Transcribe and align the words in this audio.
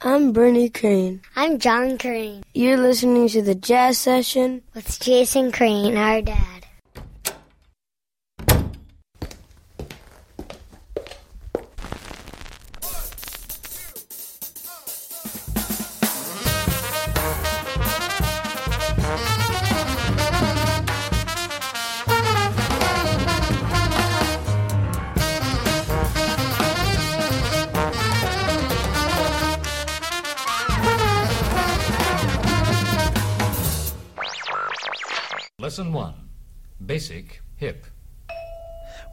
I'm 0.00 0.32
Bernie 0.32 0.70
Crane. 0.70 1.22
I'm 1.34 1.58
John 1.58 1.98
Crane. 1.98 2.44
You're 2.54 2.76
listening 2.76 3.28
to 3.30 3.42
the 3.42 3.56
Jazz 3.56 3.98
Session 3.98 4.62
with 4.72 5.00
Jason 5.00 5.50
Crane, 5.50 5.96
our 5.96 6.22
dad. 6.22 6.57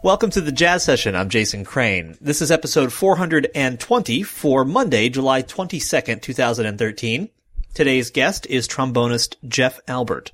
Welcome 0.05 0.30
to 0.30 0.41
the 0.41 0.52
Jazz 0.52 0.84
Session. 0.84 1.16
I'm 1.16 1.30
Jason 1.30 1.66
Crane. 1.66 2.16
This 2.22 2.40
is 2.40 2.52
episode 2.52 2.94
420 2.94 4.22
for 4.22 4.63
Monday, 4.63 5.09
July 5.09 5.41
22nd, 5.41 6.22
2013. 6.22 7.30
Today's 7.73 8.12
guest 8.12 8.46
is 8.46 8.68
trombonist 8.68 9.38
Jeff 9.48 9.80
Albert. 9.88 10.32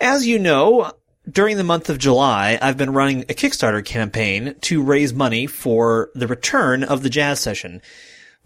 As 0.00 0.26
you 0.26 0.38
know, 0.38 0.92
during 1.30 1.58
the 1.58 1.62
month 1.62 1.90
of 1.90 1.98
July, 1.98 2.58
I've 2.62 2.78
been 2.78 2.94
running 2.94 3.24
a 3.24 3.34
Kickstarter 3.34 3.84
campaign 3.84 4.54
to 4.62 4.82
raise 4.82 5.12
money 5.12 5.46
for 5.46 6.08
the 6.14 6.26
return 6.26 6.82
of 6.82 7.02
the 7.02 7.10
Jazz 7.10 7.38
Session. 7.38 7.82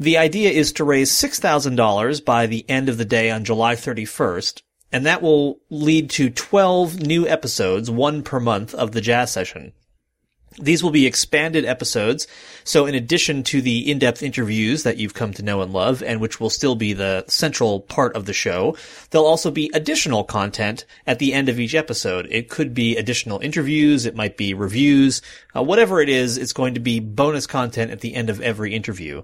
The 0.00 0.18
idea 0.18 0.50
is 0.50 0.72
to 0.72 0.82
raise 0.82 1.12
$6,000 1.12 2.24
by 2.24 2.46
the 2.46 2.68
end 2.68 2.88
of 2.88 2.98
the 2.98 3.04
day 3.04 3.30
on 3.30 3.44
July 3.44 3.76
31st, 3.76 4.62
and 4.94 5.06
that 5.06 5.22
will 5.22 5.58
lead 5.70 6.08
to 6.08 6.30
12 6.30 7.00
new 7.00 7.26
episodes, 7.26 7.90
one 7.90 8.22
per 8.22 8.38
month 8.38 8.72
of 8.74 8.92
the 8.92 9.00
jazz 9.00 9.32
session. 9.32 9.72
These 10.60 10.84
will 10.84 10.92
be 10.92 11.04
expanded 11.04 11.64
episodes. 11.64 12.28
So 12.62 12.86
in 12.86 12.94
addition 12.94 13.42
to 13.42 13.60
the 13.60 13.90
in-depth 13.90 14.22
interviews 14.22 14.84
that 14.84 14.96
you've 14.96 15.12
come 15.12 15.32
to 15.32 15.42
know 15.42 15.62
and 15.62 15.72
love, 15.72 16.00
and 16.00 16.20
which 16.20 16.38
will 16.38 16.48
still 16.48 16.76
be 16.76 16.92
the 16.92 17.24
central 17.26 17.80
part 17.80 18.14
of 18.14 18.26
the 18.26 18.32
show, 18.32 18.76
there'll 19.10 19.26
also 19.26 19.50
be 19.50 19.68
additional 19.74 20.22
content 20.22 20.84
at 21.08 21.18
the 21.18 21.32
end 21.32 21.48
of 21.48 21.58
each 21.58 21.74
episode. 21.74 22.28
It 22.30 22.48
could 22.48 22.72
be 22.72 22.96
additional 22.96 23.40
interviews. 23.40 24.06
It 24.06 24.14
might 24.14 24.36
be 24.36 24.54
reviews. 24.54 25.22
Uh, 25.56 25.64
whatever 25.64 26.00
it 26.00 26.08
is, 26.08 26.38
it's 26.38 26.52
going 26.52 26.74
to 26.74 26.80
be 26.80 27.00
bonus 27.00 27.48
content 27.48 27.90
at 27.90 28.00
the 28.00 28.14
end 28.14 28.30
of 28.30 28.40
every 28.40 28.72
interview. 28.72 29.22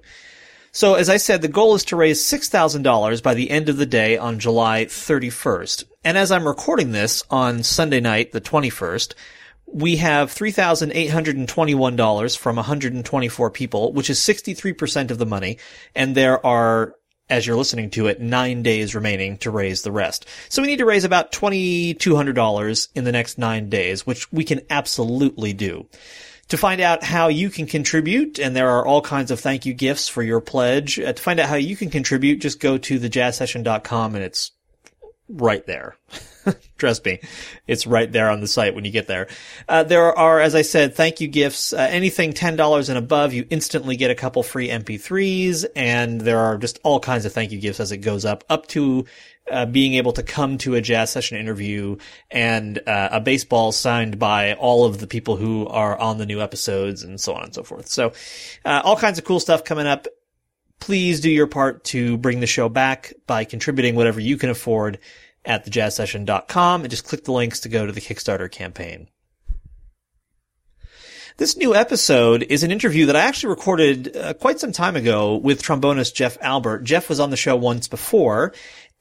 So 0.73 0.95
as 0.95 1.09
I 1.09 1.17
said, 1.17 1.43
the 1.43 1.49
goal 1.49 1.75
is 1.75 1.85
to 1.87 1.97
raise 1.97 2.23
$6,000 2.23 3.23
by 3.23 3.35
the 3.35 3.51
end 3.51 3.69
of 3.69 3.77
the 3.77 3.87
day 3.87 4.17
on 4.17 4.39
July 4.39 4.85
31st. 4.85 5.83
And 6.05 6.17
as 6.17 6.31
I'm 6.31 6.47
recording 6.47 6.93
this 6.93 7.25
on 7.29 7.65
Sunday 7.65 7.99
night, 7.99 8.31
the 8.31 8.41
21st, 8.41 9.15
we 9.73 9.97
have 9.97 10.33
$3,821 10.33 12.39
from 12.39 12.57
124 12.57 13.51
people, 13.51 13.93
which 13.93 14.11
is 14.11 14.21
63% 14.21 15.11
of 15.11 15.19
the 15.19 15.27
money. 15.27 15.59
And 15.95 16.15
there 16.15 16.45
are, 16.47 16.95
as 17.29 17.47
you're 17.47 17.57
listening 17.57 17.91
to 17.91 18.07
it, 18.07 18.21
nine 18.21 18.63
days 18.63 18.95
remaining 18.95 19.39
to 19.39 19.51
raise 19.51 19.83
the 19.83 19.93
rest. 19.93 20.27
So 20.49 20.63
we 20.63 20.69
need 20.69 20.79
to 20.79 20.87
raise 20.87 21.05
about 21.05 21.33
$2,200 21.33 22.89
in 22.95 23.05
the 23.05 23.13
next 23.13 23.39
nine 23.39 23.69
days, 23.69 24.07
which 24.07 24.31
we 24.33 24.45
can 24.45 24.61
absolutely 24.71 25.53
do. 25.53 25.89
To 26.51 26.57
find 26.57 26.81
out 26.81 27.05
how 27.05 27.29
you 27.29 27.49
can 27.49 27.67
contribute, 27.67 28.41
and 28.41 28.57
there 28.57 28.71
are 28.71 28.85
all 28.85 29.01
kinds 29.01 29.31
of 29.31 29.39
thank 29.39 29.67
you 29.67 29.73
gifts 29.73 30.09
for 30.09 30.21
your 30.21 30.41
pledge, 30.41 30.99
uh, 30.99 31.13
to 31.13 31.23
find 31.23 31.39
out 31.39 31.49
how 31.49 31.55
you 31.55 31.77
can 31.77 31.91
contribute, 31.91 32.41
just 32.41 32.59
go 32.59 32.77
to 32.77 32.99
thejazzsession.com 32.99 34.17
and 34.17 34.25
it's 34.25 34.51
right 35.29 35.65
there. 35.67 35.97
Trust 36.77 37.05
me, 37.05 37.21
it's 37.67 37.87
right 37.87 38.11
there 38.11 38.31
on 38.31 38.41
the 38.41 38.49
site 38.49 38.75
when 38.75 38.85
you 38.85 38.91
get 38.91 39.07
there. 39.07 39.29
Uh, 39.69 39.85
there 39.85 40.13
are, 40.19 40.41
as 40.41 40.55
I 40.55 40.63
said, 40.63 40.95
thank 40.95 41.21
you 41.21 41.29
gifts. 41.29 41.73
Uh, 41.73 41.87
anything 41.89 42.33
ten 42.33 42.57
dollars 42.57 42.89
and 42.89 42.99
above, 42.99 43.33
you 43.33 43.47
instantly 43.51 43.97
get 43.97 44.11
a 44.11 44.15
couple 44.15 44.43
free 44.43 44.69
MP3s, 44.69 45.67
and 45.77 46.21
there 46.21 46.41
are 46.41 46.59
just 46.59 46.81
all 46.83 46.99
kinds 46.99 47.27
of 47.27 47.33
thank 47.33 47.53
you 47.53 47.61
gifts 47.61 47.79
as 47.79 47.93
it 47.93 47.99
goes 47.99 48.25
up, 48.25 48.43
up 48.49 48.67
to 48.69 49.05
uh, 49.51 49.67
being 49.67 49.95
able 49.95 50.13
to 50.13 50.23
come 50.23 50.59
to 50.59 50.75
a 50.75 50.81
jazz 50.81 51.11
session 51.11 51.39
interview 51.39 51.97
and 52.31 52.79
uh, 52.87 53.09
a 53.13 53.21
baseball 53.21 53.73
signed 53.73 54.19
by 54.19 54.55
all 54.55 54.85
of 54.85 54.99
the 54.99 55.07
people 55.07 55.37
who 55.37 55.67
are 55.67 55.99
on 55.99 56.19
the 56.19 56.27
new 56.27 56.41
episodes 56.41 57.03
and 57.03 57.21
so 57.21 57.35
on 57.35 57.45
and 57.45 57.55
so 57.55 57.63
forth. 57.63 57.89
So, 57.89 58.13
uh, 58.65 58.83
all 58.85 58.97
kinds 58.97 59.19
of 59.19 59.25
cool 59.25 59.41
stuff 59.41 59.65
coming 59.65 59.87
up. 59.87 60.07
Please 60.79 61.21
do 61.21 61.31
your 61.31 61.47
part 61.47 61.85
to 61.85 62.17
bring 62.17 62.41
the 62.41 62.47
show 62.47 62.71
back 62.71 63.13
by 63.27 63.45
contributing 63.45 63.97
whatever 63.97 64.19
you 64.19 64.39
can 64.39 64.49
afford 64.49 64.99
at 65.45 65.67
thejazzsession.com 65.67 66.83
and 66.83 66.91
just 66.91 67.05
click 67.05 67.25
the 67.25 67.33
links 67.33 67.61
to 67.61 67.69
go 67.69 67.85
to 67.85 67.93
the 67.93 68.01
Kickstarter 68.01 68.51
campaign. 68.51 69.09
This 71.41 71.57
new 71.57 71.75
episode 71.75 72.43
is 72.43 72.65
an 72.65 72.71
interview 72.71 73.07
that 73.07 73.17
I 73.17 73.21
actually 73.21 73.49
recorded 73.49 74.15
uh, 74.15 74.35
quite 74.35 74.61
some 74.61 74.73
time 74.73 74.95
ago 74.95 75.37
with 75.37 75.63
trombonist 75.63 76.13
Jeff 76.13 76.37
Albert. 76.43 76.85
Jeff 76.85 77.09
was 77.09 77.19
on 77.19 77.31
the 77.31 77.37
show 77.39 77.57
once 77.57 77.89
before, 77.89 78.53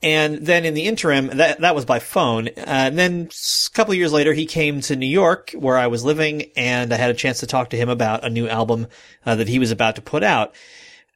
and 0.01 0.45
then 0.45 0.63
in 0.63 0.73
the 0.73 0.85
interim, 0.85 1.27
that, 1.27 1.59
that 1.59 1.75
was 1.75 1.85
by 1.85 1.99
phone. 1.99 2.47
Uh, 2.47 2.51
and 2.65 2.97
then 2.97 3.29
a 3.31 3.69
couple 3.71 3.93
years 3.93 4.13
later, 4.13 4.33
he 4.33 4.45
came 4.45 4.79
to 4.81 4.95
New 4.95 5.05
York 5.05 5.51
where 5.51 5.77
I 5.77 5.87
was 5.87 6.05
living 6.05 6.51
and 6.55 6.93
I 6.93 6.97
had 6.97 7.09
a 7.09 7.15
chance 7.15 7.41
to 7.41 7.47
talk 7.47 7.71
to 7.71 7.77
him 7.77 7.89
about 7.89 8.23
a 8.23 8.29
new 8.29 8.47
album 8.47 8.88
uh, 9.25 9.35
that 9.35 9.49
he 9.49 9.59
was 9.59 9.71
about 9.71 9.97
to 9.97 10.01
put 10.01 10.23
out. 10.23 10.55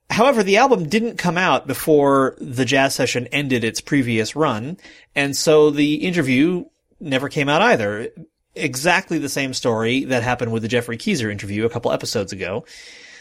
However, 0.09 0.43
the 0.43 0.57
album 0.57 0.89
didn't 0.89 1.17
come 1.17 1.38
out 1.38 1.66
before 1.66 2.35
the 2.39 2.66
jazz 2.66 2.93
session 2.93 3.27
ended 3.27 3.63
its 3.63 3.79
previous 3.79 4.35
run. 4.35 4.77
And 5.16 5.35
so 5.35 5.69
the 5.69 5.95
interview 5.95 6.66
never 6.99 7.29
came 7.29 7.47
out 7.47 7.61
either. 7.61 8.09
Exactly 8.53 9.17
the 9.17 9.29
same 9.29 9.53
story 9.53 10.03
that 10.05 10.23
happened 10.23 10.51
with 10.51 10.61
the 10.61 10.67
Geoffrey 10.67 10.97
Keezer 10.97 11.31
interview 11.31 11.66
a 11.66 11.69
couple 11.69 11.91
episodes 11.91 12.33
ago. 12.33 12.66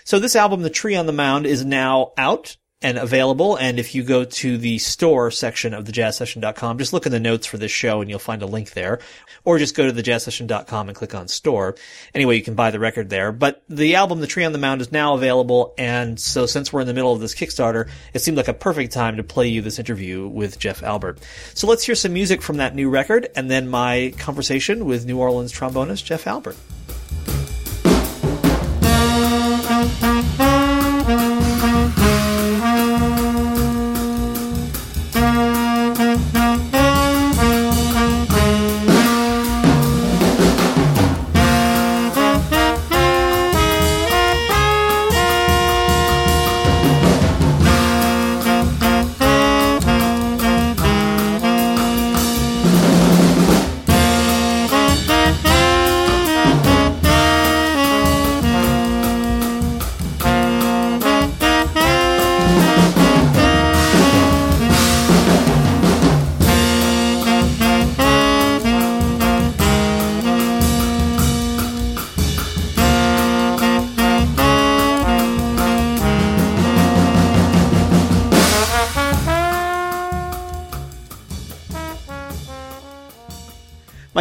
So 0.05 0.19
this 0.19 0.35
album, 0.35 0.63
The 0.63 0.71
Tree 0.71 0.97
on 0.97 1.07
the 1.07 1.13
Mound, 1.13 1.47
is 1.47 1.65
now 1.65 2.13
out 2.19 2.57
and 2.83 2.99
available. 2.99 3.57
And 3.57 3.79
if 3.79 3.95
you 3.95 4.03
go 4.03 4.25
to 4.25 4.59
the 4.59 4.79
store 4.79 5.31
section 5.31 5.75
of 5.75 5.85
thejazzsession.com, 5.85 6.79
just 6.79 6.93
look 6.93 7.07
in 7.07 7.13
the 7.13 7.21
notes 7.21 7.47
for 7.47 7.59
this 7.59 7.71
show 7.71 8.01
and 8.01 8.11
you'll 8.11 8.19
find 8.19 8.43
a 8.43 8.47
link 8.47 8.73
there. 8.73 9.01
Or 9.45 9.59
just 9.59 9.75
go 9.75 9.91
to 9.91 9.93
thejazzsession.com 9.93 10.89
and 10.89 10.97
click 10.97 11.15
on 11.15 11.29
store. 11.29 11.77
Anyway, 12.15 12.37
you 12.37 12.43
can 12.43 12.55
buy 12.55 12.71
the 12.71 12.79
record 12.79 13.11
there. 13.11 13.33
But 13.33 13.63
the 13.69 13.95
album, 13.95 14.21
The 14.21 14.27
Tree 14.27 14.45
on 14.45 14.53
the 14.53 14.59
Mound, 14.59 14.81
is 14.81 14.93
now 14.93 15.15
available. 15.15 15.75
And 15.79 16.19
so 16.19 16.47
since 16.47 16.73
we're 16.73 16.81
in 16.81 16.87
the 16.87 16.95
middle 16.95 17.13
of 17.13 17.21
this 17.21 17.35
Kickstarter, 17.35 17.89
it 18.13 18.21
seemed 18.21 18.37
like 18.37 18.49
a 18.49 18.55
perfect 18.55 18.93
time 18.93 19.17
to 19.17 19.23
play 19.23 19.49
you 19.49 19.63
this 19.63 19.79
interview 19.79 20.27
with 20.29 20.59
Jeff 20.59 20.83
Albert. 20.83 21.19
So 21.55 21.67
let's 21.67 21.85
hear 21.85 21.95
some 21.95 22.13
music 22.13 22.43
from 22.43 22.59
that 22.59 22.75
new 22.75 22.91
record 22.91 23.29
and 23.35 23.51
then 23.51 23.69
my 23.69 24.15
conversation 24.19 24.85
with 24.85 25.07
New 25.07 25.19
Orleans 25.19 25.53
trombonist 25.53 26.05
Jeff 26.05 26.27
Albert. 26.27 26.57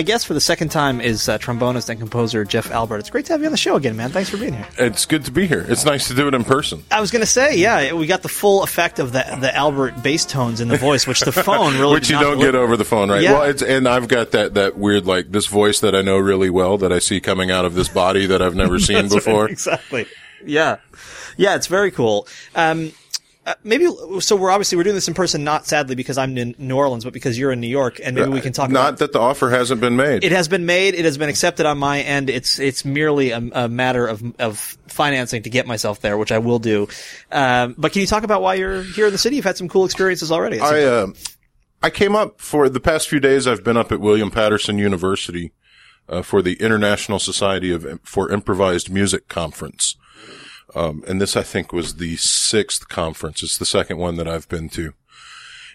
My 0.02 0.04
guest 0.04 0.26
for 0.26 0.34
the 0.34 0.42
second 0.42 0.70
time 0.70 1.00
is 1.00 1.30
uh, 1.30 1.38
trombonist 1.38 1.88
and 1.88 2.00
composer 2.00 2.44
Jeff 2.44 2.72
Albert. 2.72 2.98
It's 2.98 3.12
great 3.12 3.28
to 3.28 3.34
have 3.34 3.42
you 3.42 3.46
on 3.46 3.52
the 3.52 3.58
show 3.58 3.76
again, 3.76 3.96
man. 3.96 4.10
Thanks 4.10 4.32
for 4.32 4.38
being 4.38 4.56
here. 4.56 4.68
It's 4.80 5.06
good 5.06 5.26
to 5.26 5.32
be 5.32 5.46
here. 5.46 5.64
It's 5.70 5.86
nice 5.86 6.08
to 6.08 6.16
do 6.16 6.28
it 6.28 6.34
in 6.34 6.44
person. 6.44 6.84
I 6.90 7.00
was 7.00 7.12
going 7.12 7.20
to 7.20 7.28
say, 7.28 7.56
yeah, 7.58 7.94
we 7.94 8.08
got 8.08 8.24
the 8.24 8.28
full 8.28 8.64
effect 8.64 8.98
of 8.98 9.12
the 9.12 9.24
the 9.40 9.56
Albert 9.56 10.02
bass 10.02 10.26
tones 10.26 10.60
in 10.60 10.70
the 10.70 10.78
voice, 10.78 11.06
which 11.06 11.20
the 11.20 11.32
phone 11.32 11.78
really 11.78 11.94
which 11.94 12.10
you 12.10 12.20
don't 12.20 12.40
get 12.40 12.56
over 12.56 12.78
the 12.78 12.84
phone, 12.84 13.12
right? 13.12 13.22
Yeah. 13.22 13.34
Well, 13.34 13.44
it's 13.44 13.62
and 13.62 13.88
I've 13.88 14.08
got 14.08 14.32
that 14.32 14.56
that 14.56 14.76
weird 14.76 15.06
like 15.06 15.32
this 15.32 15.46
voice 15.46 15.82
that 15.82 15.94
I 15.94 16.02
know 16.02 16.18
really 16.18 16.50
well 16.50 16.80
that 16.80 16.92
I 16.92 16.98
see 16.98 17.22
coming 17.22 17.52
out 17.52 17.66
of 17.66 17.76
this 17.76 17.88
body 17.88 18.26
that 18.26 18.42
I've 18.42 18.56
never 18.56 18.80
seen 18.80 19.08
That's 19.08 19.14
right, 19.14 19.24
before. 19.24 19.50
exactly. 19.50 20.08
Yeah, 20.44 20.78
yeah, 21.38 21.54
it's 21.54 21.68
very 21.68 21.92
cool. 21.92 22.28
Um, 22.56 22.92
uh, 23.46 23.56
maybe 23.64 23.88
so. 24.20 24.36
We're 24.36 24.52
obviously 24.52 24.78
we're 24.78 24.84
doing 24.84 24.96
this 24.96 25.08
in 25.08 25.14
person, 25.14 25.44
not 25.44 25.66
sadly 25.66 25.96
because 25.96 26.18
I'm 26.18 26.38
in 26.38 26.54
New 26.60 26.78
Orleans, 26.78 27.04
but 27.04 27.14
because 27.14 27.40
you're 27.40 27.52
in 27.52 27.60
New 27.60 27.68
York, 27.68 28.00
and 28.04 28.16
maybe 28.16 28.30
we 28.30 28.42
can 28.42 28.54
talk. 28.54 28.70
About 28.70 28.80
it. 28.80 28.82
Not 28.82 28.90
about, 28.90 29.00
that 29.00 29.14
the 29.14 29.20
offer 29.20 29.50
hasn't 29.50 29.82
been 29.82 29.96
made. 29.96 30.24
it 30.24 30.32
has 30.32 30.48
been 30.48 30.66
made. 30.68 30.94
It 30.94 31.06
has 31.06 31.18
been 31.18 31.30
accepted 31.30 31.66
on 31.66 31.80
my 31.80 32.02
end. 32.02 32.30
It's 32.30 32.60
it's 32.60 32.86
merely 32.86 33.32
a, 33.32 33.38
a 33.38 33.68
matter 33.68 34.06
of 34.06 34.22
of 34.40 34.60
financing 34.88 35.44
to 35.44 35.50
get 35.50 35.66
myself 35.66 36.02
there, 36.02 36.18
which 36.18 36.32
I 36.32 36.38
will 36.38 36.60
do. 36.60 36.88
Um, 37.32 37.74
but 37.78 37.94
can 37.94 38.02
you 38.02 38.08
talk 38.08 38.24
about 38.24 38.44
why 38.44 38.56
you're 38.56 38.84
here 38.84 39.08
in 39.08 39.12
the 39.12 39.18
city? 39.18 39.38
You've 39.38 39.46
had 39.46 39.58
some 39.58 39.70
cool 39.70 39.86
experiences 39.86 40.32
already. 40.32 40.60
I 40.60 40.84
uh, 40.84 41.08
I 41.82 41.90
came 41.90 42.16
up 42.16 42.40
for 42.40 42.70
the 42.70 42.80
past 42.80 43.10
few 43.10 43.20
days. 43.20 43.48
I've 43.48 43.64
been 43.64 43.78
up 43.78 43.92
at 43.92 44.00
William 44.00 44.30
Paterson 44.30 44.78
University 44.78 45.52
uh, 46.08 46.22
for 46.22 46.42
the 46.42 46.54
International 46.62 47.18
Society 47.18 47.72
of 47.72 48.00
for 48.04 48.32
Improvised 48.32 48.92
Music 48.92 49.28
conference, 49.28 49.96
um, 50.76 51.04
and 51.08 51.22
this 51.22 51.36
I 51.36 51.44
think 51.44 51.74
was 51.74 51.96
the 51.96 52.16
sixth 52.18 52.88
conference. 52.88 53.44
It's 53.44 53.58
the 53.58 53.66
second 53.66 53.98
one 53.98 54.16
that 54.16 54.28
I've 54.28 54.50
been 54.50 54.70
to, 54.70 54.94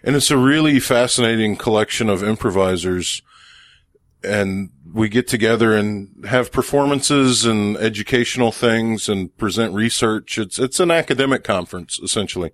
and 0.02 0.16
it's 0.16 0.31
a 0.31 0.38
really 0.38 0.81
fascinating 0.81 1.56
collection 1.56 2.08
of 2.08 2.22
improvisers. 2.22 3.22
And 4.25 4.70
we 4.93 5.08
get 5.08 5.28
together 5.28 5.75
and 5.76 6.25
have 6.26 6.50
performances 6.50 7.44
and 7.44 7.76
educational 7.76 8.50
things 8.50 9.08
and 9.08 9.37
present 9.37 9.75
research. 9.75 10.38
It's 10.38 10.58
it's 10.58 10.81
an 10.81 10.90
academic 10.90 11.44
conference 11.44 12.00
essentially. 12.02 12.52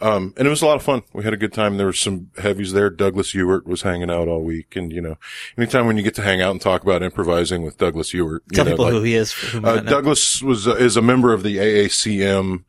Um, 0.00 0.32
and 0.36 0.46
it 0.46 0.50
was 0.50 0.62
a 0.62 0.66
lot 0.66 0.76
of 0.76 0.82
fun. 0.82 1.02
We 1.12 1.24
had 1.24 1.32
a 1.32 1.36
good 1.36 1.52
time. 1.52 1.76
There 1.76 1.86
were 1.86 1.92
some 1.92 2.30
heavies 2.38 2.72
there. 2.72 2.88
Douglas 2.88 3.34
Ewart 3.34 3.66
was 3.66 3.82
hanging 3.82 4.10
out 4.10 4.28
all 4.28 4.42
week. 4.42 4.76
And, 4.76 4.92
you 4.92 5.00
know, 5.00 5.16
anytime 5.56 5.86
when 5.86 5.96
you 5.96 6.02
get 6.02 6.14
to 6.16 6.22
hang 6.22 6.40
out 6.40 6.52
and 6.52 6.60
talk 6.60 6.82
about 6.82 7.02
improvising 7.02 7.62
with 7.62 7.78
Douglas 7.78 8.14
Ewart, 8.14 8.42
you 8.50 8.56
Tell 8.56 8.64
know, 8.64 8.70
people 8.72 8.84
like- 8.84 8.94
who 8.94 9.02
he 9.02 9.14
is. 9.14 9.32
Who 9.32 9.64
uh. 9.66 9.80
Douglas 9.80 10.40
was, 10.42 10.68
uh, 10.68 10.76
is 10.76 10.96
a 10.96 11.02
member 11.02 11.32
of 11.32 11.42
the 11.42 11.56
AACM, 11.58 12.64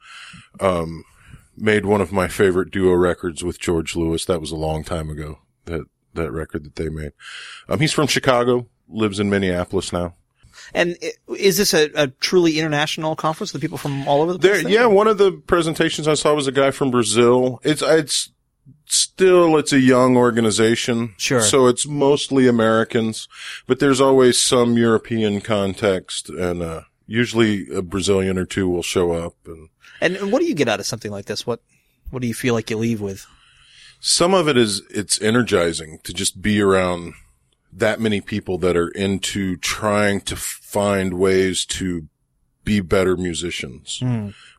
um, 0.60 1.04
made 1.56 1.86
one 1.86 2.02
of 2.02 2.12
my 2.12 2.28
favorite 2.28 2.72
duo 2.72 2.94
records 2.94 3.44
with 3.44 3.60
George 3.60 3.96
Lewis. 3.96 4.26
That 4.26 4.42
was 4.42 4.52
a 4.52 4.56
long 4.56 4.84
time 4.84 5.10
ago. 5.10 5.40
That, 5.66 5.86
that 6.16 6.32
record 6.32 6.64
that 6.64 6.76
they 6.78 6.90
made. 6.90 7.12
Um, 7.68 7.80
he's 7.80 7.94
from 7.94 8.08
Chicago, 8.08 8.68
lives 8.88 9.20
in 9.20 9.30
Minneapolis 9.30 9.94
now. 9.94 10.16
And 10.74 10.98
is 11.38 11.58
this 11.58 11.74
a, 11.74 11.90
a 11.96 12.08
truly 12.08 12.60
international 12.60 13.16
conference 13.16 13.52
The 13.52 13.60
people 13.60 13.78
from 13.78 14.08
all 14.08 14.22
over 14.22 14.34
the 14.34 14.40
place? 14.40 14.64
There, 14.64 14.72
yeah, 14.72 14.86
one 14.86 15.08
of 15.08 15.18
the 15.18 15.32
presentations 15.32 16.08
I 16.08 16.14
saw 16.14 16.34
was 16.34 16.48
a 16.48 16.52
guy 16.52 16.72
from 16.72 16.92
Brazil. 16.92 17.60
It's, 17.64 17.82
it's 17.82 18.32
still, 18.86 19.58
it's 19.58 19.74
a 19.74 19.80
young 19.80 20.18
organization. 20.18 21.16
Sure. 21.18 21.42
So 21.42 21.68
it's 21.68 21.88
mostly 21.88 22.48
Americans, 22.48 23.28
but 23.68 23.80
there's 23.80 24.02
always 24.02 24.42
some 24.42 24.78
European 24.78 25.42
context 25.42 26.30
and, 26.30 26.62
uh, 26.62 26.82
usually 27.08 27.68
a 27.74 27.82
Brazilian 27.82 28.38
or 28.38 28.46
two 28.46 28.70
will 28.70 28.84
show 28.84 29.14
up 29.14 29.34
and 29.46 29.70
And, 30.00 30.16
and 30.16 30.32
what 30.32 30.42
do 30.42 30.46
you 30.46 30.54
get 30.54 30.68
out 30.68 30.80
of 30.80 30.86
something 30.86 31.12
like 31.12 31.26
this? 31.26 31.46
What 31.48 31.60
what 32.12 32.22
do 32.22 32.28
you 32.28 32.36
feel 32.36 32.54
like 32.54 32.70
you 32.70 32.78
leave 32.78 33.02
with? 33.02 33.26
some 34.00 34.34
of 34.34 34.48
it 34.48 34.58
is, 34.58 34.82
it's 34.90 35.22
energizing 35.22 36.00
to 36.04 36.14
just 36.14 36.42
be 36.42 36.62
around 36.62 37.14
that 37.72 38.00
many 38.00 38.22
people 38.22 38.58
that 38.60 38.76
are 38.76 38.90
into 38.90 39.56
trying 39.58 40.22
to 40.22 40.36
find 40.36 41.14
ways 41.14 41.66
to 41.66 42.08
be 42.64 42.80
better 42.80 43.16
musicians. 43.16 44.00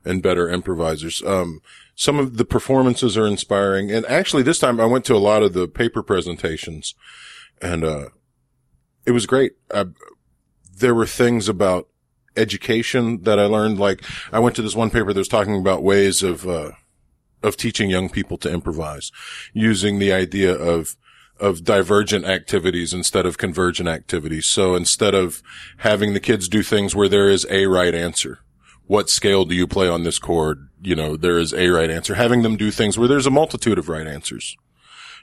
and 0.05 0.23
better 0.23 0.49
improvisers. 0.49 1.23
Um, 1.23 1.61
some 1.95 2.19
of 2.19 2.39
the 2.39 2.45
performances 2.45 3.17
are 3.19 3.27
inspiring. 3.27 3.91
And 3.91 4.07
actually 4.07 4.43
this 4.43 4.59
time 4.59 4.81
I 4.81 4.87
went 4.87 5.05
to 5.07 5.15
a 5.15 5.19
lot 5.19 5.43
of 5.43 5.53
the 5.53 5.69
paper 5.69 6.03
presentations 6.03 6.95
and, 7.61 7.85
uh, 7.85 8.09
it 9.05 9.11
was 9.13 9.27
great. 9.27 9.53
I, 9.73 9.87
there 10.75 10.95
were 10.95 11.07
things 11.07 11.49
about 11.49 11.89
education 12.37 13.23
that 13.25 13.39
I 13.39 13.45
learned. 13.45 13.79
Like 13.79 14.03
I 14.33 14.39
went 14.39 14.57
to 14.57 14.63
this 14.63 14.75
one 14.75 14.91
paper 14.91 15.13
that 15.13 15.21
was 15.21 15.29
talking 15.29 15.59
about 15.59 15.83
ways 15.83 16.23
of, 16.23 16.49
uh, 16.49 16.73
of 17.43 17.57
teaching 17.57 17.91
young 17.91 18.09
people 18.09 18.39
to 18.39 18.51
improvise 18.53 19.13
using 19.53 19.99
the 19.99 20.13
idea 20.13 20.55
of, 20.55 20.97
of 21.41 21.65
divergent 21.65 22.27
activities 22.27 22.93
instead 22.93 23.27
of 23.27 23.39
convergent 23.39 23.89
activities. 23.89 24.47
So 24.47 24.75
instead 24.75 25.15
of 25.15 25.43
having 25.79 26.13
the 26.13 26.21
kids 26.21 26.49
do 26.49 26.63
things 26.63 26.95
where 26.95 27.09
there 27.09 27.29
is 27.29 27.47
a 27.51 27.67
right 27.67 27.95
answer, 27.95 28.41
what 28.87 29.09
scale 29.09 29.45
do 29.45 29.55
you 29.55 29.67
play 29.67 29.89
on 29.89 30.03
this 30.03 30.19
chord? 30.19 30.69
You 30.83 30.95
know, 30.95 31.17
there 31.17 31.39
is 31.39 31.55
a 31.55 31.69
right 31.69 31.91
answer. 31.91 32.15
Having 32.15 32.43
them 32.43 32.57
do 32.57 32.71
things 32.71 32.99
where 32.99 33.09
there's 33.09 33.27
a 33.27 33.31
multitude 33.31 33.79
of 33.79 33.89
right 33.89 34.07
answers, 34.07 34.57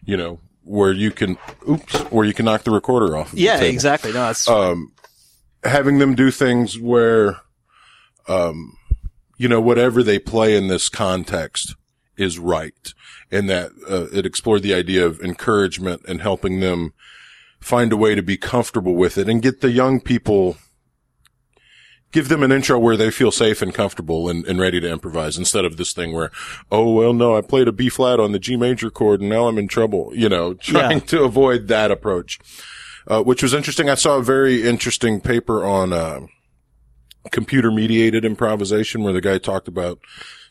you 0.04 0.18
know, 0.18 0.40
where 0.64 0.92
you 0.92 1.12
can, 1.12 1.38
oops, 1.70 2.00
where 2.12 2.26
you 2.26 2.34
can 2.34 2.46
knock 2.46 2.64
the 2.64 2.72
recorder 2.72 3.16
off. 3.16 3.34
Of 3.34 3.40
Yeah, 3.40 3.62
exactly. 3.62 4.12
No, 4.12 4.26
that's 4.28 4.48
Having 5.64 5.98
them 6.00 6.16
do 6.16 6.32
things 6.32 6.80
where, 6.80 7.42
um, 8.28 8.78
you 9.38 9.48
know, 9.48 9.60
whatever 9.60 10.02
they 10.02 10.20
play 10.20 10.56
in 10.56 10.68
this 10.68 10.88
context 10.88 11.76
is 12.18 12.40
right. 12.40 12.94
And 13.32 13.50
that, 13.50 13.72
uh, 13.90 14.08
it 14.12 14.26
explored 14.26 14.64
the 14.64 14.74
idea 14.74 15.06
of 15.06 15.20
encouragement 15.22 16.02
and 16.08 16.22
helping 16.22 16.60
them 16.60 16.94
find 17.60 17.92
a 17.92 17.98
way 17.98 18.16
to 18.16 18.22
be 18.22 18.38
comfortable 18.38 18.96
with 18.96 19.18
it 19.18 19.28
and 19.30 19.42
get 19.42 19.62
the 19.62 19.72
young 19.72 20.00
people 20.00 20.58
give 22.14 22.30
them 22.30 22.42
an 22.42 22.52
intro 22.54 22.80
where 22.80 22.96
they 22.96 23.12
feel 23.12 23.32
safe 23.32 23.62
and 23.62 23.74
comfortable 23.74 24.30
and, 24.30 24.46
and 24.48 24.60
ready 24.60 24.80
to 24.80 24.90
improvise 24.90 25.38
instead 25.38 25.66
of 25.66 25.76
this 25.76 25.92
thing 25.92 26.14
where, 26.14 26.32
oh, 26.72 26.94
well, 26.94 27.12
no, 27.14 27.36
I 27.36 27.42
played 27.42 27.68
a 27.68 27.74
B 27.74 27.90
flat 27.90 28.18
on 28.20 28.32
the 28.32 28.40
G 28.40 28.56
major 28.56 28.90
chord 28.90 29.20
and 29.20 29.30
now 29.30 29.48
I'm 29.48 29.58
in 29.58 29.68
trouble, 29.68 30.12
you 30.16 30.30
know, 30.30 30.54
trying 30.54 31.00
Yeah. 31.00 31.06
to 31.06 31.24
avoid 31.24 31.68
that 31.68 31.92
approach, 31.92 32.40
uh, 33.08 33.22
which 33.24 33.44
was 33.44 33.54
interesting. 33.54 33.90
I 33.90 33.96
saw 33.96 34.18
a 34.18 34.24
very 34.24 34.64
interesting 34.64 35.20
paper 35.20 35.66
on, 35.66 35.92
uh, 35.92 36.22
computer 37.32 37.72
mediated 37.72 38.24
improvisation 38.24 39.04
where 39.04 39.12
the 39.14 39.20
guy 39.22 39.38
talked 39.38 39.68
about 39.68 40.00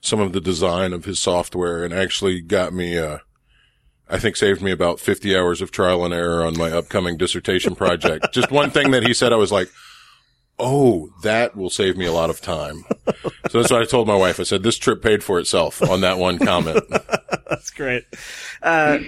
some 0.06 0.20
of 0.20 0.32
the 0.32 0.41
design 0.41 0.93
of 0.93 1.05
his 1.05 1.19
software 1.19 1.85
and 1.85 1.93
actually 1.93 2.41
got 2.41 2.73
me, 2.73 2.99
uh, 2.99 3.19
I 4.08 4.19
think 4.19 4.37
saved 4.37 4.62
me 4.62 4.70
about 4.70 5.00
50 5.00 5.37
hours 5.37 5.61
of 5.61 5.70
trial 5.70 6.05
and 6.05 6.14
error 6.14 6.44
on 6.44 6.56
my 6.56 6.70
upcoming 6.70 7.17
dissertation 7.17 7.75
project. 7.75 8.29
Just 8.32 8.50
one 8.50 8.70
thing 8.70 8.93
that 8.93 9.03
he 9.03 9.12
said, 9.12 9.32
I 9.32 9.37
was 9.37 9.53
like, 9.53 9.69
Oh, 10.58 11.11
that 11.23 11.55
will 11.55 11.69
save 11.69 11.99
me 11.99 12.06
a 12.06 12.12
lot 12.12 12.31
of 12.31 12.41
time. 12.41 12.85
So 13.50 13.61
that's 13.61 13.70
what 13.70 13.82
I 13.82 13.85
told 13.85 14.08
my 14.08 14.17
wife. 14.17 14.41
I 14.41 14.44
said, 14.44 14.62
this 14.62 14.79
trip 14.79 15.03
paid 15.03 15.23
for 15.23 15.38
itself 15.38 15.82
on 15.82 16.00
that 16.00 16.17
one 16.17 16.38
comment. 16.38 16.82
That's 17.50 17.70
great. 17.70 18.05
Uh, 18.62 18.99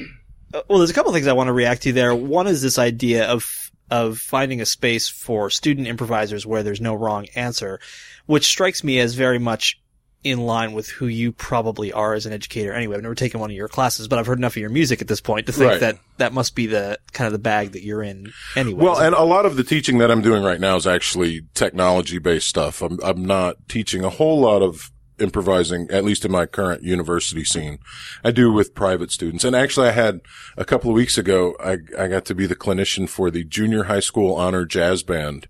well, 0.68 0.78
there's 0.78 0.90
a 0.90 0.94
couple 0.94 1.10
of 1.10 1.14
things 1.14 1.26
I 1.26 1.32
want 1.32 1.48
to 1.48 1.54
react 1.54 1.82
to 1.82 1.92
there. 1.92 2.14
One 2.14 2.46
is 2.46 2.60
this 2.60 2.78
idea 2.78 3.26
of 3.28 3.70
of 3.90 4.18
finding 4.18 4.60
a 4.60 4.66
space 4.66 5.08
for 5.08 5.48
student 5.48 5.86
improvisers 5.86 6.44
where 6.44 6.62
there's 6.62 6.80
no 6.80 6.94
wrong 6.94 7.26
answer, 7.34 7.80
which 8.26 8.46
strikes 8.46 8.84
me 8.84 8.98
as 8.98 9.14
very 9.14 9.38
much 9.38 9.80
in 10.24 10.40
line 10.40 10.72
with 10.72 10.88
who 10.88 11.06
you 11.06 11.30
probably 11.30 11.92
are 11.92 12.12
as 12.12 12.26
an 12.26 12.32
educator. 12.32 12.72
Anyway, 12.72 12.96
I've 12.96 13.02
never 13.02 13.14
taken 13.14 13.38
one 13.40 13.50
of 13.50 13.56
your 13.56 13.68
classes, 13.68 14.08
but 14.08 14.18
I've 14.18 14.26
heard 14.26 14.38
enough 14.38 14.54
of 14.54 14.60
your 14.60 14.70
music 14.70 15.00
at 15.00 15.06
this 15.08 15.20
point 15.20 15.46
to 15.46 15.52
think 15.52 15.70
Right. 15.70 15.80
that 15.80 15.98
that 16.16 16.32
must 16.32 16.54
be 16.56 16.66
the 16.66 16.98
kind 17.12 17.26
of 17.26 17.32
the 17.32 17.38
bag 17.38 17.72
that 17.72 17.84
you're 17.84 18.02
in. 18.02 18.32
Anyway, 18.56 18.82
Well, 18.82 18.98
and 18.98 19.14
a 19.14 19.22
lot 19.22 19.46
of 19.46 19.56
the 19.56 19.62
teaching 19.64 19.98
that 19.98 20.10
I'm 20.10 20.20
doing 20.22 20.42
right 20.42 20.60
now 20.60 20.76
is 20.76 20.86
actually 20.86 21.42
technology 21.54 22.18
based 22.18 22.48
stuff. 22.48 22.82
I'm, 22.82 22.98
I'm 23.04 23.24
not 23.24 23.68
teaching 23.68 24.02
a 24.02 24.10
whole 24.10 24.40
lot 24.40 24.60
of 24.60 24.90
improvising, 25.20 25.88
at 25.90 26.04
least 26.04 26.24
in 26.24 26.32
my 26.32 26.46
current 26.46 26.82
university 26.82 27.44
scene. 27.44 27.78
I 28.24 28.30
do 28.30 28.52
with 28.52 28.74
private 28.74 29.10
students. 29.10 29.44
And 29.44 29.54
actually 29.54 29.88
I 29.88 29.92
had 29.92 30.20
a 30.56 30.64
couple 30.64 30.90
of 30.90 30.94
weeks 30.94 31.18
ago, 31.18 31.54
I, 31.58 31.78
I 31.98 32.08
got 32.08 32.24
to 32.26 32.34
be 32.34 32.46
the 32.46 32.56
clinician 32.56 33.08
for 33.08 33.30
the 33.30 33.44
junior 33.44 33.84
high 33.84 34.00
school 34.00 34.34
honor 34.34 34.64
jazz 34.64 35.02
band 35.02 35.48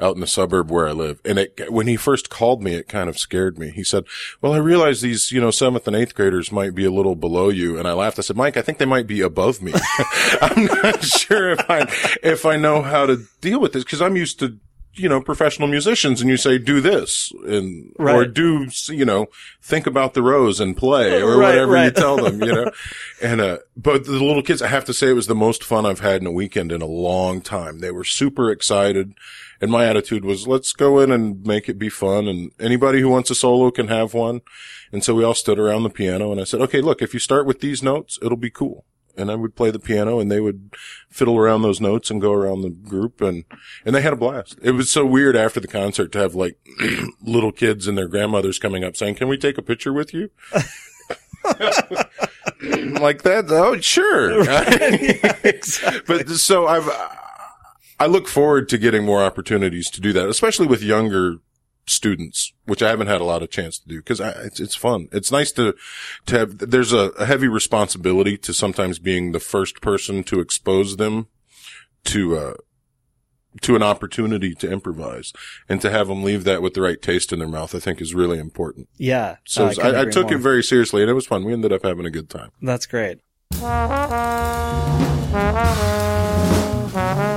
out 0.00 0.14
in 0.14 0.20
the 0.20 0.26
suburb 0.26 0.70
where 0.70 0.88
I 0.88 0.92
live. 0.92 1.20
And 1.24 1.38
it, 1.38 1.72
when 1.72 1.86
he 1.86 1.96
first 1.96 2.30
called 2.30 2.62
me, 2.62 2.74
it 2.74 2.88
kind 2.88 3.08
of 3.08 3.18
scared 3.18 3.58
me. 3.58 3.70
He 3.70 3.82
said, 3.82 4.04
well, 4.40 4.52
I 4.52 4.58
realize 4.58 5.00
these, 5.00 5.32
you 5.32 5.40
know, 5.40 5.50
seventh 5.50 5.86
and 5.86 5.96
eighth 5.96 6.14
graders 6.14 6.52
might 6.52 6.74
be 6.74 6.84
a 6.84 6.90
little 6.90 7.16
below 7.16 7.48
you. 7.48 7.78
And 7.78 7.88
I 7.88 7.92
laughed. 7.92 8.18
I 8.18 8.22
said, 8.22 8.36
Mike, 8.36 8.56
I 8.56 8.62
think 8.62 8.78
they 8.78 8.84
might 8.84 9.06
be 9.06 9.20
above 9.20 9.62
me. 9.62 9.72
I'm 10.40 10.66
not 10.66 11.04
sure 11.04 11.50
if 11.50 11.68
I, 11.68 11.80
if 12.22 12.46
I 12.46 12.56
know 12.56 12.82
how 12.82 13.06
to 13.06 13.24
deal 13.40 13.60
with 13.60 13.72
this 13.72 13.84
because 13.84 14.02
I'm 14.02 14.16
used 14.16 14.38
to, 14.40 14.58
you 14.98 15.08
know, 15.08 15.20
professional 15.20 15.68
musicians 15.68 16.20
and 16.20 16.28
you 16.30 16.36
say, 16.36 16.58
do 16.58 16.80
this 16.80 17.32
and, 17.46 17.92
or 18.16 18.24
do, 18.26 18.68
you 18.88 19.04
know, 19.04 19.26
think 19.62 19.86
about 19.86 20.14
the 20.14 20.22
rose 20.22 20.60
and 20.60 20.76
play 20.76 21.22
or 21.22 21.38
Right, 21.38 21.50
whatever 21.50 21.84
you 21.84 21.90
tell 21.90 22.16
them, 22.16 22.42
you 22.42 22.52
know, 22.52 22.70
and, 23.22 23.40
uh, 23.40 23.58
but 23.76 24.04
the 24.04 24.12
little 24.12 24.42
kids, 24.42 24.62
I 24.62 24.68
have 24.68 24.84
to 24.86 24.94
say 24.94 25.10
it 25.10 25.14
was 25.14 25.26
the 25.26 25.34
most 25.34 25.62
fun 25.62 25.86
I've 25.86 26.00
had 26.00 26.20
in 26.20 26.26
a 26.26 26.32
weekend 26.32 26.72
in 26.72 26.82
a 26.82 26.86
long 26.86 27.40
time. 27.40 27.78
They 27.80 27.90
were 27.90 28.04
super 28.04 28.50
excited. 28.50 29.14
And 29.60 29.70
my 29.70 29.86
attitude 29.86 30.24
was, 30.24 30.46
let's 30.46 30.72
go 30.72 31.00
in 31.00 31.10
and 31.10 31.44
make 31.44 31.68
it 31.68 31.78
be 31.78 31.88
fun. 31.88 32.28
And 32.28 32.52
anybody 32.60 33.00
who 33.00 33.08
wants 33.08 33.30
a 33.30 33.34
solo 33.34 33.70
can 33.70 33.88
have 33.88 34.14
one. 34.14 34.40
And 34.92 35.02
so 35.02 35.14
we 35.14 35.24
all 35.24 35.34
stood 35.34 35.58
around 35.58 35.82
the 35.82 35.90
piano 35.90 36.30
and 36.30 36.40
I 36.40 36.44
said, 36.44 36.60
okay, 36.62 36.80
look, 36.80 37.02
if 37.02 37.12
you 37.12 37.20
start 37.20 37.46
with 37.46 37.60
these 37.60 37.82
notes, 37.82 38.18
it'll 38.22 38.36
be 38.36 38.50
cool. 38.50 38.84
And 39.18 39.30
I 39.30 39.34
would 39.34 39.56
play 39.56 39.70
the 39.70 39.78
piano 39.78 40.20
and 40.20 40.30
they 40.30 40.40
would 40.40 40.74
fiddle 41.10 41.36
around 41.36 41.62
those 41.62 41.80
notes 41.80 42.10
and 42.10 42.20
go 42.20 42.32
around 42.32 42.62
the 42.62 42.70
group 42.70 43.20
and, 43.20 43.44
and 43.84 43.94
they 43.94 44.02
had 44.02 44.12
a 44.12 44.16
blast. 44.16 44.58
It 44.62 44.72
was 44.72 44.90
so 44.90 45.04
weird 45.04 45.36
after 45.36 45.60
the 45.60 45.68
concert 45.68 46.12
to 46.12 46.18
have 46.18 46.34
like 46.34 46.58
little 47.22 47.52
kids 47.52 47.86
and 47.86 47.98
their 47.98 48.08
grandmothers 48.08 48.58
coming 48.58 48.84
up 48.84 48.96
saying, 48.96 49.16
can 49.16 49.28
we 49.28 49.36
take 49.36 49.58
a 49.58 49.62
picture 49.62 49.92
with 49.92 50.14
you? 50.14 50.30
like 53.00 53.22
that? 53.22 53.46
Oh, 53.48 53.78
sure. 53.80 54.44
But 56.06 56.28
so 56.30 56.66
I've, 56.66 56.88
I 58.00 58.06
look 58.06 58.28
forward 58.28 58.68
to 58.70 58.78
getting 58.78 59.04
more 59.04 59.22
opportunities 59.22 59.90
to 59.90 60.00
do 60.00 60.12
that, 60.12 60.28
especially 60.28 60.66
with 60.66 60.82
younger 60.82 61.38
students, 61.88 62.52
which 62.64 62.82
I 62.82 62.90
haven't 62.90 63.06
had 63.06 63.20
a 63.20 63.24
lot 63.24 63.42
of 63.42 63.50
chance 63.50 63.78
to 63.78 63.88
do 63.88 63.98
because 63.98 64.20
it's, 64.20 64.60
it's 64.60 64.76
fun. 64.76 65.08
It's 65.12 65.32
nice 65.32 65.52
to, 65.52 65.74
to 66.26 66.38
have, 66.38 66.58
there's 66.58 66.92
a, 66.92 67.10
a 67.10 67.26
heavy 67.26 67.48
responsibility 67.48 68.36
to 68.38 68.54
sometimes 68.54 68.98
being 68.98 69.32
the 69.32 69.40
first 69.40 69.80
person 69.80 70.24
to 70.24 70.40
expose 70.40 70.96
them 70.96 71.28
to, 72.04 72.36
uh, 72.36 72.54
to 73.62 73.76
an 73.76 73.82
opportunity 73.82 74.54
to 74.54 74.70
improvise 74.70 75.32
and 75.68 75.80
to 75.80 75.90
have 75.90 76.08
them 76.08 76.22
leave 76.22 76.44
that 76.44 76.62
with 76.62 76.74
the 76.74 76.82
right 76.82 77.00
taste 77.00 77.32
in 77.32 77.38
their 77.38 77.48
mouth, 77.48 77.74
I 77.74 77.78
think 77.78 78.00
is 78.00 78.14
really 78.14 78.38
important. 78.38 78.88
Yeah. 78.96 79.36
So 79.44 79.66
I 79.66 79.74
I, 79.82 80.00
I 80.02 80.04
took 80.04 80.26
more. 80.26 80.34
it 80.34 80.40
very 80.40 80.62
seriously 80.62 81.02
and 81.02 81.10
it 81.10 81.14
was 81.14 81.26
fun. 81.26 81.44
We 81.44 81.52
ended 81.52 81.72
up 81.72 81.82
having 81.82 82.06
a 82.06 82.10
good 82.10 82.30
time. 82.30 82.50
That's 82.62 82.86
great. 82.86 83.18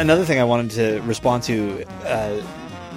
Another 0.00 0.24
thing 0.24 0.38
I 0.38 0.44
wanted 0.44 0.72
to 0.72 1.00
respond 1.02 1.42
to 1.44 1.84
uh, 2.04 2.42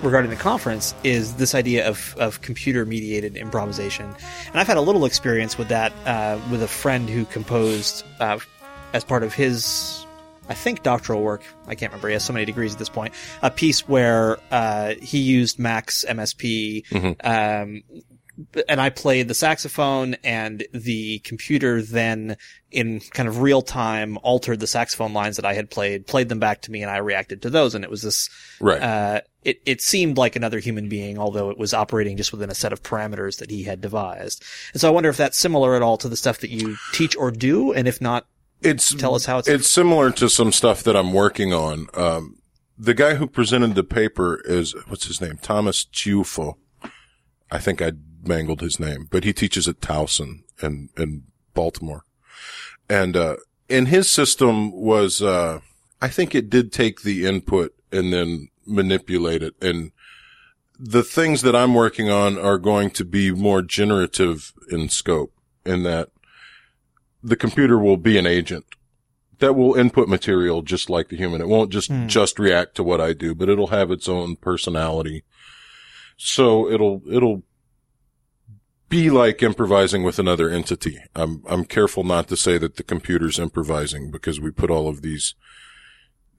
regarding 0.03 0.29
the 0.29 0.37
conference 0.37 0.93
is 1.03 1.35
this 1.35 1.55
idea 1.55 1.87
of, 1.87 2.13
of 2.17 2.41
computer 2.41 2.85
mediated 2.85 3.37
improvisation. 3.37 4.13
And 4.47 4.59
I've 4.59 4.67
had 4.67 4.75
a 4.75 4.81
little 4.81 5.05
experience 5.05 5.57
with 5.57 5.69
that 5.69 5.93
uh, 6.05 6.39
with 6.51 6.61
a 6.61 6.67
friend 6.67 7.09
who 7.09 7.23
composed 7.25 8.05
uh, 8.19 8.39
as 8.91 9.05
part 9.05 9.23
of 9.23 9.33
his, 9.33 10.05
I 10.49 10.53
think, 10.55 10.83
doctoral 10.83 11.21
work. 11.21 11.43
I 11.67 11.75
can't 11.75 11.91
remember. 11.91 12.09
He 12.09 12.13
has 12.13 12.25
so 12.25 12.33
many 12.33 12.45
degrees 12.45 12.73
at 12.73 12.79
this 12.79 12.89
point. 12.89 13.13
A 13.41 13.49
piece 13.49 13.87
where 13.87 14.37
uh, 14.51 14.95
he 15.01 15.19
used 15.19 15.57
Max 15.57 16.03
MSP. 16.07 16.83
Um, 17.23 17.83
and 18.67 18.79
I 18.79 18.89
played 18.89 19.27
the 19.27 19.33
saxophone 19.33 20.15
and 20.23 20.65
the 20.73 21.19
computer 21.19 21.81
then 21.81 22.37
in 22.71 22.99
kind 23.11 23.27
of 23.27 23.41
real 23.41 23.61
time 23.61 24.17
altered 24.23 24.59
the 24.59 24.67
saxophone 24.67 25.13
lines 25.13 25.35
that 25.37 25.45
I 25.45 25.53
had 25.53 25.69
played, 25.69 26.05
played 26.07 26.29
them 26.29 26.39
back 26.39 26.61
to 26.63 26.71
me 26.71 26.81
and 26.81 26.91
I 26.91 26.97
reacted 26.97 27.41
to 27.41 27.49
those. 27.49 27.75
And 27.75 27.83
it 27.83 27.89
was 27.89 28.01
this, 28.01 28.29
Right. 28.59 28.81
uh, 28.81 29.21
it, 29.43 29.61
it 29.65 29.81
seemed 29.81 30.17
like 30.17 30.35
another 30.35 30.59
human 30.59 30.87
being, 30.89 31.17
although 31.17 31.49
it 31.49 31.57
was 31.57 31.73
operating 31.73 32.17
just 32.17 32.31
within 32.31 32.49
a 32.49 32.55
set 32.55 32.71
of 32.73 32.83
parameters 32.83 33.39
that 33.39 33.49
he 33.49 33.63
had 33.63 33.81
devised. 33.81 34.43
And 34.73 34.81
so 34.81 34.87
I 34.87 34.91
wonder 34.91 35.09
if 35.09 35.17
that's 35.17 35.37
similar 35.37 35.75
at 35.75 35.81
all 35.81 35.97
to 35.97 36.09
the 36.09 36.17
stuff 36.17 36.39
that 36.39 36.49
you 36.51 36.77
teach 36.93 37.15
or 37.15 37.31
do. 37.31 37.71
And 37.73 37.87
if 37.87 37.99
not, 38.01 38.25
it's 38.61 38.93
Tell 38.93 39.15
us 39.15 39.25
how 39.25 39.39
it's- 39.39 39.53
it's 39.61 39.69
similar 39.71 40.11
to 40.11 40.29
some 40.29 40.51
stuff 40.51 40.83
that 40.83 40.95
I'm 40.95 41.13
working 41.13 41.53
on. 41.53 41.87
Um, 41.93 42.35
the 42.77 42.93
guy 42.93 43.15
who 43.15 43.25
presented 43.27 43.75
the 43.75 43.83
paper 43.83 44.41
is 44.45 44.73
what's 44.87 45.07
his 45.07 45.19
name, 45.21 45.37
Thomas 45.41 45.85
Ciufo. 45.85 46.55
I 47.51 47.57
think 47.57 47.81
I 47.81 47.93
mangled 48.23 48.61
his 48.61 48.79
name, 48.79 49.07
but 49.09 49.23
he 49.23 49.33
teaches 49.33 49.67
at 49.67 49.81
Towson 49.81 50.43
and, 50.61 50.89
in 50.97 51.23
Baltimore, 51.53 52.03
and 52.89 53.15
uh, 53.15 53.37
and 53.69 53.87
his 53.87 54.11
system 54.11 54.71
was 54.71 55.21
uh, 55.21 55.59
I 56.01 56.07
think 56.07 56.33
it 56.33 56.49
did 56.49 56.71
take 56.71 57.01
the 57.01 57.25
input 57.25 57.73
and 57.91 58.13
then 58.13 58.49
manipulate 58.65 59.43
it 59.43 59.55
and. 59.61 59.91
The 60.81 61.03
things 61.03 61.41
that 61.41 61.57
I'm 61.57 61.73
working 61.73 62.09
on 62.09 62.37
are 62.37 62.57
going 62.57 62.91
to 62.91 63.03
be 63.03 63.33
more 63.33 63.61
generative 63.61 64.53
in 64.71 64.87
scope 64.87 65.33
in 65.65 65.83
that 65.83 66.07
the 67.21 67.35
computer 67.35 67.77
will 67.77 67.97
be 67.97 68.17
an 68.17 68.25
agent 68.25 68.63
that 69.39 69.53
will 69.55 69.75
input 69.75 70.07
material 70.07 70.61
just 70.61 70.89
like 70.89 71.09
the 71.09 71.17
human. 71.17 71.41
It 71.41 71.47
won't 71.47 71.71
just, 71.71 71.91
just 72.07 72.39
react 72.39 72.75
to 72.75 72.83
what 72.83 73.01
I 73.01 73.13
do, 73.13 73.33
but 73.33 73.49
it'll 73.49 73.67
have 73.67 73.89
its 73.89 74.07
own 74.07 74.35
personality. 74.35 75.23
So 76.17 76.69
it'll, 76.69 77.01
it'll 77.09 77.43
be 78.89 79.09
like 79.09 79.41
improvising 79.43 80.03
with 80.03 80.19
another 80.19 80.49
entity. 80.49 80.99
I'm, 81.15 81.43
I'm 81.47 81.63
careful 81.63 82.03
not 82.03 82.27
to 82.27 82.35
say 82.37 82.57
that 82.57 82.75
the 82.75 82.83
computer's 82.83 83.39
improvising 83.39 84.11
because 84.11 84.39
we 84.39 84.51
put 84.51 84.71
all 84.71 84.87
of 84.87 85.01
these, 85.03 85.35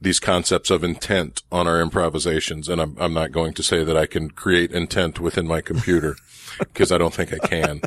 these 0.01 0.19
concepts 0.19 0.71
of 0.71 0.83
intent 0.83 1.43
on 1.53 1.69
our 1.69 1.81
improvisations. 1.81 2.69
And 2.69 2.81
I'm, 2.81 2.97
I'm 2.99 3.15
not 3.15 3.33
going 3.33 3.53
to 3.55 3.63
say 3.63 3.85
that 3.85 3.97
I 3.97 4.07
can 4.07 4.31
create 4.31 4.73
intent 4.73 5.21
within 5.21 5.47
my 5.47 5.61
computer 5.61 6.17
because 6.59 6.91
I 6.91 6.99
don't 6.99 7.15
think 7.15 7.33
I 7.33 7.39
can. 7.47 7.83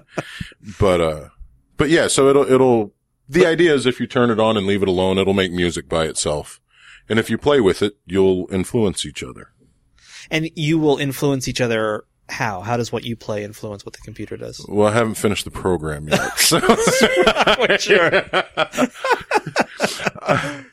But, 0.80 1.02
uh, 1.02 1.30
but 1.76 1.90
yeah, 1.90 2.08
so 2.08 2.30
it'll, 2.30 2.50
it'll, 2.50 2.94
the 3.28 3.46
idea 3.46 3.74
is 3.74 3.86
if 3.86 4.00
you 4.00 4.08
turn 4.08 4.30
it 4.32 4.40
on 4.40 4.58
and 4.58 4.66
leave 4.66 4.82
it 4.82 4.88
alone, 4.88 5.18
it'll 5.18 5.34
make 5.34 5.52
music 5.52 5.90
by 5.90 6.06
itself. 6.06 6.62
And 7.10 7.20
if 7.20 7.30
you 7.30 7.38
play 7.38 7.60
with 7.60 7.82
it, 7.82 7.98
you'll 8.06 8.48
influence 8.52 9.06
each 9.06 9.22
other. 9.24 9.50
and 10.32 10.50
you 10.56 10.78
will 10.78 10.98
influence 10.98 11.48
each 11.48 11.60
other. 11.62 12.06
How? 12.30 12.62
How 12.62 12.78
does 12.78 12.92
what 12.92 13.04
you 13.04 13.16
play 13.16 13.44
influence 13.44 13.86
what 13.86 13.94
the 13.94 14.02
computer 14.02 14.38
does? 14.38 14.66
Well, 14.68 14.88
I 14.88 14.94
haven't 14.94 15.16
finished 15.16 15.46
the 15.46 15.52
program 15.52 16.08
yet. 16.08 16.32
So 16.38 16.60
sure. 17.78 18.24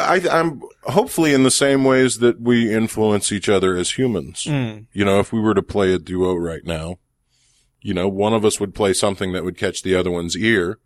I, 0.00 0.20
I'm 0.30 0.62
hopefully 0.84 1.34
in 1.34 1.42
the 1.42 1.50
same 1.50 1.84
ways 1.84 2.18
that 2.18 2.40
we 2.40 2.72
influence 2.72 3.32
each 3.32 3.48
other 3.48 3.76
as 3.76 3.98
humans. 3.98 4.44
Mm. 4.44 4.86
You 4.92 5.04
know, 5.04 5.20
if 5.20 5.32
we 5.32 5.40
were 5.40 5.54
to 5.54 5.62
play 5.62 5.92
a 5.92 5.98
duo 5.98 6.34
right 6.34 6.64
now, 6.64 6.98
you 7.80 7.92
know, 7.92 8.08
one 8.08 8.32
of 8.32 8.44
us 8.44 8.58
would 8.58 8.74
play 8.74 8.94
something 8.94 9.32
that 9.32 9.44
would 9.44 9.58
catch 9.58 9.82
the 9.82 9.94
other 9.94 10.10
one's 10.10 10.36
ear. 10.36 10.78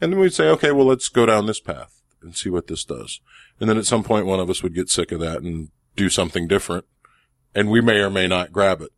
And 0.00 0.12
then 0.12 0.20
we'd 0.20 0.34
say, 0.34 0.48
okay, 0.48 0.72
well, 0.72 0.86
let's 0.86 1.08
go 1.08 1.24
down 1.24 1.46
this 1.46 1.60
path 1.60 2.02
and 2.22 2.36
see 2.36 2.50
what 2.50 2.66
this 2.66 2.84
does. 2.84 3.20
And 3.60 3.68
then 3.68 3.78
at 3.78 3.86
some 3.86 4.04
point, 4.04 4.26
one 4.26 4.40
of 4.40 4.50
us 4.50 4.62
would 4.62 4.74
get 4.74 4.90
sick 4.90 5.10
of 5.10 5.20
that 5.20 5.42
and 5.42 5.70
do 5.96 6.08
something 6.08 6.46
different. 6.46 6.84
And 7.54 7.70
we 7.70 7.80
may 7.80 7.98
or 8.00 8.10
may 8.10 8.26
not 8.26 8.52
grab 8.52 8.80
it. 8.82 8.90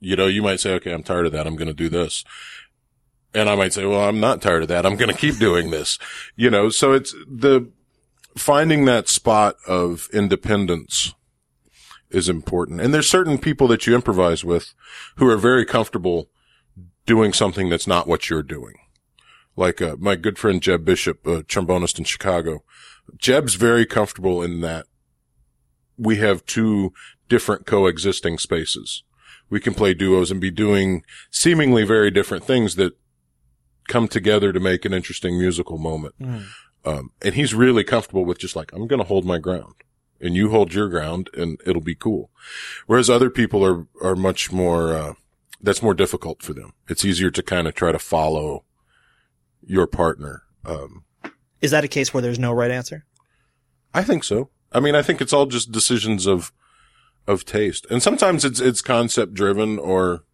You 0.00 0.16
know, 0.16 0.26
you 0.26 0.42
might 0.42 0.60
say, 0.60 0.72
okay, 0.74 0.92
I'm 0.92 1.02
tired 1.02 1.26
of 1.26 1.32
that. 1.32 1.46
I'm 1.46 1.56
going 1.56 1.68
to 1.68 1.74
do 1.74 1.88
this. 1.88 2.24
And 3.34 3.48
I 3.48 3.56
might 3.56 3.72
say, 3.72 3.84
well, 3.84 4.08
I'm 4.08 4.20
not 4.20 4.40
tired 4.40 4.62
of 4.62 4.68
that. 4.68 4.86
I'm 4.86 4.96
going 4.96 5.10
to 5.10 5.16
keep 5.16 5.38
doing 5.38 5.70
this. 5.70 5.98
You 6.36 6.50
know, 6.50 6.68
so 6.70 6.92
it's 6.92 7.12
the 7.26 7.70
finding 8.36 8.84
that 8.84 9.08
spot 9.08 9.56
of 9.66 10.08
independence 10.12 11.14
is 12.10 12.28
important. 12.28 12.80
And 12.80 12.94
there's 12.94 13.08
certain 13.08 13.38
people 13.38 13.68
that 13.68 13.86
you 13.86 13.94
improvise 13.94 14.44
with 14.44 14.72
who 15.16 15.28
are 15.28 15.36
very 15.36 15.66
comfortable 15.66 16.30
doing 17.06 17.32
something 17.32 17.68
that's 17.68 17.86
not 17.86 18.06
what 18.06 18.30
you're 18.30 18.42
doing. 18.42 18.74
Like, 19.56 19.82
uh, 19.82 19.96
my 19.98 20.14
good 20.14 20.38
friend 20.38 20.62
Jeb 20.62 20.84
Bishop, 20.84 21.26
a 21.26 21.42
trombonist 21.42 21.98
in 21.98 22.04
Chicago. 22.04 22.62
Jeb's 23.16 23.54
very 23.54 23.84
comfortable 23.84 24.42
in 24.42 24.60
that 24.60 24.86
we 25.96 26.16
have 26.16 26.46
two 26.46 26.92
different 27.28 27.66
coexisting 27.66 28.38
spaces. 28.38 29.02
We 29.50 29.60
can 29.60 29.74
play 29.74 29.94
duos 29.94 30.30
and 30.30 30.40
be 30.40 30.50
doing 30.50 31.04
seemingly 31.30 31.84
very 31.84 32.10
different 32.10 32.44
things 32.44 32.76
that 32.76 32.96
come 33.88 34.08
together 34.08 34.52
to 34.52 34.60
make 34.60 34.84
an 34.84 34.92
interesting 34.92 35.38
musical 35.38 35.78
moment. 35.78 36.14
Um, 36.84 37.10
and 37.22 37.34
he's 37.34 37.54
really 37.54 37.84
comfortable 37.84 38.24
with 38.24 38.38
just 38.38 38.54
like, 38.54 38.72
I'm 38.72 38.86
going 38.86 39.00
to 39.00 39.08
hold 39.08 39.24
my 39.24 39.38
ground 39.38 39.74
and 40.20 40.34
you 40.34 40.50
hold 40.50 40.74
your 40.74 40.88
ground 40.88 41.30
and 41.34 41.60
it'll 41.66 41.82
be 41.82 41.94
cool. 41.94 42.30
Whereas 42.86 43.08
other 43.08 43.30
people 43.30 43.64
are, 43.64 43.86
are 44.02 44.16
much 44.16 44.52
more, 44.52 44.92
uh, 44.92 45.14
that's 45.60 45.82
more 45.82 45.94
difficult 45.94 46.42
for 46.42 46.52
them. 46.52 46.72
It's 46.88 47.04
easier 47.04 47.30
to 47.30 47.42
kind 47.42 47.66
of 47.66 47.74
try 47.74 47.92
to 47.92 47.98
follow 47.98 48.64
your 49.66 49.86
partner. 49.86 50.42
Um, 50.64 51.04
Is 51.60 51.70
that 51.72 51.84
a 51.84 51.88
case 51.88 52.12
where 52.12 52.22
there's 52.22 52.38
no 52.38 52.52
right 52.52 52.70
answer? 52.70 53.04
I 53.92 54.04
think 54.04 54.22
so. 54.22 54.50
I 54.70 54.80
mean, 54.80 54.94
I 54.94 55.02
think 55.02 55.20
it's 55.20 55.32
all 55.32 55.46
just 55.46 55.72
decisions 55.72 56.26
of, 56.26 56.52
of 57.28 57.44
taste. 57.44 57.86
And 57.90 58.02
sometimes 58.02 58.44
it's, 58.44 58.58
it's 58.58 58.80
concept 58.80 59.34
driven 59.34 59.78
or 59.78 60.24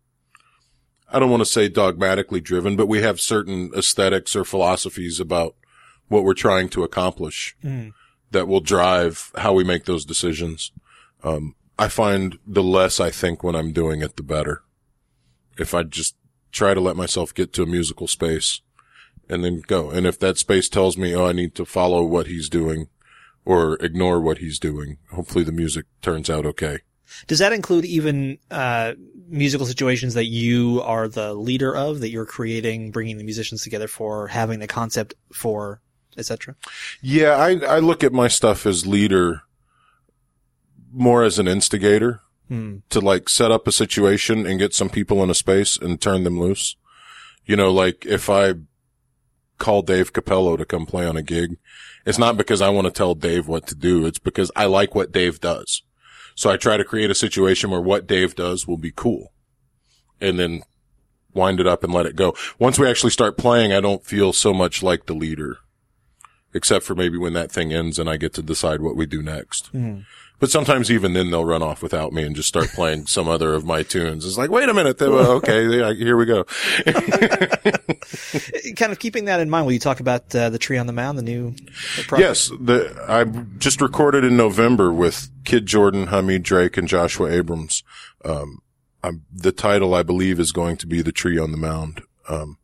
I 1.13 1.19
don't 1.19 1.31
want 1.31 1.43
to 1.43 1.47
say 1.47 1.69
dogmatically 1.69 2.41
driven, 2.41 2.77
but 2.77 2.87
we 2.87 3.03
have 3.03 3.21
certain 3.21 3.71
aesthetics 3.77 4.35
or 4.35 4.45
philosophies 4.45 5.21
about 5.21 5.55
what 6.09 6.25
we're 6.25 6.35
trying 6.35 6.69
to 6.71 6.85
accomplish 6.85 7.57
that 8.31 8.49
will 8.49 8.61
drive 8.61 9.31
how 9.37 9.53
we 9.53 9.65
make 9.65 9.85
those 9.85 10.05
decisions. 10.05 10.73
Um, 11.23 11.55
I 11.79 11.89
find 11.89 12.39
the 12.47 12.63
less 12.63 13.01
I 13.01 13.11
think 13.11 13.43
when 13.43 13.57
I'm 13.57 13.73
doing 13.73 14.01
it, 14.01 14.17
the 14.17 14.23
better. 14.23 14.63
If 15.59 15.75
I 15.75 15.83
just 15.83 16.17
try 16.53 16.75
to 16.75 16.81
let 16.81 16.97
myself 16.97 17.35
get 17.35 17.53
to 17.55 17.65
a 17.65 17.67
musical 17.67 18.07
space 18.07 18.61
and 19.29 19.45
then 19.45 19.63
go. 19.67 19.91
And 19.91 20.07
if 20.07 20.19
that 20.21 20.39
space 20.39 20.69
tells 20.69 20.97
me, 20.97 21.15
oh, 21.15 21.27
I 21.27 21.33
need 21.33 21.55
to 21.57 21.65
follow 21.65 22.05
what 22.05 22.29
he's 22.29 22.49
doing 22.49 22.89
or 23.45 23.77
ignore 23.77 24.21
what 24.21 24.39
he's 24.39 24.59
doing, 24.59 24.99
hopefully 25.13 25.45
the 25.45 25.53
music 25.53 25.87
turns 26.03 26.31
out 26.31 26.47
okay. 26.47 26.79
Does 27.27 27.39
that 27.39 27.53
include 27.53 27.85
even 27.85 28.39
uh, 28.51 28.95
musical 29.29 29.67
situations 29.67 30.15
that 30.15 30.27
you 30.27 30.81
are 30.83 31.07
the 31.07 31.35
leader 31.35 31.75
of, 31.75 32.01
that 32.01 32.11
you're 32.11 32.27
creating, 32.27 32.91
bringing 32.91 33.19
the 33.19 33.25
musicians 33.25 33.63
together 33.63 33.87
for, 33.87 34.29
having 34.29 34.59
the 34.59 34.67
concept 34.67 35.15
for, 35.33 35.81
etc.? 36.17 36.57
Yeah, 37.03 37.37
I, 37.37 37.57
I 37.59 37.79
look 37.79 38.03
at 38.03 38.13
my 38.13 38.29
stuff 38.29 38.67
as 38.67 38.87
leader 38.87 39.43
more 40.93 41.25
as 41.25 41.39
an 41.39 41.49
instigator 41.49 42.21
Hmm. 42.49 42.77
to 42.91 43.01
like 43.01 43.31
set 43.31 43.51
up 43.51 43.67
a 43.67 43.73
situation 43.73 44.47
and 44.47 44.59
get 44.59 44.75
some 44.75 44.91
people 44.91 45.23
in 45.23 45.31
a 45.31 45.35
space 45.35 45.79
and 45.79 45.99
turn 45.99 46.25
them 46.25 46.39
loose. 46.39 46.77
You 47.47 47.57
know, 47.57 47.73
like 47.73 48.05
if 48.05 48.29
I 48.29 48.53
call 49.65 49.81
Dave 49.81 50.13
Cappello 50.13 50.59
to 50.59 50.67
come 50.67 50.85
play 50.85 51.07
on 51.07 51.17
a 51.17 51.23
gig, 51.23 51.57
it's 52.05 52.19
not 52.19 52.37
because 52.37 52.61
I 52.61 52.69
want 52.69 52.85
to 52.85 52.91
tell 52.91 53.15
Dave 53.15 53.49
what 53.49 53.67
to 53.69 53.75
do. 53.75 54.05
It's 54.05 54.19
because 54.19 54.51
I 54.55 54.67
like 54.67 54.95
what 54.95 55.11
Dave 55.11 55.41
does. 55.41 55.83
So 56.35 56.51
I 56.51 56.59
try 56.59 56.77
to 56.77 56.85
create 56.85 57.11
a 57.11 57.15
situation 57.15 57.71
where 57.71 57.81
what 57.81 58.07
Dave 58.07 58.35
does 58.35 58.69
will 58.69 58.77
be 58.77 58.93
cool 58.95 59.33
and 60.21 60.39
then 60.39 60.65
wind 61.33 61.61
it 61.61 61.67
up 61.67 61.83
and 61.83 61.95
let 61.95 62.05
it 62.05 62.15
go. 62.15 62.35
Once 62.59 62.79
we 62.79 62.87
actually 62.87 63.11
start 63.11 63.39
playing, 63.39 63.73
I 63.73 63.81
don't 63.81 64.05
feel 64.05 64.35
so 64.35 64.53
much 64.53 64.83
like 64.83 65.07
the 65.07 65.15
leader, 65.15 65.57
except 66.53 66.85
for 66.85 66.95
maybe 66.95 67.17
when 67.17 67.33
that 67.33 67.51
thing 67.51 67.73
ends 67.73 67.99
and 67.99 68.11
I 68.11 68.19
get 68.19 68.35
to 68.35 68.43
decide 68.43 68.83
what 68.83 68.97
we 68.97 69.07
do 69.07 69.23
next. 69.23 69.73
Mm-hmm. 69.73 70.01
But 70.45 70.51
sometimes 70.51 70.91
even 70.91 71.15
then 71.15 71.31
they'll 71.31 71.47
run 71.47 71.63
off 71.63 71.83
without 71.83 72.13
me 72.13 72.23
and 72.23 72.37
just 72.37 72.49
start 72.49 72.69
playing 72.69 73.07
some 73.07 73.29
other 73.29 73.55
of 73.55 73.65
my 73.65 73.83
tunes. 73.83 74.27
It's 74.27 74.37
like, 74.37 74.51
wait 74.51 74.69
a 74.69 74.75
minute. 74.75 75.01
Okay. 75.01 75.79
Yeah, 75.79 75.95
here 75.95 76.19
we 76.19 76.27
go. 76.27 76.45
Kind 78.77 78.93
of 78.93 78.99
keeping 78.99 79.25
that 79.25 79.41
in 79.41 79.49
mind, 79.49 79.65
will 79.65 79.73
you 79.73 79.79
talk 79.79 80.01
about 80.01 80.35
uh, 80.35 80.51
the 80.51 80.59
Tree 80.59 80.77
on 80.77 80.87
the 80.87 80.93
Mound, 80.93 81.17
the 81.17 81.23
new 81.23 81.53
project? 82.07 82.19
Yes. 82.19 82.51
The, 82.61 82.95
I 83.09 83.25
just 83.57 83.81
recorded 83.81 84.23
in 84.23 84.37
November 84.37 84.93
with 84.93 85.31
Kidd 85.47 85.65
Jordan, 85.65 86.09
Hamid 86.09 86.43
Drake 86.43 86.77
and 86.77 86.87
Joshua 86.87 87.31
Abrams. 87.31 87.83
Um, 88.23 88.59
I'm, 89.03 89.25
the 89.33 89.51
title 89.51 89.95
I 89.95 90.03
believe 90.03 90.39
is 90.39 90.53
going 90.53 90.77
to 90.77 90.87
be 90.87 91.01
The 91.01 91.11
Tree 91.11 91.39
on 91.39 91.53
the 91.53 91.57
Mound. 91.57 92.03
Um, 92.29 92.59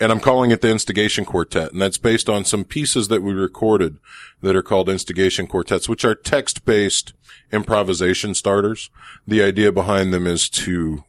and 0.00 0.12
I'm 0.12 0.20
calling 0.20 0.50
it 0.50 0.60
the 0.60 0.70
Instigation 0.70 1.24
Quartet, 1.24 1.72
and 1.72 1.82
that's 1.82 1.98
based 1.98 2.28
on 2.28 2.44
some 2.44 2.64
pieces 2.64 3.08
that 3.08 3.22
we 3.22 3.32
recorded 3.32 3.98
that 4.42 4.56
are 4.56 4.62
called 4.62 4.88
Instigation 4.88 5.46
Quartets, 5.46 5.88
which 5.88 6.04
are 6.04 6.14
text-based 6.14 7.12
improvisation 7.52 8.34
starters. 8.34 8.90
The 9.26 9.42
idea 9.42 9.72
behind 9.72 10.12
them 10.12 10.26
is 10.26 10.48
to 10.50 11.04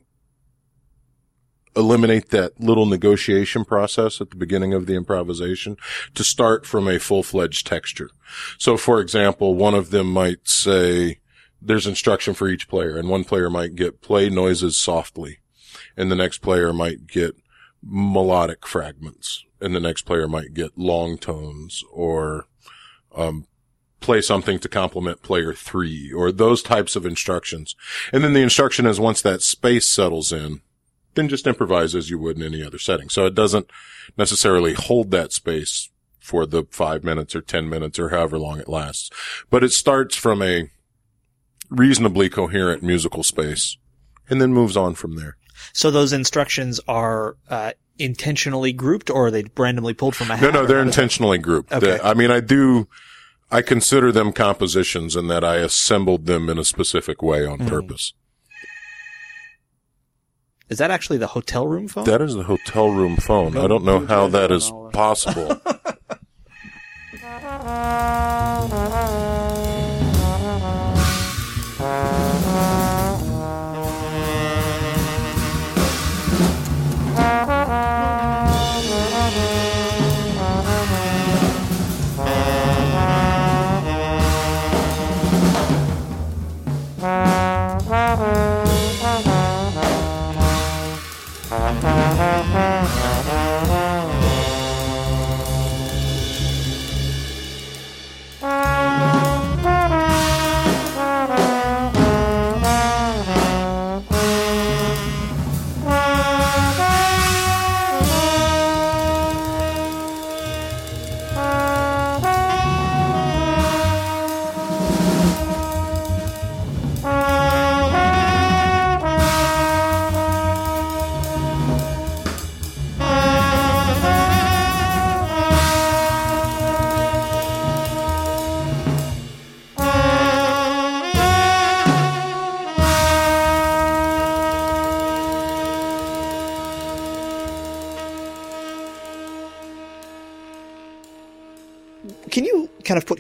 eliminate 1.76 2.30
that 2.30 2.60
little 2.60 2.88
negotiation 2.88 3.64
process 3.64 4.20
at 4.20 4.32
the 4.32 4.36
beginning 4.36 4.74
of 4.74 4.88
the 4.88 4.96
improvisation 4.96 5.78
to 6.16 6.24
start 6.24 6.66
from 6.66 6.88
a 6.88 7.00
full-fledged 7.00 7.68
texture. 7.68 8.10
So, 8.58 8.76
for 8.76 9.00
example, 9.00 9.56
one 9.56 9.76
of 9.76 9.92
them 9.92 10.12
might 10.12 10.48
say, 10.48 11.20
there's 11.62 11.88
instruction 11.88 12.34
for 12.34 12.48
each 12.48 12.68
player, 12.68 12.98
and 12.98 13.08
one 13.10 13.24
player 13.24 13.50
might 13.50 13.76
get 13.76 14.02
play 14.02 14.30
noises 14.30 14.78
softly, 14.78 15.40
and 15.96 16.10
the 16.10 16.16
next 16.16 16.40
player 16.40 16.74
might 16.74 17.06
get 17.06 17.36
melodic 17.84 18.68
fragments, 18.68 19.46
and 19.62 19.76
the 19.76 19.80
next 19.80 20.04
player 20.04 20.28
might 20.28 20.54
get 20.54 20.78
long 20.78 21.18
tones 21.18 21.84
or 21.92 22.46
um, 23.16 23.46
play 24.00 24.22
something 24.22 24.60
to 24.60 24.70
complement 24.70 25.22
player 25.22 25.54
three 25.54 26.12
or 26.12 26.32
those 26.32 26.62
types 26.62 26.96
of 26.96 27.06
instructions. 27.06 27.76
And 28.14 28.24
then 28.24 28.34
the 28.34 28.42
instruction 28.42 28.86
is 28.86 29.00
once 29.00 29.22
that 29.22 29.42
space 29.42 29.88
settles 29.88 30.32
in, 30.32 30.62
then 31.16 31.28
just 31.28 31.48
improvise 31.48 31.96
as 31.96 32.10
you 32.10 32.20
would 32.20 32.38
in 32.38 32.44
any 32.44 32.64
other 32.64 32.80
setting. 32.80 33.10
So 33.10 33.26
it 33.26 33.36
doesn't 33.36 33.70
necessarily 34.18 34.74
hold 34.74 35.12
that 35.12 35.34
space 35.34 35.90
for 36.20 36.46
the 36.46 36.64
five 36.70 37.04
minutes 37.04 37.36
or 37.36 37.42
10 37.42 37.70
minutes 37.70 37.98
or 37.98 38.10
however 38.10 38.38
long 38.38 38.60
it 38.60 38.70
lasts, 38.70 39.10
but 39.50 39.64
it 39.64 39.72
starts 39.72 40.16
from 40.16 40.42
a 40.42 40.70
reasonably 41.70 42.30
coherent 42.30 42.84
musical 42.84 43.24
space 43.24 43.78
and 44.30 44.42
then 44.42 44.54
moves 44.54 44.78
on 44.78 44.94
from 44.94 45.16
there. 45.16 45.38
So 45.74 45.92
those 45.92 46.14
instructions 46.14 46.80
are 46.88 47.38
uh, 47.50 47.72
intentionally 47.98 48.74
grouped, 48.74 49.10
or 49.10 49.28
are 49.28 49.32
they 49.32 49.46
randomly 49.58 49.94
pulled 49.94 50.16
from 50.16 50.32
a 50.32 50.38
hat? 50.38 50.44
No, 50.44 50.62
no, 50.62 50.66
they're 50.66 50.80
how 50.80 50.86
does- 50.86 50.98
intentionally 50.98 51.38
grouped. 51.38 51.72
Okay. 51.72 51.98
The- 51.98 52.06
I 52.06 52.14
mean, 52.14 52.32
I 52.32 52.40
do, 52.40 52.88
I 53.52 53.62
consider 53.62 54.12
them 54.12 54.32
compositions 54.32 55.16
in 55.16 55.28
that 55.28 55.44
I 55.44 55.58
assembled 55.58 56.26
them 56.26 56.50
in 56.50 56.58
a 56.58 56.66
specific 56.66 57.22
way 57.22 57.46
on 57.46 57.68
purpose. 57.68 58.14
Is 60.70 60.78
that 60.78 60.92
actually 60.92 61.18
the 61.18 61.28
hotel 61.28 61.68
room 61.68 61.88
phone? 61.88 62.04
That 62.04 62.22
is 62.22 62.36
the 62.36 62.44
hotel 62.44 62.90
room 62.92 63.18
phone. 63.18 63.58
I 63.58 63.66
don't 63.66 63.84
know 63.84 64.06
how 64.06 64.28
that 64.28 64.52
is 64.52 64.72
possible. 64.94 65.60
Can 87.00 88.39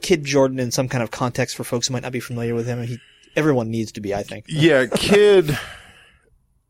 Kidd 0.09 0.23
Jordan 0.23 0.57
in 0.57 0.71
some 0.71 0.89
kind 0.89 1.03
of 1.03 1.11
context 1.11 1.55
for 1.55 1.63
folks 1.63 1.87
who 1.87 1.93
might 1.93 2.01
not 2.01 2.11
be 2.11 2.19
familiar 2.19 2.55
with 2.55 2.65
him? 2.65 2.81
He, 2.81 2.97
everyone 3.35 3.69
needs 3.69 3.91
to 3.91 4.01
be, 4.01 4.15
I 4.15 4.23
think. 4.23 4.45
yeah, 4.47 4.87
Kidd, 4.87 5.55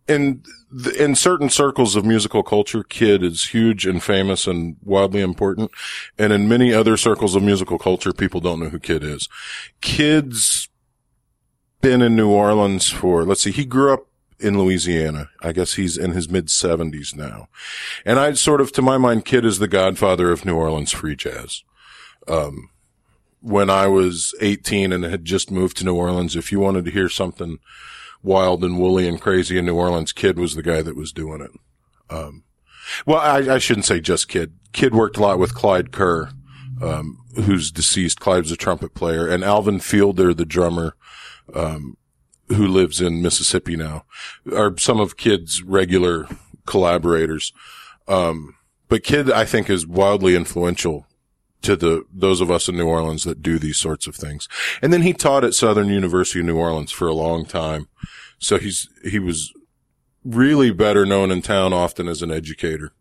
in, 0.10 0.44
in 1.00 1.16
certain 1.16 1.50
circles 1.50 1.96
of 1.96 2.04
musical 2.04 2.44
culture, 2.44 2.84
Kidd 2.84 3.24
is 3.24 3.52
huge 3.52 3.86
and 3.86 4.04
famous 4.04 4.46
and 4.46 4.76
wildly 4.84 5.22
important. 5.22 5.72
And 6.18 6.34
in 6.34 6.50
many 6.50 6.74
other 6.74 6.98
circles 6.98 7.34
of 7.34 7.42
musical 7.42 7.80
culture, 7.80 8.12
people 8.12 8.42
don't 8.42 8.60
know 8.60 8.68
who 8.68 8.78
Kidd 8.78 9.06
is. 9.06 9.30
Kidd's 9.80 10.68
been 11.80 12.02
in 12.02 12.18
New 12.18 12.28
Orleans 12.30 12.90
for, 12.90 13.24
let's 13.24 13.44
see, 13.44 13.52
he 13.52 13.64
grew 13.64 13.94
up 13.94 14.08
in 14.38 14.60
Louisiana. 14.60 15.30
I 15.42 15.54
guess 15.54 15.76
he's 15.76 15.98
in 15.98 16.12
his 16.12 16.30
mid 16.30 16.52
seventies 16.52 17.16
now. 17.16 17.48
And 18.06 18.20
I 18.20 18.34
sort 18.34 18.60
of, 18.60 18.74
to 18.74 18.82
my 18.82 18.98
mind, 18.98 19.24
Kidd 19.24 19.46
is 19.46 19.60
the 19.60 19.70
godfather 19.70 20.30
of 20.30 20.44
New 20.44 20.58
Orleans 20.58 20.92
free 20.92 21.16
jazz. 21.16 21.64
Um, 22.28 22.72
when 23.42 23.70
I 23.70 23.88
was 23.88 24.34
18 24.42 24.92
and 24.92 25.04
had 25.04 25.26
just 25.26 25.52
moved 25.52 25.78
to 25.78 25.86
New 25.86 25.96
Orleans, 25.96 26.36
if 26.36 26.52
you 26.52 26.60
wanted 26.60 26.86
to 26.86 26.92
hear 26.92 27.10
something 27.10 27.60
wild 28.22 28.64
and 28.64 28.78
woolly 28.78 29.08
and 29.08 29.22
crazy 29.22 29.58
in 29.58 29.66
New 29.66 29.76
Orleans, 29.76 30.12
Kidd 30.12 30.38
was 30.38 30.56
the 30.56 30.64
guy 30.64 30.82
that 30.82 30.96
was 30.96 31.12
doing 31.12 31.42
it. 31.42 31.52
Um, 32.10 32.44
well, 33.06 33.20
I, 33.20 33.56
I 33.56 33.58
shouldn't 33.60 33.86
say 33.86 34.00
just 34.02 34.28
Kidd. 34.28 34.54
Kidd 34.74 34.94
worked 34.94 35.18
a 35.18 35.22
lot 35.22 35.40
with 35.40 35.54
Clyde 35.54 35.92
Kerr, 35.92 36.32
um, 36.82 37.20
who's 37.36 37.72
deceased. 37.72 38.20
Clyde's 38.20 38.52
a 38.52 38.58
trumpet 38.58 38.94
player 38.94 39.28
and 39.28 39.44
Alvin 39.44 39.80
Fielder, 39.80 40.34
the 40.34 40.46
drummer, 40.46 40.96
um, 41.54 41.98
who 42.50 42.68
lives 42.68 43.00
in 43.00 43.22
Mississippi 43.22 43.76
now, 43.76 44.06
are 44.54 44.76
some 44.78 45.00
of 45.00 45.18
Kidd's 45.18 45.62
regular 45.62 46.28
collaborators. 46.66 47.54
Um, 48.08 48.56
but 48.88 49.04
Kidd, 49.04 49.32
I 49.32 49.46
think, 49.46 49.70
is 49.70 49.86
wildly 49.86 50.36
influential 50.36 51.06
to 51.62 51.76
the 51.76 52.04
those 52.14 52.42
of 52.42 52.50
us 52.50 52.68
in 52.68 52.78
New 52.78 52.88
Orleans 52.88 53.24
that 53.24 53.42
do 53.42 53.60
these 53.60 53.78
sorts 53.78 54.08
of 54.08 54.16
things. 54.16 54.48
And 54.82 54.94
then 54.94 55.02
he 55.02 55.14
taught 55.14 55.44
at 55.44 55.54
Southern 55.54 55.90
University 55.90 56.40
of 56.40 56.46
New 56.46 56.58
Orleans 56.58 56.92
for 56.92 57.08
a 57.08 57.14
long 57.14 57.46
time. 57.46 57.88
So 58.40 58.58
he's 58.58 58.88
he 59.04 59.20
was 59.20 59.54
really 60.24 60.72
better 60.72 61.06
known 61.06 61.32
in 61.32 61.42
town 61.42 61.74
often 61.74 62.08
as 62.08 62.22
an 62.22 62.32
educator. 62.32 62.94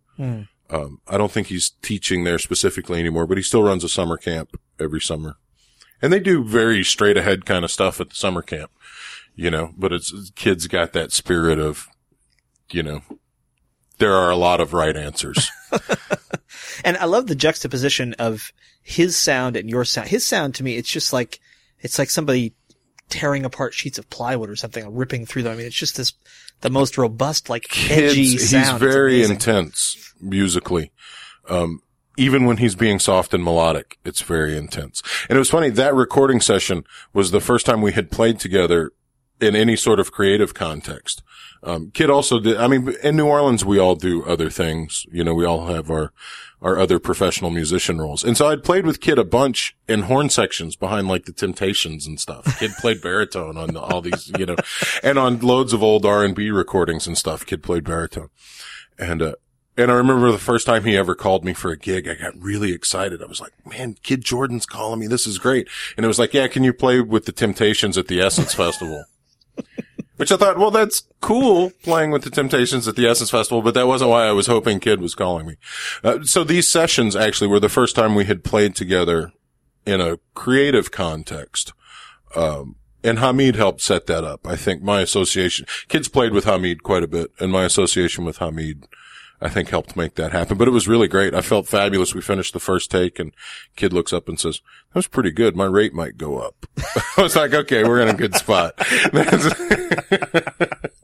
Um, 0.70 1.00
I 1.08 1.16
don't 1.16 1.32
think 1.32 1.46
he's 1.46 1.70
teaching 1.82 2.24
there 2.24 2.38
specifically 2.38 3.00
anymore, 3.00 3.26
but 3.26 3.38
he 3.38 3.42
still 3.42 3.62
runs 3.62 3.84
a 3.84 3.88
summer 3.88 4.16
camp 4.16 4.60
every 4.78 5.00
summer. 5.00 5.36
And 6.02 6.12
they 6.12 6.20
do 6.20 6.44
very 6.44 6.84
straight 6.84 7.16
ahead 7.16 7.46
kind 7.46 7.64
of 7.64 7.70
stuff 7.70 8.00
at 8.00 8.10
the 8.10 8.14
summer 8.16 8.42
camp, 8.42 8.70
you 9.34 9.50
know, 9.50 9.72
but 9.76 9.92
it's 9.92 10.30
Kidd's 10.36 10.66
got 10.66 10.92
that 10.92 11.12
spirit 11.12 11.58
of, 11.58 11.88
you 12.70 12.82
know, 12.82 13.02
there 13.98 14.14
are 14.14 14.30
a 14.30 14.36
lot 14.36 14.60
of 14.60 14.72
right 14.72 14.96
answers. 14.96 15.50
And 16.84 16.96
I 16.96 17.04
love 17.04 17.26
the 17.26 17.34
juxtaposition 17.34 18.14
of 18.14 18.52
his 18.82 19.16
sound 19.16 19.56
and 19.56 19.68
your 19.68 19.84
sound. 19.84 20.08
His 20.08 20.26
sound 20.26 20.54
to 20.56 20.64
me, 20.64 20.76
it's 20.76 20.90
just 20.90 21.12
like, 21.12 21.40
it's 21.80 21.98
like 21.98 22.10
somebody 22.10 22.54
tearing 23.08 23.44
apart 23.44 23.74
sheets 23.74 23.98
of 23.98 24.08
plywood 24.10 24.50
or 24.50 24.56
something, 24.56 24.84
and 24.84 24.96
ripping 24.96 25.26
through 25.26 25.42
them. 25.42 25.52
I 25.52 25.56
mean, 25.56 25.66
it's 25.66 25.76
just 25.76 25.96
this, 25.96 26.12
the 26.60 26.70
most 26.70 26.98
robust, 26.98 27.48
like 27.48 27.66
edgy 27.90 28.36
sound. 28.38 28.82
he's 28.82 28.92
very 28.92 29.22
intense 29.22 30.14
musically. 30.20 30.92
Um, 31.48 31.82
even 32.16 32.44
when 32.44 32.58
he's 32.58 32.74
being 32.74 32.98
soft 32.98 33.32
and 33.32 33.44
melodic, 33.44 33.98
it's 34.04 34.22
very 34.22 34.56
intense. 34.56 35.02
And 35.28 35.36
it 35.36 35.38
was 35.38 35.50
funny, 35.50 35.70
that 35.70 35.94
recording 35.94 36.40
session 36.40 36.84
was 37.12 37.30
the 37.30 37.40
first 37.40 37.64
time 37.64 37.80
we 37.80 37.92
had 37.92 38.10
played 38.10 38.40
together 38.40 38.92
in 39.40 39.54
any 39.54 39.76
sort 39.76 40.00
of 40.00 40.12
creative 40.12 40.54
context. 40.54 41.22
Um, 41.62 41.90
Kidd 41.90 42.10
also 42.10 42.38
did, 42.38 42.56
I 42.56 42.68
mean, 42.68 42.94
in 43.02 43.16
New 43.16 43.26
Orleans, 43.26 43.64
we 43.64 43.78
all 43.78 43.96
do 43.96 44.24
other 44.24 44.50
things. 44.50 45.06
You 45.10 45.24
know, 45.24 45.34
we 45.34 45.44
all 45.44 45.66
have 45.66 45.90
our, 45.90 46.12
our 46.62 46.78
other 46.78 46.98
professional 46.98 47.50
musician 47.50 47.98
roles. 47.98 48.24
And 48.24 48.36
so 48.36 48.48
I'd 48.48 48.64
played 48.64 48.86
with 48.86 49.00
Kidd 49.00 49.18
a 49.18 49.24
bunch 49.24 49.76
in 49.88 50.02
horn 50.02 50.30
sections 50.30 50.76
behind 50.76 51.08
like 51.08 51.24
the 51.24 51.32
Temptations 51.32 52.06
and 52.06 52.20
stuff. 52.20 52.58
Kidd 52.58 52.72
played 52.78 53.00
baritone 53.00 53.56
on 53.56 53.76
all 53.76 54.00
these, 54.00 54.30
you 54.38 54.46
know, 54.46 54.56
and 55.02 55.18
on 55.18 55.40
loads 55.40 55.72
of 55.72 55.82
old 55.82 56.06
R&B 56.06 56.50
recordings 56.50 57.06
and 57.06 57.18
stuff. 57.18 57.44
Kidd 57.44 57.62
played 57.62 57.84
baritone. 57.84 58.30
And, 58.98 59.22
uh, 59.22 59.34
and 59.76 59.92
I 59.92 59.94
remember 59.94 60.32
the 60.32 60.38
first 60.38 60.66
time 60.66 60.84
he 60.84 60.96
ever 60.96 61.14
called 61.14 61.44
me 61.44 61.54
for 61.54 61.70
a 61.70 61.76
gig, 61.76 62.08
I 62.08 62.14
got 62.14 62.36
really 62.36 62.72
excited. 62.72 63.22
I 63.22 63.26
was 63.26 63.40
like, 63.40 63.52
man, 63.64 63.96
Kidd 64.02 64.24
Jordan's 64.24 64.66
calling 64.66 64.98
me. 64.98 65.06
This 65.06 65.24
is 65.24 65.38
great. 65.38 65.68
And 65.96 66.04
it 66.04 66.08
was 66.08 66.18
like, 66.18 66.34
yeah, 66.34 66.48
can 66.48 66.64
you 66.64 66.72
play 66.72 67.00
with 67.00 67.26
the 67.26 67.32
Temptations 67.32 67.96
at 67.96 68.08
the 68.08 68.20
Essence 68.20 68.54
Festival? 68.54 69.04
Which 70.16 70.32
I 70.32 70.36
thought, 70.36 70.58
well, 70.58 70.72
that's 70.72 71.04
cool 71.20 71.70
playing 71.84 72.10
with 72.10 72.24
the 72.24 72.30
Temptations 72.30 72.88
at 72.88 72.96
the 72.96 73.06
Essence 73.06 73.30
Festival, 73.30 73.62
but 73.62 73.74
that 73.74 73.86
wasn't 73.86 74.10
why 74.10 74.26
I 74.26 74.32
was 74.32 74.48
hoping 74.48 74.80
Kidd 74.80 75.00
was 75.00 75.14
calling 75.14 75.46
me. 75.46 75.56
Uh, 76.02 76.24
so 76.24 76.42
these 76.42 76.66
sessions 76.66 77.14
actually 77.14 77.46
were 77.46 77.60
the 77.60 77.68
first 77.68 77.94
time 77.94 78.16
we 78.16 78.24
had 78.24 78.42
played 78.42 78.74
together 78.74 79.32
in 79.86 80.00
a 80.00 80.18
creative 80.34 80.90
context. 80.90 81.72
Um, 82.34 82.74
and 83.04 83.20
Hamid 83.20 83.54
helped 83.54 83.80
set 83.80 84.06
that 84.06 84.24
up. 84.24 84.46
I 84.46 84.56
think 84.56 84.82
my 84.82 85.00
association, 85.02 85.66
Kidd's 85.88 86.08
played 86.08 86.32
with 86.32 86.44
Hamid 86.44 86.82
quite 86.82 87.04
a 87.04 87.08
bit 87.08 87.30
and 87.38 87.52
my 87.52 87.64
association 87.64 88.24
with 88.24 88.38
Hamid, 88.38 88.88
I 89.40 89.48
think 89.48 89.68
helped 89.68 89.96
make 89.96 90.16
that 90.16 90.32
happen, 90.32 90.58
but 90.58 90.66
it 90.66 90.72
was 90.72 90.88
really 90.88 91.06
great. 91.06 91.32
I 91.32 91.42
felt 91.42 91.68
fabulous. 91.68 92.14
We 92.14 92.20
finished 92.20 92.52
the 92.54 92.60
first 92.60 92.90
take 92.90 93.18
and 93.18 93.32
Kidd 93.76 93.92
looks 93.92 94.12
up 94.12 94.28
and 94.28 94.38
says, 94.38 94.60
that 94.88 94.96
was 94.98 95.06
pretty 95.06 95.30
good. 95.30 95.54
My 95.54 95.64
rate 95.64 95.94
might 95.94 96.18
go 96.18 96.38
up. 96.38 96.66
I 97.16 97.22
was 97.22 97.36
like, 97.36 97.54
okay, 97.54 97.84
we're 97.84 98.00
in 98.00 98.08
a 98.08 98.14
good 98.14 98.34
spot. 98.34 98.74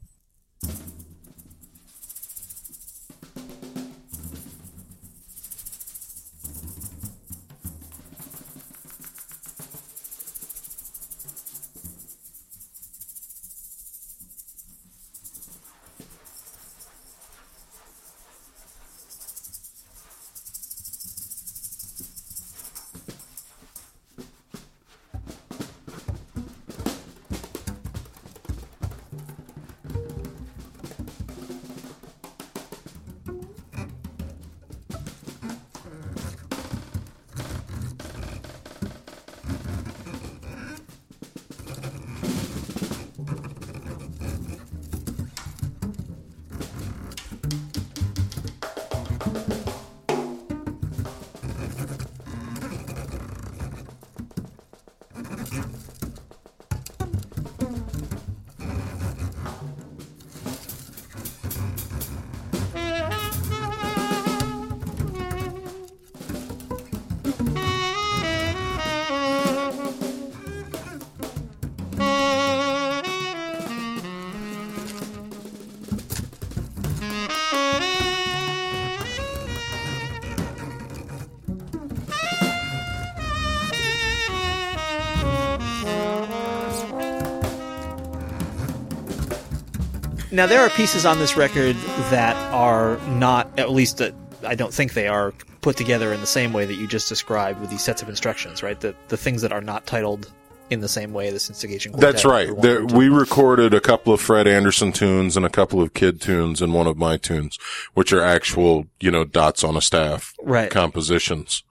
Now 90.35 90.47
there 90.47 90.63
are 90.63 90.71
pieces 90.71 91.07
on 91.07 91.21
this 91.21 91.37
record 91.37 91.77
that 92.11 92.35
are 92.53 92.99
not, 93.11 93.57
at 93.57 93.71
least 93.71 94.01
uh, 94.01 94.11
I 94.45 94.57
don't 94.57 94.75
think 94.75 94.95
they 94.95 95.07
are 95.07 95.33
put 95.61 95.77
together 95.77 96.13
in 96.13 96.21
the 96.21 96.27
same 96.27 96.53
way 96.53 96.67
that 96.67 96.75
you 96.75 96.89
just 96.89 97.09
described 97.09 97.61
with 97.61 97.71
these 97.71 97.85
sets 97.85 98.03
of 98.03 98.09
instructions, 98.09 98.61
right? 98.61 98.81
The 98.81 98.97
the 99.07 99.17
things 99.17 99.43
that 99.43 99.53
are 99.53 99.61
not 99.61 99.87
titled 99.87 100.33
in 100.71 100.81
the 100.81 100.89
same 100.89 101.13
way 101.13 101.31
this 101.31 101.49
instigation. 101.49 101.93
Quartet 101.93 102.15
That's 102.15 102.25
right. 102.25 102.51
There, 102.61 102.85
we 102.85 103.09
recorded 103.09 103.75
a 103.75 103.81
couple 103.81 104.13
of 104.13 104.21
Fred 104.21 104.49
Anderson 104.49 104.91
tunes 104.91 105.37
and 105.37 105.47
a 105.47 105.51
couple 105.51 105.81
of 105.81 105.95
Kidd 105.95 106.21
tunes 106.21 106.61
and 106.61 106.75
one 106.75 106.89
of 106.89 106.97
my 106.97 107.17
tunes, 107.17 107.57
which 107.93 108.13
are 108.13 108.21
actual, 108.21 108.87
you 108.99 109.13
know, 109.13 109.23
dots 109.23 109.63
on 109.63 109.77
a 109.77 109.81
staff 109.81 110.35
Right. 110.43 110.69
compositions. 110.69 111.63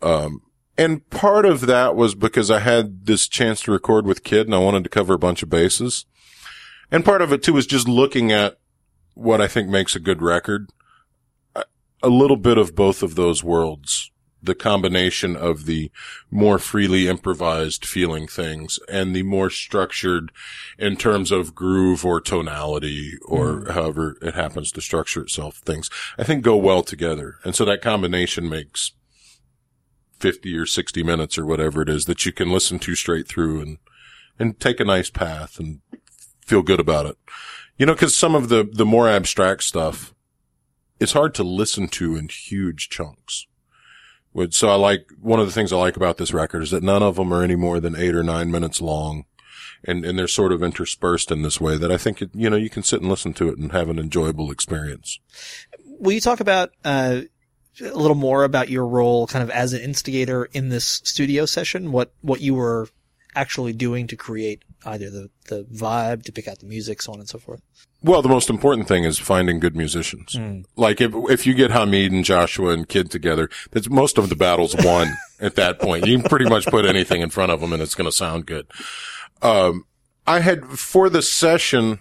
Um, 0.00 0.40
and 0.78 1.08
part 1.10 1.44
of 1.44 1.66
that 1.66 1.94
was 1.94 2.14
because 2.14 2.50
I 2.50 2.60
had 2.60 3.04
this 3.04 3.28
chance 3.28 3.60
to 3.62 3.70
record 3.72 4.06
with 4.06 4.24
Kidd 4.24 4.46
and 4.46 4.54
I 4.54 4.58
wanted 4.60 4.84
to 4.84 4.90
cover 4.90 5.12
a 5.12 5.18
bunch 5.18 5.42
of 5.42 5.50
bases. 5.50 6.06
And 6.92 7.06
part 7.06 7.22
of 7.22 7.32
it 7.32 7.42
too 7.42 7.56
is 7.56 7.66
just 7.66 7.88
looking 7.88 8.30
at 8.30 8.58
what 9.14 9.40
I 9.40 9.48
think 9.48 9.68
makes 9.68 9.96
a 9.96 10.00
good 10.00 10.20
record. 10.22 10.68
A- 11.56 12.08
little 12.08 12.36
bit 12.36 12.58
of 12.58 12.74
both 12.74 13.02
of 13.02 13.14
those 13.14 13.42
worlds. 13.42 14.10
The 14.42 14.54
combination 14.56 15.36
of 15.36 15.66
the 15.66 15.90
more 16.30 16.58
freely 16.58 17.06
improvised 17.06 17.86
feeling 17.86 18.26
things 18.26 18.80
and 18.88 19.14
the 19.14 19.22
more 19.22 19.50
structured 19.50 20.32
in 20.78 20.96
terms 20.96 21.30
of 21.30 21.54
groove 21.54 22.04
or 22.04 22.20
tonality 22.20 23.12
or 23.24 23.60
hmm. 23.60 23.70
however 23.70 24.16
it 24.20 24.34
happens 24.34 24.72
to 24.72 24.80
structure 24.80 25.22
itself 25.22 25.58
things 25.58 25.88
I 26.18 26.24
think 26.24 26.42
go 26.42 26.56
well 26.56 26.82
together. 26.82 27.36
And 27.44 27.54
so 27.54 27.64
that 27.64 27.82
combination 27.82 28.48
makes 28.48 28.92
50 30.18 30.56
or 30.56 30.66
60 30.66 31.02
minutes 31.04 31.38
or 31.38 31.46
whatever 31.46 31.82
it 31.82 31.88
is 31.88 32.04
that 32.06 32.26
you 32.26 32.32
can 32.32 32.50
listen 32.50 32.80
to 32.80 32.96
straight 32.96 33.28
through 33.28 33.60
and, 33.60 33.78
and 34.40 34.58
take 34.58 34.80
a 34.80 34.84
nice 34.84 35.08
path 35.08 35.60
and 35.60 35.80
feel 36.46 36.62
good 36.62 36.80
about 36.80 37.06
it. 37.06 37.16
You 37.78 37.86
know, 37.86 37.94
cause 37.94 38.14
some 38.14 38.34
of 38.34 38.48
the, 38.48 38.68
the 38.70 38.84
more 38.84 39.08
abstract 39.08 39.62
stuff 39.64 40.14
it's 41.02 41.12
hard 41.12 41.34
to 41.34 41.42
listen 41.42 41.88
to 41.88 42.16
in 42.16 42.28
huge 42.28 42.88
chunks. 42.88 43.48
So 44.50 44.68
I 44.68 44.76
like, 44.76 45.08
one 45.20 45.40
of 45.40 45.46
the 45.46 45.52
things 45.52 45.72
I 45.72 45.76
like 45.76 45.96
about 45.96 46.16
this 46.16 46.32
record 46.32 46.62
is 46.62 46.70
that 46.70 46.84
none 46.84 47.02
of 47.02 47.16
them 47.16 47.34
are 47.34 47.42
any 47.42 47.56
more 47.56 47.80
than 47.80 47.96
eight 47.96 48.14
or 48.14 48.22
nine 48.22 48.52
minutes 48.52 48.80
long. 48.80 49.24
And, 49.84 50.04
and 50.04 50.16
they're 50.16 50.28
sort 50.28 50.52
of 50.52 50.62
interspersed 50.62 51.32
in 51.32 51.42
this 51.42 51.60
way 51.60 51.76
that 51.76 51.90
I 51.90 51.96
think, 51.96 52.22
it, 52.22 52.30
you 52.34 52.48
know, 52.48 52.56
you 52.56 52.70
can 52.70 52.84
sit 52.84 53.00
and 53.00 53.10
listen 53.10 53.32
to 53.34 53.48
it 53.48 53.58
and 53.58 53.72
have 53.72 53.88
an 53.88 53.98
enjoyable 53.98 54.52
experience. 54.52 55.18
Will 55.98 56.12
you 56.12 56.20
talk 56.20 56.38
about 56.38 56.70
uh, 56.84 57.22
a 57.80 57.96
little 57.96 58.14
more 58.14 58.44
about 58.44 58.68
your 58.68 58.86
role, 58.86 59.26
kind 59.26 59.42
of 59.42 59.50
as 59.50 59.72
an 59.72 59.80
instigator 59.80 60.44
in 60.52 60.68
this 60.68 61.00
studio 61.02 61.46
session? 61.46 61.90
What 61.90 62.12
what 62.20 62.40
you 62.40 62.54
were 62.54 62.88
actually 63.34 63.72
doing 63.72 64.06
to 64.06 64.16
create 64.16 64.62
either 64.84 65.10
the 65.10 65.30
the 65.48 65.64
vibe, 65.64 66.22
to 66.24 66.32
pick 66.32 66.48
out 66.48 66.58
the 66.58 66.66
music, 66.66 67.02
so 67.02 67.12
on 67.12 67.20
and 67.20 67.28
so 67.28 67.38
forth. 67.38 67.62
Well, 68.02 68.22
the 68.22 68.28
most 68.28 68.50
important 68.50 68.88
thing 68.88 69.04
is 69.04 69.18
finding 69.18 69.60
good 69.60 69.76
musicians. 69.76 70.34
Like 70.76 71.00
if 71.00 71.12
if 71.30 71.46
you 71.46 71.54
get 71.54 71.70
Hamid 71.70 72.12
and 72.12 72.24
Joshua 72.24 72.72
and 72.72 72.88
Kidd 72.88 73.10
together, 73.10 73.48
that's 73.70 73.88
most 73.88 74.18
of 74.18 74.28
the 74.28 74.36
battles 74.36 74.74
won 74.76 75.16
at 75.40 75.54
that 75.56 75.78
point. 75.78 76.06
You 76.06 76.18
can 76.18 76.28
pretty 76.28 76.48
much 76.48 76.66
put 76.66 76.84
anything 76.84 77.20
in 77.20 77.30
front 77.30 77.52
of 77.52 77.60
them 77.60 77.72
and 77.72 77.82
it's 77.82 77.94
going 77.94 78.08
to 78.08 78.16
sound 78.16 78.46
good. 78.46 78.66
Um, 79.40 79.86
I 80.26 80.40
had 80.40 80.64
for 80.64 81.08
the 81.08 81.22
session, 81.22 82.00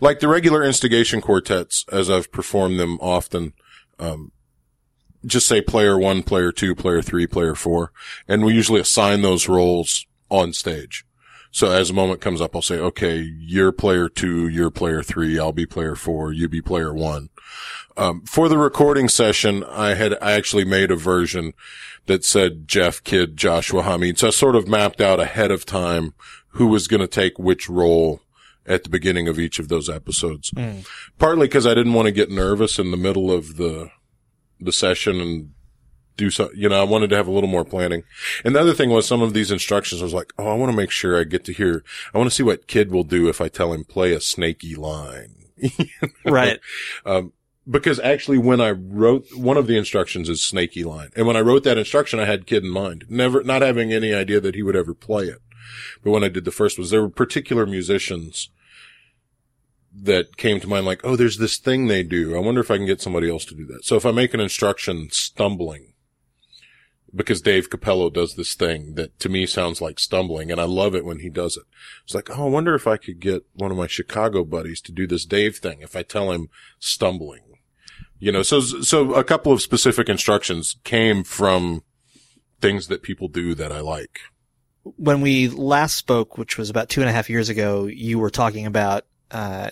like 0.00 0.20
the 0.20 0.28
regular 0.28 0.62
instigation 0.62 1.20
quartets, 1.20 1.84
as 1.90 2.10
I've 2.10 2.30
performed 2.32 2.78
them 2.78 2.98
often, 3.00 3.52
um, 3.98 4.32
just 5.24 5.46
say 5.46 5.60
player 5.60 5.98
one, 5.98 6.22
player 6.22 6.52
two, 6.52 6.74
player 6.74 7.02
three, 7.02 7.26
player 7.26 7.54
four, 7.54 7.92
and 8.26 8.44
we 8.44 8.54
usually 8.54 8.80
assign 8.80 9.22
those 9.22 9.48
roles 9.48 10.06
on 10.28 10.52
stage. 10.52 11.04
So 11.52 11.70
as 11.70 11.90
a 11.90 11.94
moment 11.94 12.22
comes 12.22 12.40
up, 12.40 12.56
I'll 12.56 12.62
say, 12.62 12.78
okay, 12.78 13.18
you're 13.18 13.72
player 13.72 14.08
two, 14.08 14.48
you're 14.48 14.70
player 14.70 15.02
three, 15.02 15.38
I'll 15.38 15.52
be 15.52 15.66
player 15.66 15.94
four, 15.94 16.32
you 16.32 16.48
be 16.48 16.62
player 16.62 16.94
one. 16.94 17.28
Um, 17.94 18.22
for 18.22 18.48
the 18.48 18.56
recording 18.56 19.08
session, 19.10 19.62
I 19.64 19.92
had, 19.92 20.16
I 20.22 20.32
actually 20.32 20.64
made 20.64 20.90
a 20.90 20.96
version 20.96 21.52
that 22.06 22.24
said 22.24 22.66
Jeff, 22.66 23.04
Kidd, 23.04 23.36
Joshua, 23.36 23.82
Hamid. 23.82 24.18
So 24.18 24.28
I 24.28 24.30
sort 24.30 24.56
of 24.56 24.66
mapped 24.66 25.02
out 25.02 25.20
ahead 25.20 25.50
of 25.50 25.66
time 25.66 26.14
who 26.48 26.68
was 26.68 26.88
going 26.88 27.00
to 27.02 27.06
take 27.06 27.38
which 27.38 27.68
role 27.68 28.22
at 28.66 28.84
the 28.84 28.90
beginning 28.90 29.28
of 29.28 29.38
each 29.38 29.58
of 29.58 29.68
those 29.68 29.90
episodes. 29.90 30.52
Partly 31.18 31.48
because 31.48 31.66
I 31.66 31.74
didn't 31.74 31.92
want 31.92 32.06
to 32.06 32.12
get 32.12 32.30
nervous 32.30 32.78
in 32.78 32.92
the 32.92 32.96
middle 32.96 33.30
of 33.30 33.56
the, 33.58 33.90
the 34.58 34.72
session 34.72 35.20
and 35.20 35.52
do 36.16 36.30
so, 36.30 36.50
you 36.54 36.68
know, 36.68 36.80
I 36.80 36.84
wanted 36.84 37.10
to 37.10 37.16
have 37.16 37.26
a 37.26 37.32
little 37.32 37.48
more 37.48 37.64
planning. 37.64 38.02
And 38.44 38.54
the 38.54 38.60
other 38.60 38.74
thing 38.74 38.90
was 38.90 39.06
some 39.06 39.22
of 39.22 39.34
these 39.34 39.50
instructions 39.50 40.00
I 40.00 40.04
was 40.04 40.14
like, 40.14 40.32
oh, 40.38 40.48
I 40.48 40.54
want 40.54 40.70
to 40.70 40.76
make 40.76 40.90
sure 40.90 41.18
I 41.18 41.24
get 41.24 41.44
to 41.46 41.52
hear, 41.52 41.84
I 42.14 42.18
want 42.18 42.30
to 42.30 42.34
see 42.34 42.42
what 42.42 42.66
Kidd 42.66 42.90
will 42.90 43.04
do 43.04 43.28
if 43.28 43.40
I 43.40 43.48
tell 43.48 43.72
him 43.72 43.84
play 43.84 44.12
a 44.12 44.20
snaky 44.20 44.74
line. 44.74 45.36
Right. 46.24 46.58
Um, 47.06 47.32
because 47.68 48.00
actually 48.00 48.38
when 48.38 48.60
I 48.60 48.70
wrote, 48.70 49.26
one 49.36 49.56
of 49.56 49.66
the 49.66 49.78
instructions 49.78 50.28
is 50.28 50.42
snaky 50.42 50.82
line. 50.82 51.10
And 51.14 51.26
when 51.26 51.36
I 51.36 51.40
wrote 51.40 51.62
that 51.64 51.78
instruction, 51.78 52.18
I 52.18 52.24
had 52.24 52.46
Kidd 52.46 52.64
in 52.64 52.70
mind, 52.70 53.04
never, 53.08 53.42
not 53.44 53.62
having 53.62 53.92
any 53.92 54.12
idea 54.12 54.40
that 54.40 54.54
he 54.54 54.62
would 54.62 54.76
ever 54.76 54.94
play 54.94 55.26
it. 55.26 55.38
But 56.02 56.10
when 56.10 56.24
I 56.24 56.28
did 56.28 56.44
the 56.44 56.50
first 56.50 56.78
was 56.78 56.90
there 56.90 57.02
were 57.02 57.08
particular 57.08 57.66
musicians 57.66 58.50
that 59.94 60.36
came 60.36 60.58
to 60.60 60.66
mind 60.66 60.86
like, 60.86 61.00
oh, 61.04 61.16
there's 61.16 61.38
this 61.38 61.58
thing 61.58 61.86
they 61.86 62.02
do. 62.02 62.34
I 62.34 62.40
wonder 62.40 62.60
if 62.60 62.70
I 62.70 62.76
can 62.76 62.86
get 62.86 63.00
somebody 63.00 63.30
else 63.30 63.44
to 63.46 63.54
do 63.54 63.66
that. 63.66 63.84
So 63.84 63.96
if 63.96 64.06
I 64.06 64.10
make 64.10 64.34
an 64.34 64.40
instruction 64.40 65.08
stumbling, 65.10 65.91
because 67.14 67.42
Dave 67.42 67.68
Cappello 67.68 68.12
does 68.12 68.34
this 68.34 68.54
thing 68.54 68.94
that 68.94 69.18
to 69.20 69.28
me 69.28 69.46
sounds 69.46 69.80
like 69.80 69.98
stumbling 69.98 70.50
and 70.50 70.60
I 70.60 70.64
love 70.64 70.94
it 70.94 71.04
when 71.04 71.18
he 71.18 71.28
does 71.28 71.56
it. 71.56 71.64
It's 72.04 72.14
like, 72.14 72.30
oh, 72.30 72.46
I 72.46 72.48
wonder 72.48 72.74
if 72.74 72.86
I 72.86 72.96
could 72.96 73.20
get 73.20 73.44
one 73.54 73.70
of 73.70 73.76
my 73.76 73.86
Chicago 73.86 74.44
buddies 74.44 74.80
to 74.82 74.92
do 74.92 75.06
this 75.06 75.26
Dave 75.26 75.56
thing 75.58 75.82
if 75.82 75.94
I 75.94 76.02
tell 76.02 76.32
him 76.32 76.48
stumbling. 76.78 77.42
You 78.18 78.32
know, 78.32 78.42
so, 78.42 78.60
so 78.60 79.14
a 79.14 79.24
couple 79.24 79.52
of 79.52 79.60
specific 79.60 80.08
instructions 80.08 80.76
came 80.84 81.24
from 81.24 81.82
things 82.60 82.86
that 82.86 83.02
people 83.02 83.28
do 83.28 83.54
that 83.56 83.72
I 83.72 83.80
like. 83.80 84.20
when 84.84 85.20
we 85.20 85.48
last 85.48 85.96
spoke, 85.96 86.38
which 86.38 86.58
was 86.58 86.70
about 86.70 86.88
two 86.88 87.00
and 87.00 87.10
a 87.10 87.12
half 87.12 87.30
years 87.30 87.48
ago, 87.48 87.86
you 87.86 88.18
were 88.18 88.30
talking 88.30 88.66
about 88.66 89.04
uh, 89.30 89.70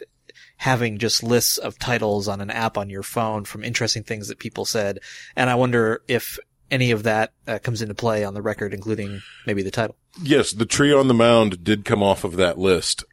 having 0.56 0.98
just 0.98 1.22
lists 1.22 1.58
of 1.58 1.78
titles 1.78 2.28
on 2.28 2.40
an 2.40 2.50
app 2.50 2.78
on 2.78 2.90
your 2.90 3.02
phone 3.02 3.44
from 3.44 3.64
interesting 3.64 4.02
things 4.02 4.28
that 4.28 4.38
people 4.38 4.64
said, 4.64 5.00
and 5.36 5.50
I 5.50 5.54
wonder 5.54 6.02
if 6.06 6.38
any 6.70 6.90
of 6.90 7.02
that 7.04 7.32
uh, 7.46 7.58
comes 7.58 7.82
into 7.82 7.94
play 7.94 8.24
on 8.24 8.34
the 8.34 8.42
record, 8.42 8.74
including 8.74 9.22
maybe 9.46 9.62
the 9.62 9.70
title. 9.70 9.96
Yes, 10.22 10.52
the 10.52 10.66
tree 10.66 10.92
on 10.92 11.08
the 11.08 11.14
mound 11.14 11.64
did 11.64 11.84
come 11.84 12.02
off 12.02 12.24
of 12.24 12.36
that 12.36 12.58
list. 12.58 13.04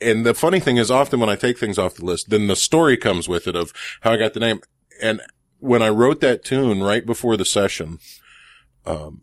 And 0.00 0.26
the 0.26 0.34
funny 0.34 0.60
thing 0.60 0.78
is 0.78 0.90
often 0.90 1.20
when 1.20 1.28
I 1.28 1.36
take 1.36 1.58
things 1.58 1.78
off 1.78 1.94
the 1.94 2.04
list, 2.04 2.30
then 2.30 2.48
the 2.48 2.56
story 2.56 2.96
comes 2.96 3.28
with 3.28 3.46
it 3.46 3.54
of 3.54 3.72
how 4.00 4.12
I 4.12 4.16
got 4.16 4.34
the 4.34 4.40
name. 4.40 4.60
And 5.00 5.20
when 5.58 5.82
I 5.82 5.90
wrote 5.90 6.20
that 6.20 6.44
tune 6.44 6.82
right 6.82 7.06
before 7.06 7.36
the 7.36 7.44
session, 7.44 7.98
um, 8.84 9.22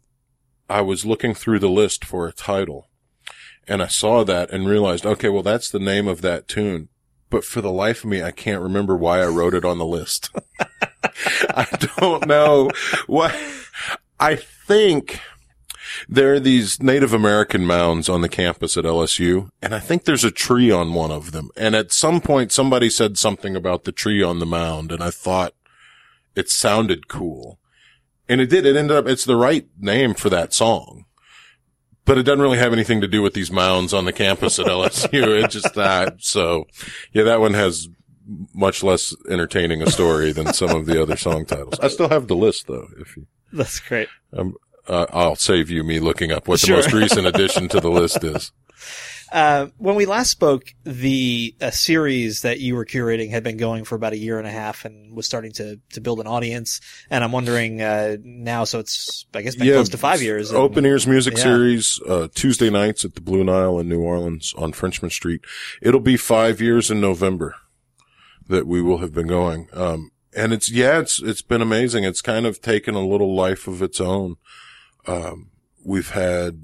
I 0.70 0.82
was 0.82 1.06
looking 1.06 1.34
through 1.34 1.60
the 1.60 1.70
list 1.70 2.06
for 2.06 2.28
a 2.28 2.34
title 2.34 2.90
and 3.70 3.84
I 3.84 3.88
saw 3.88 4.24
that 4.24 4.52
and 4.52 4.68
realized, 4.68 5.06
okay, 5.06 5.30
well, 5.30 5.44
that's 5.44 5.70
the 5.70 5.80
name 5.80 6.08
of 6.08 6.22
that 6.22 6.48
tune. 6.48 6.90
But 7.30 7.46
for 7.46 7.62
the 7.62 7.72
life 7.72 8.04
of 8.04 8.10
me, 8.10 8.24
I 8.24 8.32
can't 8.32 8.64
remember 8.64 8.98
why 8.98 9.22
I 9.22 9.28
wrote 9.28 9.54
it 9.54 9.64
on 9.64 9.78
the 9.78 9.86
list. 9.86 10.32
I 11.50 11.68
don't 11.98 12.26
know 12.26 12.72
what 13.06 13.36
I 14.20 14.36
think 14.36 15.20
there 16.08 16.34
are 16.34 16.40
these 16.40 16.82
Native 16.82 17.14
American 17.14 17.66
mounds 17.66 18.10
on 18.10 18.22
the 18.22 18.30
campus 18.30 18.78
at 18.78 18.84
LSU, 18.84 19.50
and 19.62 19.74
I 19.74 19.80
think 19.80 20.04
there's 20.04 20.24
a 20.24 20.32
tree 20.32 20.72
on 20.72 20.94
one 20.94 21.12
of 21.12 21.32
them. 21.32 21.50
And 21.56 21.76
at 21.76 21.92
some 21.92 22.22
point, 22.22 22.52
somebody 22.52 22.90
said 22.90 23.18
something 23.18 23.56
about 23.56 23.84
the 23.84 23.92
tree 23.92 24.22
on 24.22 24.40
the 24.40 24.46
mound, 24.46 24.92
and 24.92 25.02
I 25.02 25.10
thought 25.10 25.54
it 26.36 26.50
sounded 26.50 27.08
cool. 27.08 27.60
And 28.28 28.40
it 28.40 28.50
did. 28.50 28.66
It 28.66 28.76
ended 28.76 28.96
up, 28.96 29.08
it's 29.08 29.26
the 29.26 29.36
right 29.36 29.68
name 29.80 30.14
for 30.14 30.30
that 30.30 30.54
song. 30.54 31.06
But 32.06 32.18
it 32.18 32.24
doesn't 32.24 32.42
really 32.42 32.58
have 32.58 32.74
anything 32.74 33.02
to 33.02 33.08
do 33.08 33.22
with 33.22 33.34
these 33.34 33.52
mounds 33.52 33.94
on 33.94 34.06
the 34.06 34.14
campus 34.14 34.60
at 34.60 34.68
LSU. 34.68 35.10
it's 35.44 35.54
just 35.54 35.74
that. 35.76 36.22
So, 36.22 36.66
yeah, 37.12 37.24
that 37.24 37.40
one 37.40 37.54
has 37.54 37.88
much 38.54 38.84
less 38.84 39.16
entertaining 39.30 39.82
a 39.82 39.90
story 39.90 40.32
than 40.32 40.54
some 40.54 40.70
of 40.70 40.86
the 40.86 41.02
other 41.02 41.18
song 41.18 41.46
titles. 41.46 41.80
I 41.80 41.88
still 41.88 42.10
have 42.10 42.28
the 42.28 42.36
list 42.36 42.68
though, 42.68 42.88
if 43.00 43.18
you. 43.18 43.26
That's 43.54 43.80
great. 43.80 44.08
Um, 44.36 44.56
uh, 44.88 45.06
I'll 45.12 45.36
save 45.36 45.70
you 45.70 45.84
me 45.84 46.00
looking 46.00 46.32
up 46.32 46.48
what 46.48 46.62
the 46.62 46.72
most 46.72 46.94
recent 46.94 47.28
addition 47.28 47.68
to 47.70 47.80
the 47.80 47.90
list 47.92 48.24
is. 48.24 48.52
Uh, 49.32 49.68
when 49.78 49.94
we 49.94 50.08
last 50.08 50.32
spoke, 50.32 50.74
the 50.84 51.54
uh, 51.62 51.70
series 51.70 52.42
that 52.42 52.60
you 52.60 52.76
were 52.76 52.86
curating 52.86 53.30
had 53.30 53.44
been 53.44 53.58
going 53.58 53.84
for 53.84 53.94
about 53.94 54.14
a 54.14 54.18
year 54.18 54.40
and 54.40 54.48
a 54.48 54.52
half 54.52 54.86
and 54.86 55.16
was 55.16 55.28
starting 55.28 55.52
to, 55.52 55.80
to 55.92 56.02
build 56.02 56.20
an 56.20 56.26
audience. 56.26 56.82
And 57.12 57.24
I'm 57.24 57.32
wondering 57.32 57.80
uh, 57.80 58.18
now, 58.24 58.64
so 58.64 58.80
it's 58.80 59.28
I 59.36 59.44
guess 59.44 59.56
been 59.56 59.68
close 59.68 59.90
to 59.90 60.00
five 60.00 60.24
years. 60.24 60.50
and- 60.50 60.58
Open 60.58 60.84
Ears 60.84 61.06
Music 61.06 61.36
Yeah. 61.38 61.44
Series, 61.44 62.00
uh, 62.08 62.28
Tuesday 62.34 62.72
nights 62.72 63.06
at 63.06 63.14
the 63.14 63.22
Blue 63.22 63.44
Nile 63.44 63.78
in 63.78 63.88
New 63.88 64.02
Orleans 64.02 64.56
on 64.58 64.72
Frenchmen 64.72 65.12
Street. 65.12 65.42
It'll 65.80 66.00
be 66.00 66.18
five 66.18 66.60
years 66.60 66.90
in 66.90 67.00
November 67.00 67.56
that 68.48 68.66
we 68.66 68.82
will 68.82 68.98
have 68.98 69.14
been 69.14 69.28
going. 69.28 69.68
Um, 69.74 70.10
and 70.40 70.54
it's, 70.54 70.72
yeah, 70.72 71.00
it's, 71.00 71.22
it's 71.22 71.42
been 71.42 71.62
amazing. 71.62 72.04
It's 72.04 72.22
kind 72.22 72.46
of 72.46 72.62
taken 72.62 72.96
a 72.96 73.06
little 73.06 73.36
life 73.36 73.68
of 73.68 73.82
its 73.82 74.00
own. 74.00 74.38
Um, 75.06 75.52
we've 75.86 76.12
had, 76.12 76.64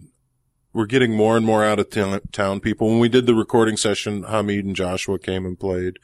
we're 0.74 0.86
getting 0.86 1.14
more 1.14 1.38
and 1.38 1.46
more 1.46 1.64
out 1.64 1.80
of 1.80 1.90
town, 1.90 2.20
town 2.32 2.60
people. 2.60 2.88
When 2.88 3.00
we 3.00 3.10
did 3.10 3.26
the 3.26 3.36
recording 3.36 3.78
session, 3.78 4.24
Hamid 4.24 4.66
and 4.66 4.76
Joshua 4.76 5.20
came 5.20 5.46
and 5.46 5.60
played. 5.60 5.98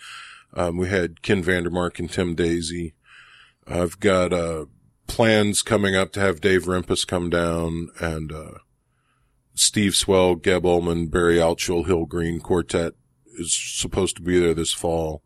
Um, 0.54 0.78
we 0.78 0.90
had 0.90 1.22
Ken 1.22 1.44
Vandermark 1.44 2.00
and 2.00 2.12
Tim 2.12 2.36
Daisy. 2.36 2.94
I've 3.68 4.00
got, 4.00 4.34
uh, 4.34 4.66
plans 5.08 5.62
coming 5.62 5.96
up 5.96 6.12
to 6.14 6.20
have 6.20 6.42
Dave 6.42 6.64
Rempis 6.64 7.08
come 7.08 7.30
down 7.30 7.90
and, 8.00 8.32
uh, 8.32 8.60
Steve 9.54 9.96
Swell, 9.96 10.36
Geb 10.36 10.64
Ullmann, 10.64 11.12
Barry 11.12 11.36
Altschul, 11.36 11.86
Hill 11.86 12.06
Green 12.06 12.40
Quartet 12.40 12.94
is 13.38 13.54
supposed 13.54 14.16
to 14.16 14.22
be 14.22 14.40
there 14.40 14.54
this 14.54 14.74
fall. 14.74 15.22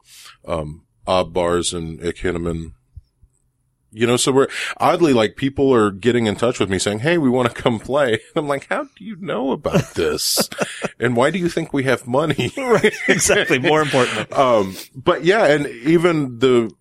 Um, 0.48 0.85
Ab 1.08 1.34
Baars 1.34 1.74
and 1.74 2.04
Ig 2.04 2.18
Henneman. 2.18 2.74
You 3.92 4.06
know, 4.06 4.18
so 4.18 4.34
we're 4.34 4.50
oddly 4.78 5.14
like 5.14 5.38
people 5.38 5.74
are 5.74 5.90
getting 5.90 6.26
in 6.26 6.36
touch 6.36 6.60
with 6.60 6.70
me 6.70 6.80
saying, 6.80 7.00
Hey, 7.00 7.18
we 7.18 7.30
want 7.30 7.48
to 7.54 7.62
come 7.62 7.80
play. 7.80 8.20
I'm 8.36 8.48
like, 8.48 8.68
how 8.68 8.84
do 8.84 9.06
you 9.06 9.16
know 9.18 9.52
about 9.52 9.94
this? 9.94 10.50
and 11.00 11.16
why 11.16 11.32
do 11.32 11.40
you 11.40 11.48
think 11.48 11.72
we 11.72 11.84
have 11.84 12.06
money? 12.06 12.52
Right. 12.58 12.94
Exactly. 13.08 13.60
More 13.60 13.82
importantly. 13.82 14.36
Um, 14.36 14.76
but 14.94 15.24
yeah, 15.24 15.46
and 15.46 15.68
even 15.68 16.40
the, 16.40 16.72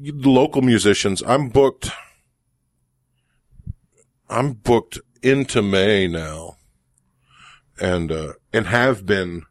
the 0.00 0.28
local 0.30 0.62
musicians, 0.62 1.22
I'm 1.24 1.48
booked. 1.48 1.90
I'm 4.28 4.54
booked 4.54 4.98
into 5.22 5.62
May 5.62 6.08
now, 6.08 6.56
and 7.80 8.10
uh, 8.10 8.32
and 8.52 8.66
have 8.66 9.06
been 9.06 9.42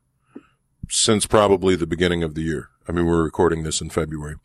since 0.89 1.25
probably 1.25 1.75
the 1.75 1.87
beginning 1.87 2.23
of 2.23 2.35
the 2.35 2.41
year. 2.41 2.69
I 2.87 2.91
mean, 2.91 3.05
we're 3.05 3.23
recording 3.23 3.63
this 3.63 3.81
in 3.81 3.89
February, 3.89 4.35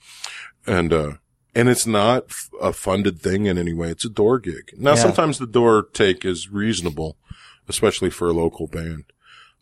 and 0.67 0.93
uh, 0.93 1.13
and 1.55 1.69
it's 1.69 1.87
not 1.87 2.25
f- 2.31 2.51
a 2.61 2.73
funded 2.73 3.21
thing 3.21 3.47
in 3.47 3.59
any 3.59 3.73
way. 3.75 3.91
It's 3.91 4.05
a 4.05 4.09
door 4.11 4.39
gig. 4.39 4.73
Now, 4.79 4.91
Yeah. 4.91 4.97
sometimes 5.03 5.39
the 5.39 5.47
door 5.47 5.83
take 5.93 6.25
is 6.25 6.49
reasonable, 6.51 7.17
especially 7.69 8.11
for 8.11 8.29
a 8.29 8.33
local 8.33 8.67
band. 8.67 9.05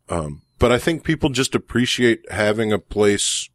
Um, 0.08 0.42
but 0.58 0.70
I 0.72 0.78
think 0.78 1.02
people 1.04 1.30
just 1.30 1.54
appreciate 1.54 2.30
having 2.30 2.72
a 2.72 2.78
place 2.78 3.48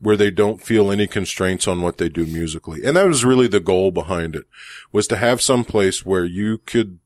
where 0.00 0.16
they 0.16 0.30
don't 0.30 0.62
feel 0.62 0.92
any 0.92 1.06
constraints 1.08 1.66
on 1.66 1.82
what 1.82 1.98
they 1.98 2.08
do 2.08 2.24
musically. 2.24 2.84
And 2.84 2.96
that 2.96 3.06
was 3.08 3.24
really 3.24 3.48
the 3.48 3.58
goal 3.60 3.90
behind 3.90 4.36
it 4.36 4.44
was 4.92 5.06
to 5.08 5.16
have 5.16 5.42
some 5.42 5.64
place 5.64 6.06
where 6.06 6.24
you 6.24 6.58
could 6.58 7.00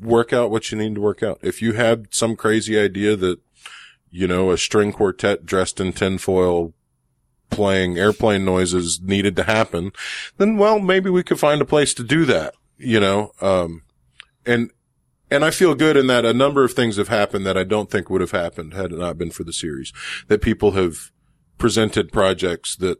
work 0.00 0.32
out 0.32 0.50
what 0.50 0.70
you 0.70 0.78
need 0.78 0.94
to 0.94 1.00
work 1.00 1.22
out. 1.24 1.38
If 1.42 1.60
you 1.60 1.72
had 1.72 2.06
some 2.14 2.36
crazy 2.36 2.78
idea 2.78 3.16
that, 3.16 3.40
you 4.10 4.26
know, 4.26 4.50
a 4.50 4.58
string 4.58 4.92
quartet 4.92 5.46
dressed 5.46 5.80
in 5.80 5.92
tinfoil 5.92 6.74
playing 7.50 7.98
airplane 7.98 8.44
noises 8.44 9.00
needed 9.02 9.36
to 9.36 9.42
happen, 9.42 9.92
then 10.38 10.56
well, 10.56 10.78
maybe 10.78 11.10
we 11.10 11.22
could 11.22 11.38
find 11.38 11.60
a 11.60 11.66
place 11.66 11.92
to 11.94 12.04
do 12.04 12.24
that, 12.24 12.54
you 12.78 13.00
know, 13.00 13.32
um, 13.40 13.82
and, 14.46 14.70
and 15.30 15.44
I 15.44 15.50
feel 15.50 15.74
good 15.74 15.96
in 15.96 16.06
that 16.08 16.24
a 16.24 16.34
number 16.34 16.64
of 16.64 16.72
things 16.72 16.96
have 16.96 17.08
happened 17.08 17.46
that 17.46 17.56
I 17.56 17.64
don't 17.64 17.90
think 17.90 18.10
would 18.10 18.20
have 18.20 18.32
happened 18.32 18.74
had 18.74 18.92
it 18.92 18.98
not 18.98 19.18
been 19.18 19.30
for 19.30 19.44
the 19.44 19.52
series. 19.52 19.92
That 20.26 20.42
people 20.42 20.72
have 20.72 21.12
presented 21.56 22.10
projects 22.10 22.74
that 22.76 22.98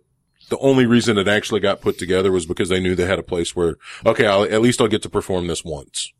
the 0.48 0.58
only 0.58 0.86
reason 0.86 1.18
it 1.18 1.26
actually 1.28 1.60
got 1.60 1.80
put 1.80 1.98
together 1.98 2.30
was 2.30 2.46
because 2.46 2.68
they 2.68 2.80
knew 2.80 2.94
they 2.94 3.06
had 3.06 3.18
a 3.18 3.24
place 3.24 3.56
where, 3.56 3.76
okay, 4.04 4.26
I'll, 4.26 4.44
at 4.44 4.60
least 4.60 4.80
I'll 4.80 4.88
get 4.88 5.02
to 5.02 5.08
perform 5.08 5.46
this 5.46 5.64
once. 5.64 6.12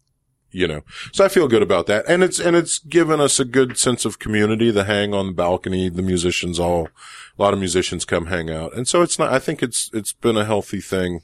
You 0.53 0.67
know. 0.67 0.83
So 1.13 1.25
I 1.25 1.29
feel 1.29 1.49
good 1.49 1.63
about 1.63 1.87
that. 1.87 2.05
And 2.09 2.23
it's, 2.23 2.39
and 2.39 2.57
it's 2.57 2.79
given 2.79 3.21
us 3.21 3.39
a 3.39 3.45
good 3.45 3.79
sense 3.79 4.05
of 4.05 4.19
community, 4.19 4.71
the 4.71 4.85
hang 4.85 5.15
on 5.15 5.29
the 5.29 5.33
balcony, 5.33 5.89
the 5.89 6.03
musicians 6.03 6.59
all, 6.59 6.89
a 7.39 7.43
lot 7.43 7.53
of 7.53 7.59
musicians 7.59 8.05
come 8.05 8.27
hang 8.27 8.51
out. 8.51 8.75
And 8.75 8.87
so 8.87 9.03
it's 9.03 9.19
not, 9.19 9.33
I 9.33 9.39
think 9.39 9.63
it's, 9.63 9.91
it's 9.93 10.13
been 10.13 10.37
a 10.37 10.45
healthy 10.45 10.81
thing 10.81 11.21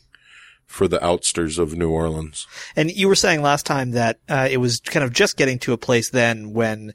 for 0.66 0.88
the 0.88 1.04
outsters 1.04 1.58
of 1.58 1.76
New 1.76 1.90
Orleans. 1.90 2.46
And 2.74 2.90
you 2.90 3.08
were 3.08 3.14
saying 3.14 3.40
last 3.40 3.66
time 3.66 3.92
that 3.92 4.18
uh, 4.28 4.48
it 4.50 4.56
was 4.56 4.80
kind 4.80 5.04
of 5.04 5.12
just 5.12 5.36
getting 5.36 5.58
to 5.60 5.72
a 5.72 5.78
place 5.78 6.10
then 6.10 6.52
when, 6.52 6.92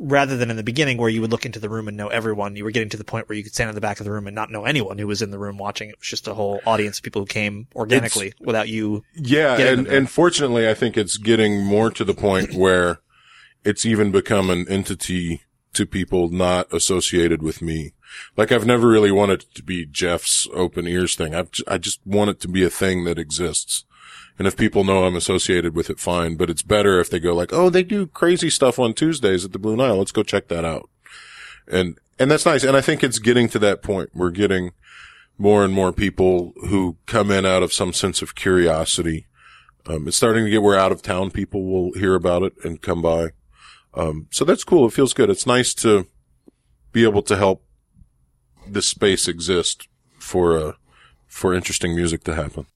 rather 0.00 0.36
than 0.36 0.50
in 0.50 0.56
the 0.56 0.62
beginning 0.62 0.96
where 0.96 1.10
you 1.10 1.20
would 1.20 1.30
look 1.30 1.44
into 1.44 1.60
the 1.60 1.68
room 1.68 1.86
and 1.86 1.96
know 1.96 2.08
everyone, 2.08 2.56
you 2.56 2.64
were 2.64 2.70
getting 2.70 2.88
to 2.88 2.96
the 2.96 3.04
point 3.04 3.28
where 3.28 3.36
you 3.36 3.44
could 3.44 3.52
stand 3.52 3.68
in 3.68 3.74
the 3.74 3.80
back 3.80 4.00
of 4.00 4.04
the 4.04 4.10
room 4.10 4.26
and 4.26 4.34
not 4.34 4.50
know 4.50 4.64
anyone 4.64 4.98
who 4.98 5.06
was 5.06 5.20
in 5.20 5.30
the 5.30 5.38
room 5.38 5.58
watching. 5.58 5.90
It 5.90 5.98
was 5.98 6.08
just 6.08 6.26
a 6.26 6.34
whole 6.34 6.60
audience 6.66 6.98
of 6.98 7.04
people 7.04 7.22
who 7.22 7.26
came 7.26 7.68
organically 7.76 8.32
without 8.40 8.68
you. 8.68 9.04
Yeah, 9.14 9.58
and, 9.58 9.86
and 9.86 10.10
fortunately, 10.10 10.68
I 10.68 10.74
think 10.74 10.96
it's 10.96 11.18
getting 11.18 11.62
more 11.62 11.90
to 11.90 12.04
the 12.04 12.14
point 12.14 12.54
where 12.54 13.00
it's 13.62 13.84
even 13.84 14.10
become 14.10 14.48
an 14.48 14.66
entity 14.68 15.42
to 15.74 15.86
people 15.86 16.28
not 16.30 16.72
associated 16.72 17.42
with 17.42 17.62
me. 17.62 17.92
Like 18.36 18.50
I've 18.50 18.66
never 18.66 18.88
really 18.88 19.12
wanted 19.12 19.42
it 19.42 19.54
to 19.54 19.62
be 19.62 19.86
Jeff's 19.86 20.48
open 20.52 20.88
ears 20.88 21.14
thing. 21.14 21.34
I've, 21.34 21.50
I 21.68 21.78
just 21.78 22.00
want 22.04 22.30
it 22.30 22.40
to 22.40 22.48
be 22.48 22.64
a 22.64 22.70
thing 22.70 23.04
that 23.04 23.18
exists. 23.18 23.84
And 24.38 24.46
if 24.46 24.56
people 24.56 24.84
know 24.84 25.04
I'm 25.04 25.16
associated 25.16 25.76
with 25.76 25.90
it, 25.90 26.00
fine. 26.00 26.36
But 26.36 26.48
it's 26.48 26.62
better 26.62 26.98
if 26.98 27.10
they 27.10 27.20
go 27.20 27.34
like, 27.34 27.52
oh, 27.52 27.68
they 27.68 27.82
do 27.82 28.06
crazy 28.06 28.48
stuff 28.48 28.78
on 28.78 28.94
Tuesdays 28.94 29.44
at 29.44 29.52
the 29.52 29.58
Blue 29.58 29.76
Nile. 29.76 29.98
Let's 29.98 30.12
go 30.12 30.22
check 30.22 30.48
that 30.48 30.64
out. 30.64 30.88
And, 31.70 31.98
and 32.18 32.30
that's 32.30 32.46
nice. 32.46 32.64
And 32.64 32.76
I 32.76 32.80
think 32.80 33.04
it's 33.04 33.18
getting 33.18 33.48
to 33.50 33.58
that 33.58 33.82
point. 33.82 34.10
We're 34.14 34.30
getting 34.30 34.72
more 35.36 35.64
and 35.64 35.74
more 35.74 35.92
people 35.92 36.52
who 36.68 36.96
come 37.06 37.30
in 37.30 37.44
out 37.44 37.62
of 37.62 37.72
some 37.72 37.92
sense 37.92 38.22
of 38.22 38.34
curiosity. 38.34 39.26
Um, 39.86 40.08
it's 40.08 40.16
starting 40.16 40.44
to 40.44 40.50
get 40.50 40.62
where 40.62 40.78
out 40.78 40.92
of 40.92 41.02
town 41.02 41.30
people 41.30 41.64
will 41.64 41.92
hear 41.92 42.14
about 42.14 42.42
it 42.42 42.54
and 42.64 42.80
come 42.80 43.02
by. 43.02 43.30
Um, 43.94 44.26
so 44.30 44.44
that's 44.44 44.64
cool. 44.64 44.86
It 44.86 44.92
feels 44.92 45.12
good. 45.14 45.30
It's 45.30 45.46
nice 45.46 45.74
to 45.74 46.06
be 46.92 47.04
able 47.04 47.22
to 47.22 47.36
help 47.36 47.64
this 48.66 48.86
space 48.86 49.28
exist 49.28 49.88
for, 50.18 50.56
uh, 50.56 50.72
for 51.26 51.54
interesting 51.54 51.94
music 51.94 52.24
to 52.24 52.34
happen. 52.34 52.66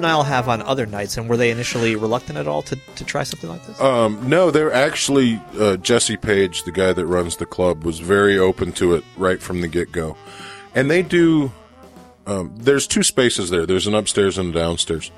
Blue 0.00 0.08
Nile 0.08 0.22
have 0.22 0.48
on 0.48 0.62
other 0.62 0.86
nights? 0.86 1.16
And 1.16 1.28
were 1.28 1.36
they 1.36 1.50
initially 1.50 1.96
reluctant 1.96 2.38
at 2.38 2.48
all 2.48 2.62
to, 2.62 2.76
to 2.96 3.04
try 3.04 3.22
something 3.22 3.50
like 3.50 3.64
this? 3.66 3.80
Um, 3.80 4.28
no, 4.28 4.50
they're 4.50 4.72
actually, 4.72 5.40
uh, 5.58 5.76
Jesse 5.76 6.16
Page, 6.16 6.64
the 6.64 6.72
guy 6.72 6.92
that 6.92 7.06
runs 7.06 7.36
the 7.36 7.46
club, 7.46 7.84
was 7.84 7.98
very 7.98 8.38
open 8.38 8.72
to 8.72 8.94
it 8.94 9.04
right 9.16 9.40
from 9.40 9.60
the 9.60 9.68
get 9.68 9.92
go. 9.92 10.16
And 10.74 10.90
they 10.90 11.02
do, 11.02 11.52
um, 12.26 12.54
there's 12.56 12.86
two 12.86 13.02
spaces 13.02 13.50
there. 13.50 13.66
There's 13.66 13.86
an 13.86 13.94
upstairs 13.94 14.38
and 14.38 14.54
a 14.54 14.58
downstairs. 14.58 15.10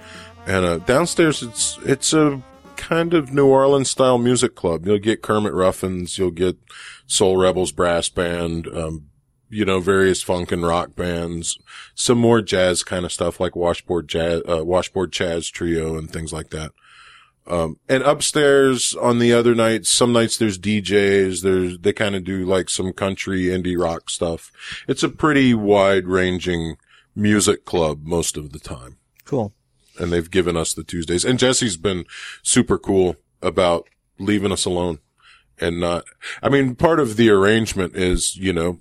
And, 0.47 0.65
uh, 0.65 0.79
downstairs, 0.79 1.43
it's, 1.43 1.79
it's 1.85 2.13
a 2.13 2.43
kind 2.77 3.15
of 3.15 3.33
New 3.33 3.47
Orleans 3.47 3.91
style 3.91 4.19
music 4.19 4.57
club. 4.57 4.87
You'll 4.87 4.99
get 4.99 5.23
Kermit 5.23 5.53
Ruffins, 5.53 6.19
you'll 6.19 6.33
get 6.33 6.57
Soul 7.07 7.37
Rebels 7.37 7.71
Brass 7.71 8.09
Band, 8.09 8.67
um, 8.69 9.07
you 9.53 9.67
know, 9.67 9.81
various 9.81 10.23
funk 10.23 10.51
and 10.51 10.67
rock 10.67 10.97
bands, 10.97 11.59
some 11.95 12.17
more 12.17 12.41
jazz 12.41 12.83
kind 12.83 13.05
of 13.05 13.13
stuff 13.13 13.39
like 13.39 13.55
Washboard 13.55 14.09
Jazz, 14.09 14.41
uh, 14.49 14.65
Washboard 14.65 15.13
Chaz 15.13 15.53
Trio 15.53 15.97
and 15.97 16.11
things 16.11 16.33
like 16.33 16.49
that. 16.51 16.73
Um, 17.47 17.77
and 17.87 18.03
upstairs 18.03 18.95
on 18.95 19.19
the 19.19 19.35
other 19.35 19.55
nights, 19.55 19.91
some 19.91 20.13
nights 20.13 20.39
there's 20.39 20.59
DJs, 20.59 21.43
there's, 21.43 21.79
they 21.79 21.93
kind 21.93 22.15
of 22.15 22.25
do 22.25 22.47
like 22.47 22.71
some 22.71 22.95
country 22.95 23.45
indie 23.45 23.79
rock 23.79 24.09
stuff. 24.09 24.51
It's 24.89 25.03
a 25.03 25.11
pretty 25.11 25.53
wide 25.53 26.07
ranging 26.07 26.77
music 27.15 27.67
club 27.67 28.05
most 28.05 28.39
of 28.39 28.53
the 28.53 28.59
time. 28.59 28.97
Cool. 29.27 29.53
And 29.99 30.11
they've 30.11 30.31
given 30.31 30.57
us 30.57 30.73
the 30.73 30.85
Tuesdays 30.85 31.27
and 31.27 31.39
Jesse's 31.39 31.77
been 31.77 32.07
super 32.43 32.79
cool 32.79 33.17
about 33.43 33.87
leaving 34.19 34.53
us 34.53 34.65
alone 34.65 35.01
and 35.61 35.79
not, 35.79 36.05
I 36.43 36.49
mean, 36.49 36.75
part 36.75 37.01
of 37.01 37.17
the 37.17 37.29
arrangement 37.29 37.97
is, 37.97 38.37
you 38.37 38.55
know, 38.55 38.79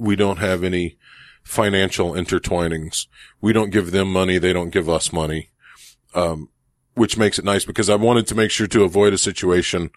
we 0.00 0.16
don't 0.16 0.38
have 0.38 0.64
any 0.64 0.96
financial 1.42 2.12
intertwinings. 2.12 3.06
We 3.40 3.52
don't 3.52 3.70
give 3.70 3.90
them 3.90 4.12
money. 4.12 4.38
They 4.38 4.52
don't 4.52 4.70
give 4.70 4.88
us 4.88 5.12
money. 5.12 5.50
Um, 6.14 6.48
which 6.94 7.16
makes 7.16 7.38
it 7.38 7.44
nice 7.44 7.64
because 7.64 7.88
I 7.88 7.94
wanted 7.94 8.26
to 8.28 8.34
make 8.34 8.50
sure 8.50 8.66
to 8.66 8.82
avoid 8.82 9.12
a 9.12 9.18
situation 9.18 9.90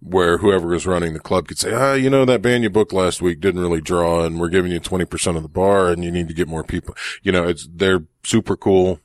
where 0.00 0.38
whoever 0.38 0.72
is 0.74 0.86
running 0.86 1.12
the 1.12 1.18
club 1.18 1.48
could 1.48 1.58
say, 1.58 1.72
ah, 1.74 1.94
you 1.94 2.08
know, 2.08 2.24
that 2.24 2.42
band 2.42 2.62
you 2.62 2.70
booked 2.70 2.92
last 2.92 3.20
week 3.20 3.40
didn't 3.40 3.60
really 3.60 3.80
draw 3.80 4.24
and 4.24 4.38
we're 4.38 4.48
giving 4.48 4.70
you 4.70 4.80
20% 4.80 5.36
of 5.36 5.42
the 5.42 5.48
bar 5.48 5.88
and 5.88 6.04
you 6.04 6.12
need 6.12 6.28
to 6.28 6.34
get 6.34 6.46
more 6.46 6.62
people. 6.62 6.94
You 7.22 7.32
know, 7.32 7.48
it's, 7.48 7.68
they're 7.72 8.04
super 8.22 8.56
cool 8.56 9.00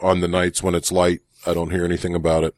on 0.00 0.20
the 0.20 0.28
nights 0.28 0.62
when 0.62 0.74
it's 0.74 0.90
light. 0.90 1.20
I 1.46 1.52
don't 1.52 1.70
hear 1.70 1.84
anything 1.84 2.14
about 2.14 2.44
it. 2.44 2.54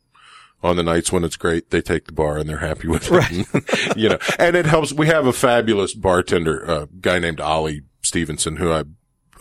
On 0.60 0.76
the 0.76 0.82
nights 0.82 1.12
when 1.12 1.22
it's 1.22 1.36
great, 1.36 1.70
they 1.70 1.80
take 1.80 2.06
the 2.06 2.12
bar 2.12 2.36
and 2.36 2.48
they're 2.48 2.58
happy 2.58 2.88
with 2.88 3.10
it. 3.10 3.10
Right. 3.12 3.96
you 3.96 4.08
know, 4.08 4.18
and 4.40 4.56
it 4.56 4.66
helps. 4.66 4.92
We 4.92 5.06
have 5.06 5.26
a 5.26 5.32
fabulous 5.32 5.94
bartender, 5.94 6.64
a 6.64 6.88
guy 7.00 7.20
named 7.20 7.40
Ollie 7.40 7.82
Stevenson, 8.02 8.56
who 8.56 8.72
I 8.72 8.82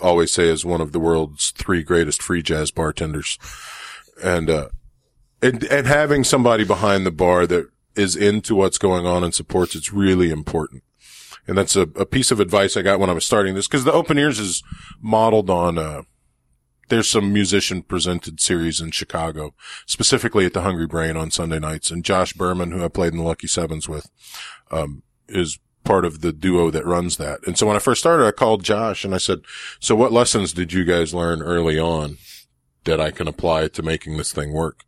always 0.02 0.32
say 0.32 0.48
is 0.48 0.64
one 0.64 0.82
of 0.82 0.92
the 0.92 1.00
world's 1.00 1.52
three 1.52 1.82
greatest 1.82 2.22
free 2.22 2.44
jazz 2.44 2.70
bartenders. 2.70 3.40
And, 4.24 4.50
uh, 4.50 4.70
and, 5.42 5.64
and 5.66 5.88
having 5.88 6.24
somebody 6.24 6.64
behind 6.64 7.06
the 7.06 7.12
bar 7.12 7.48
that 7.48 7.68
is 7.96 8.16
into 8.16 8.56
what's 8.56 8.78
going 8.78 9.06
on 9.06 9.24
and 9.24 9.34
supports 9.34 9.76
it's 9.76 9.92
really 9.92 10.30
important. 10.30 10.84
And 11.48 11.58
that's 11.58 11.76
a, 11.76 11.82
a 11.82 12.06
piece 12.06 12.30
of 12.32 12.40
advice 12.40 12.76
I 12.76 12.82
got 12.82 13.00
when 13.00 13.10
I 13.10 13.14
was 13.14 13.26
starting 13.26 13.56
this 13.56 13.68
because 13.68 13.86
the 13.86 13.94
open 13.94 14.18
ears 14.18 14.40
is 14.40 14.62
modeled 15.02 15.50
on, 15.50 15.78
uh, 15.78 16.04
there's 16.90 17.10
some 17.10 17.34
musician 17.34 17.82
presented 17.82 18.40
series 18.40 18.80
in 18.80 18.92
Chicago, 18.92 19.54
specifically 19.86 20.46
at 20.46 20.54
the 20.54 20.62
Hungry 20.62 20.88
Brain 20.88 21.18
on 21.18 21.32
Sunday 21.32 21.60
nights. 21.60 21.92
And 21.92 22.06
Josh 22.06 22.34
Berman, 22.34 22.72
who 22.72 22.84
I 22.84 22.88
played 22.88 23.14
in 23.14 23.20
the 23.20 23.26
Lucky 23.26 23.48
Sevens 23.48 23.90
with, 23.90 24.10
um, 24.72 25.04
is 25.28 25.60
part 25.84 26.06
of 26.06 26.22
the 26.22 26.34
duo 26.34 26.70
that 26.72 26.86
runs 26.86 27.18
that. 27.18 27.40
And 27.48 27.58
so 27.58 27.66
when 27.66 27.76
I 27.76 27.80
first 27.80 28.02
started, 28.02 28.26
I 28.26 28.32
called 28.32 28.64
Josh 28.64 29.06
and 29.06 29.16
I 29.16 29.20
said, 29.20 29.40
so 29.80 29.96
what 29.96 30.12
lessons 30.12 30.54
did 30.54 30.74
you 30.74 30.84
guys 30.84 31.14
learn 31.14 31.42
early 31.42 31.80
on 31.80 32.18
that 32.84 33.00
I 33.00 33.12
can 33.12 33.28
apply 33.28 33.70
to 33.70 33.82
making 33.82 34.18
this 34.18 34.34
thing 34.34 34.54
work? 34.54 34.84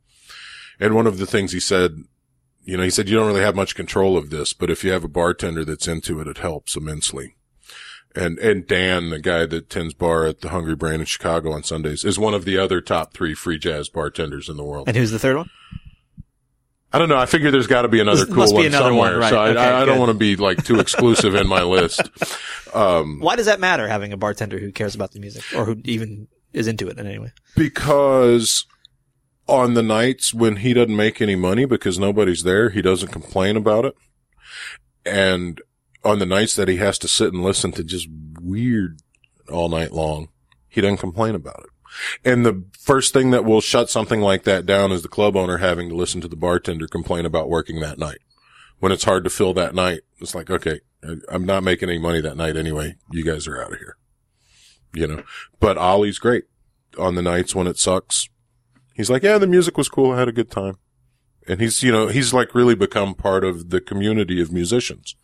And 0.79 0.93
one 0.93 1.07
of 1.07 1.17
the 1.17 1.25
things 1.25 1.51
he 1.51 1.59
said, 1.59 2.03
you 2.63 2.77
know, 2.77 2.83
he 2.83 2.89
said, 2.89 3.09
you 3.09 3.15
don't 3.15 3.27
really 3.27 3.41
have 3.41 3.55
much 3.55 3.75
control 3.75 4.17
of 4.17 4.29
this, 4.29 4.53
but 4.53 4.69
if 4.69 4.83
you 4.83 4.91
have 4.91 5.03
a 5.03 5.09
bartender 5.09 5.65
that's 5.65 5.88
into 5.88 6.19
it, 6.19 6.27
it 6.27 6.38
helps 6.38 6.75
immensely. 6.75 7.35
And, 8.15 8.39
and 8.39 8.65
Dan, 8.65 9.11
the 9.11 9.19
guy 9.19 9.45
that 9.45 9.69
tends 9.69 9.93
bar 9.93 10.25
at 10.25 10.41
the 10.41 10.49
Hungry 10.49 10.75
Brain 10.75 10.99
in 10.99 11.05
Chicago 11.05 11.51
on 11.51 11.63
Sundays, 11.63 12.03
is 12.03 12.17
one 12.17 12.33
of 12.33 12.43
the 12.43 12.57
other 12.57 12.81
top 12.81 13.13
three 13.13 13.35
free 13.35 13.60
jazz 13.60 13.87
bartenders 13.87 14.49
in 14.49 14.57
the 14.57 14.63
world. 14.63 14.87
And 14.87 14.97
who's 14.97 15.12
the 15.12 15.19
third 15.19 15.37
one? 15.37 15.49
I 16.91 16.97
don't 16.97 17.07
know. 17.07 17.17
I 17.17 17.27
figure 17.27 17.51
there's 17.51 17.67
got 17.67 17.83
to 17.83 17.87
be 17.87 17.99
another 17.99 18.25
cool 18.25 18.51
one 18.51 18.65
another 18.65 18.89
somewhere. 18.89 19.12
one, 19.12 19.19
right. 19.19 19.29
So 19.29 19.39
I, 19.39 19.49
Okay, 19.51 19.60
I, 19.60 19.83
I 19.83 19.85
don't 19.85 19.99
want 19.99 20.10
to 20.10 20.17
be 20.17 20.35
like 20.37 20.63
too 20.63 20.79
exclusive 20.79 21.35
in 21.35 21.47
my 21.47 21.63
list. 21.63 22.01
Um, 22.71 23.19
Why 23.19 23.35
does 23.35 23.47
that 23.47 23.60
matter, 23.60 23.87
having 23.87 24.13
a 24.13 24.17
bartender 24.17 24.60
who 24.60 24.71
cares 24.71 24.93
about 24.93 25.12
the 25.12 25.19
music 25.19 25.43
or 25.55 25.65
who 25.65 25.81
even 25.85 26.27
is 26.53 26.67
into 26.67 26.87
it 26.87 26.99
in 26.99 27.07
any 27.07 27.17
way? 27.17 27.31
because 27.55 28.63
on 29.47 29.73
the 29.73 29.81
nights 29.81 30.35
when 30.35 30.57
he 30.57 30.75
doesn't 30.75 30.95
make 30.95 31.19
any 31.19 31.35
money 31.35 31.65
because 31.65 31.97
nobody's 31.97 32.43
there, 32.43 32.69
he 32.69 32.83
doesn't 32.83 33.12
complain 33.12 33.57
about 33.57 33.85
it. 33.85 33.95
And 35.03 35.60
on 36.10 36.19
the 36.19 36.25
nights 36.25 36.55
that 36.55 36.67
he 36.67 36.77
has 36.77 36.97
to 36.99 37.07
sit 37.07 37.33
and 37.33 37.43
listen 37.43 37.71
to 37.73 37.83
just 37.83 38.07
weird 38.41 38.99
all 39.49 39.69
night 39.69 39.91
long, 39.91 40.29
he 40.67 40.81
doesn't 40.81 40.97
complain 40.97 41.35
about 41.35 41.63
it. 41.63 41.69
And 42.23 42.45
the 42.45 42.65
first 42.77 43.13
thing 43.13 43.31
that 43.31 43.45
will 43.45 43.62
shut 43.62 43.89
something 43.89 44.21
like 44.21 44.43
that 44.43 44.65
down 44.65 44.91
is 44.91 45.01
the 45.01 45.07
club 45.07 45.35
owner 45.35 45.57
having 45.57 45.89
to 45.89 45.95
listen 45.95 46.21
to 46.21 46.27
the 46.27 46.35
bartender 46.35 46.87
complain 46.87 47.25
about 47.25 47.49
working 47.49 47.79
that 47.79 47.97
night. 47.97 48.19
When 48.79 48.91
it's 48.91 49.03
hard 49.03 49.23
to 49.23 49.29
fill 49.29 49.53
that 49.55 49.75
night, 49.75 50.01
it's 50.19 50.35
like, 50.35 50.49
okay, 50.49 50.81
I'm 51.29 51.45
not 51.45 51.63
making 51.63 51.89
any 51.89 51.99
money 51.99 52.21
that 52.21 52.37
night 52.37 52.55
anyway. 52.55 52.95
You 53.12 53.23
guys 53.23 53.47
are 53.47 53.62
out 53.62 53.73
of 53.73 53.79
here. 53.79 53.97
You 54.93 55.07
know, 55.07 55.23
but 55.60 55.77
Ollie's 55.77 56.19
great 56.19 56.45
on 56.97 57.15
the 57.15 57.21
nights 57.21 57.53
when 57.53 57.67
it 57.67 57.77
sucks. 57.77 58.29
He's 58.93 59.10
like, 59.10 59.23
yeah, 59.23 59.37
the 59.37 59.47
music 59.47 59.77
was 59.77 59.89
cool. 59.89 60.12
I 60.12 60.19
had 60.19 60.27
a 60.27 60.33
good 60.33 60.49
time. 60.49 60.77
And 61.47 61.62
he's, 61.62 61.83
you 61.83 61.91
know, 61.91 62.07
he's 62.07 62.33
like 62.33 62.55
really 62.55 62.75
become 62.75 63.15
part 63.15 63.43
of 63.43 63.69
the 63.69 63.81
community 63.81 64.41
of 64.41 64.51
musicians. 64.51 65.15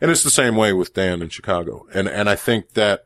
And 0.00 0.10
it's 0.10 0.22
the 0.22 0.30
same 0.30 0.56
way 0.56 0.72
with 0.72 0.94
Dan 0.94 1.22
in 1.22 1.28
Chicago. 1.28 1.86
And, 1.94 2.08
and 2.08 2.28
I 2.28 2.36
think 2.36 2.72
that 2.74 3.04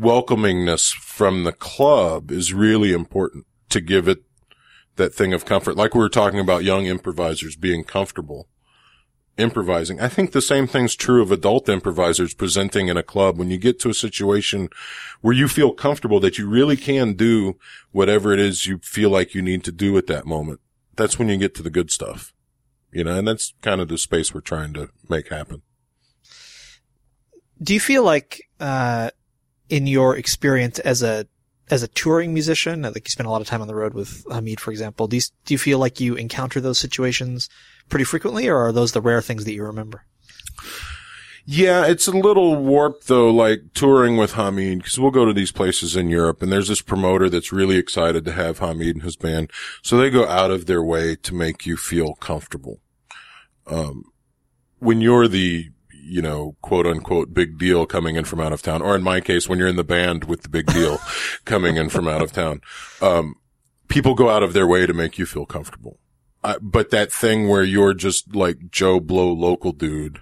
welcomingness 0.00 0.92
from 0.94 1.44
the 1.44 1.52
club 1.52 2.30
is 2.30 2.54
really 2.54 2.92
important 2.92 3.46
to 3.70 3.80
give 3.80 4.08
it 4.08 4.22
that 4.96 5.14
thing 5.14 5.32
of 5.32 5.44
comfort. 5.44 5.76
Like 5.76 5.94
we 5.94 6.00
were 6.00 6.08
talking 6.08 6.40
about 6.40 6.64
young 6.64 6.86
improvisers 6.86 7.56
being 7.56 7.84
comfortable 7.84 8.48
improvising. 9.38 10.00
I 10.00 10.08
think 10.08 10.32
the 10.32 10.42
same 10.42 10.66
thing's 10.66 10.96
true 10.96 11.22
of 11.22 11.30
adult 11.30 11.68
improvisers 11.68 12.34
presenting 12.34 12.88
in 12.88 12.96
a 12.96 13.02
club. 13.02 13.38
When 13.38 13.50
you 13.50 13.56
get 13.56 13.78
to 13.80 13.88
a 13.88 13.94
situation 13.94 14.68
where 15.20 15.34
you 15.34 15.48
feel 15.48 15.72
comfortable 15.72 16.20
that 16.20 16.38
you 16.38 16.48
really 16.48 16.76
can 16.76 17.14
do 17.14 17.56
whatever 17.92 18.32
it 18.32 18.40
is 18.40 18.66
you 18.66 18.78
feel 18.78 19.10
like 19.10 19.34
you 19.34 19.42
need 19.42 19.64
to 19.64 19.72
do 19.72 19.96
at 19.96 20.08
that 20.08 20.26
moment, 20.26 20.60
that's 20.96 21.18
when 21.18 21.28
you 21.28 21.36
get 21.36 21.54
to 21.54 21.62
the 21.62 21.70
good 21.70 21.90
stuff. 21.90 22.34
You 22.92 23.04
know, 23.04 23.18
and 23.18 23.28
that's 23.28 23.54
kind 23.62 23.80
of 23.80 23.88
the 23.88 23.98
space 23.98 24.32
we're 24.32 24.40
trying 24.40 24.72
to 24.74 24.88
make 25.08 25.28
happen. 25.28 25.62
Do 27.62 27.74
you 27.74 27.80
feel 27.80 28.02
like, 28.02 28.42
uh, 28.60 29.10
in 29.68 29.86
your 29.86 30.16
experience 30.16 30.78
as 30.78 31.02
a, 31.02 31.26
as 31.70 31.82
a 31.82 31.88
touring 31.88 32.32
musician, 32.32 32.82
think 32.84 33.06
you 33.06 33.10
spend 33.10 33.26
a 33.26 33.30
lot 33.30 33.42
of 33.42 33.46
time 33.46 33.60
on 33.60 33.68
the 33.68 33.74
road 33.74 33.92
with 33.92 34.24
Hamid, 34.30 34.60
for 34.60 34.70
example. 34.70 35.06
Do 35.06 35.16
you, 35.16 35.22
do 35.44 35.54
you 35.54 35.58
feel 35.58 35.78
like 35.78 36.00
you 36.00 36.14
encounter 36.14 36.60
those 36.60 36.78
situations 36.78 37.50
pretty 37.88 38.04
frequently, 38.04 38.48
or 38.48 38.56
are 38.56 38.72
those 38.72 38.92
the 38.92 39.02
rare 39.02 39.20
things 39.20 39.44
that 39.44 39.52
you 39.52 39.64
remember? 39.64 40.04
Yeah, 41.50 41.86
it's 41.86 42.06
a 42.06 42.10
little 42.10 42.56
warped 42.56 43.06
though, 43.06 43.30
like 43.30 43.72
touring 43.72 44.18
with 44.18 44.34
Hamid, 44.34 44.80
because 44.80 45.00
we'll 45.00 45.10
go 45.10 45.24
to 45.24 45.32
these 45.32 45.50
places 45.50 45.96
in 45.96 46.10
Europe 46.10 46.42
and 46.42 46.52
there's 46.52 46.68
this 46.68 46.82
promoter 46.82 47.30
that's 47.30 47.52
really 47.52 47.78
excited 47.78 48.26
to 48.26 48.32
have 48.32 48.58
Hamid 48.58 48.96
and 48.96 49.02
his 49.02 49.16
band. 49.16 49.50
So 49.82 49.96
they 49.96 50.10
go 50.10 50.28
out 50.28 50.50
of 50.50 50.66
their 50.66 50.82
way 50.82 51.16
to 51.16 51.34
make 51.34 51.64
you 51.64 51.78
feel 51.78 52.12
comfortable. 52.16 52.80
Um, 53.66 54.04
when 54.78 55.00
you're 55.00 55.26
the, 55.26 55.70
you 55.90 56.20
know, 56.20 56.56
quote 56.60 56.86
unquote 56.86 57.32
big 57.32 57.56
deal 57.56 57.86
coming 57.86 58.16
in 58.16 58.26
from 58.26 58.40
out 58.40 58.52
of 58.52 58.60
town, 58.60 58.82
or 58.82 58.94
in 58.94 59.02
my 59.02 59.18
case, 59.18 59.48
when 59.48 59.58
you're 59.58 59.68
in 59.68 59.76
the 59.76 59.82
band 59.82 60.24
with 60.24 60.42
the 60.42 60.50
big 60.50 60.66
deal 60.66 60.98
coming 61.46 61.78
in 61.78 61.88
from 61.88 62.06
out 62.06 62.20
of 62.20 62.30
town, 62.30 62.60
um, 63.00 63.36
people 63.88 64.14
go 64.14 64.28
out 64.28 64.42
of 64.42 64.52
their 64.52 64.66
way 64.66 64.84
to 64.84 64.92
make 64.92 65.16
you 65.16 65.24
feel 65.24 65.46
comfortable. 65.46 65.98
Uh, 66.44 66.58
but 66.60 66.90
that 66.90 67.10
thing 67.10 67.48
where 67.48 67.64
you're 67.64 67.94
just 67.94 68.34
like 68.34 68.70
Joe 68.70 69.00
Blow 69.00 69.32
local 69.32 69.72
dude, 69.72 70.20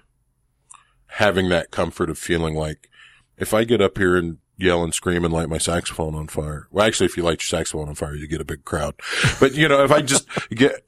having 1.17 1.49
that 1.49 1.71
comfort 1.71 2.09
of 2.11 2.17
feeling 2.17 2.53
like 2.53 2.89
if 3.37 3.51
I 3.51 3.63
get 3.63 3.81
up 3.81 3.97
here 3.97 4.15
and 4.15 4.37
yell 4.55 4.83
and 4.83 4.93
scream 4.93 5.23
and 5.25 5.33
light 5.33 5.49
my 5.49 5.57
saxophone 5.57 6.13
on 6.13 6.27
fire. 6.27 6.67
Well, 6.71 6.85
actually, 6.85 7.07
if 7.07 7.17
you 7.17 7.23
light 7.23 7.41
your 7.41 7.59
saxophone 7.59 7.89
on 7.89 7.95
fire, 7.95 8.15
you 8.15 8.27
get 8.27 8.41
a 8.41 8.45
big 8.45 8.65
crowd. 8.65 8.95
But 9.39 9.55
you 9.55 9.67
know, 9.67 9.83
if 9.83 9.91
I 9.91 10.01
just 10.01 10.27
get, 10.49 10.85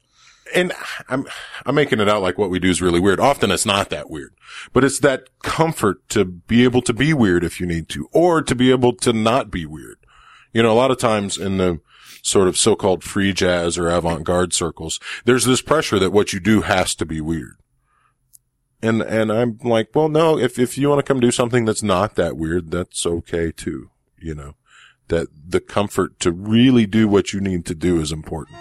and 0.54 0.72
I'm, 1.08 1.26
I'm 1.66 1.74
making 1.74 2.00
it 2.00 2.08
out 2.08 2.22
like 2.22 2.38
what 2.38 2.50
we 2.50 2.60
do 2.60 2.70
is 2.70 2.80
really 2.80 3.00
weird. 3.00 3.18
Often 3.18 3.50
it's 3.50 3.66
not 3.66 3.90
that 3.90 4.08
weird, 4.08 4.34
but 4.72 4.84
it's 4.84 5.00
that 5.00 5.28
comfort 5.42 6.08
to 6.10 6.24
be 6.24 6.62
able 6.64 6.82
to 6.82 6.92
be 6.92 7.12
weird 7.12 7.42
if 7.42 7.60
you 7.60 7.66
need 7.66 7.88
to, 7.90 8.08
or 8.12 8.40
to 8.40 8.54
be 8.54 8.70
able 8.70 8.92
to 8.94 9.12
not 9.12 9.50
be 9.50 9.66
weird. 9.66 9.98
You 10.52 10.62
know, 10.62 10.72
a 10.72 10.74
lot 10.74 10.92
of 10.92 10.98
times 10.98 11.38
in 11.38 11.58
the 11.58 11.80
sort 12.22 12.46
of 12.46 12.56
so-called 12.56 13.02
free 13.02 13.32
jazz 13.32 13.78
or 13.78 13.88
avant-garde 13.88 14.52
circles, 14.52 15.00
there's 15.24 15.44
this 15.44 15.62
pressure 15.62 15.98
that 15.98 16.12
what 16.12 16.32
you 16.32 16.38
do 16.38 16.60
has 16.60 16.94
to 16.96 17.06
be 17.06 17.20
weird. 17.20 17.56
And, 18.82 19.02
and 19.02 19.30
I'm 19.30 19.58
like, 19.62 19.90
well, 19.94 20.08
no, 20.08 20.38
if, 20.38 20.58
if 20.58 20.78
you 20.78 20.88
want 20.88 21.00
to 21.00 21.02
come 21.02 21.20
do 21.20 21.30
something 21.30 21.64
that's 21.66 21.82
not 21.82 22.14
that 22.14 22.36
weird, 22.36 22.70
that's 22.70 23.04
okay 23.04 23.52
too. 23.52 23.90
You 24.18 24.34
know, 24.34 24.54
that 25.08 25.28
the 25.48 25.60
comfort 25.60 26.18
to 26.20 26.32
really 26.32 26.86
do 26.86 27.08
what 27.08 27.32
you 27.32 27.40
need 27.40 27.66
to 27.66 27.74
do 27.74 28.00
is 28.00 28.12
important. 28.12 28.56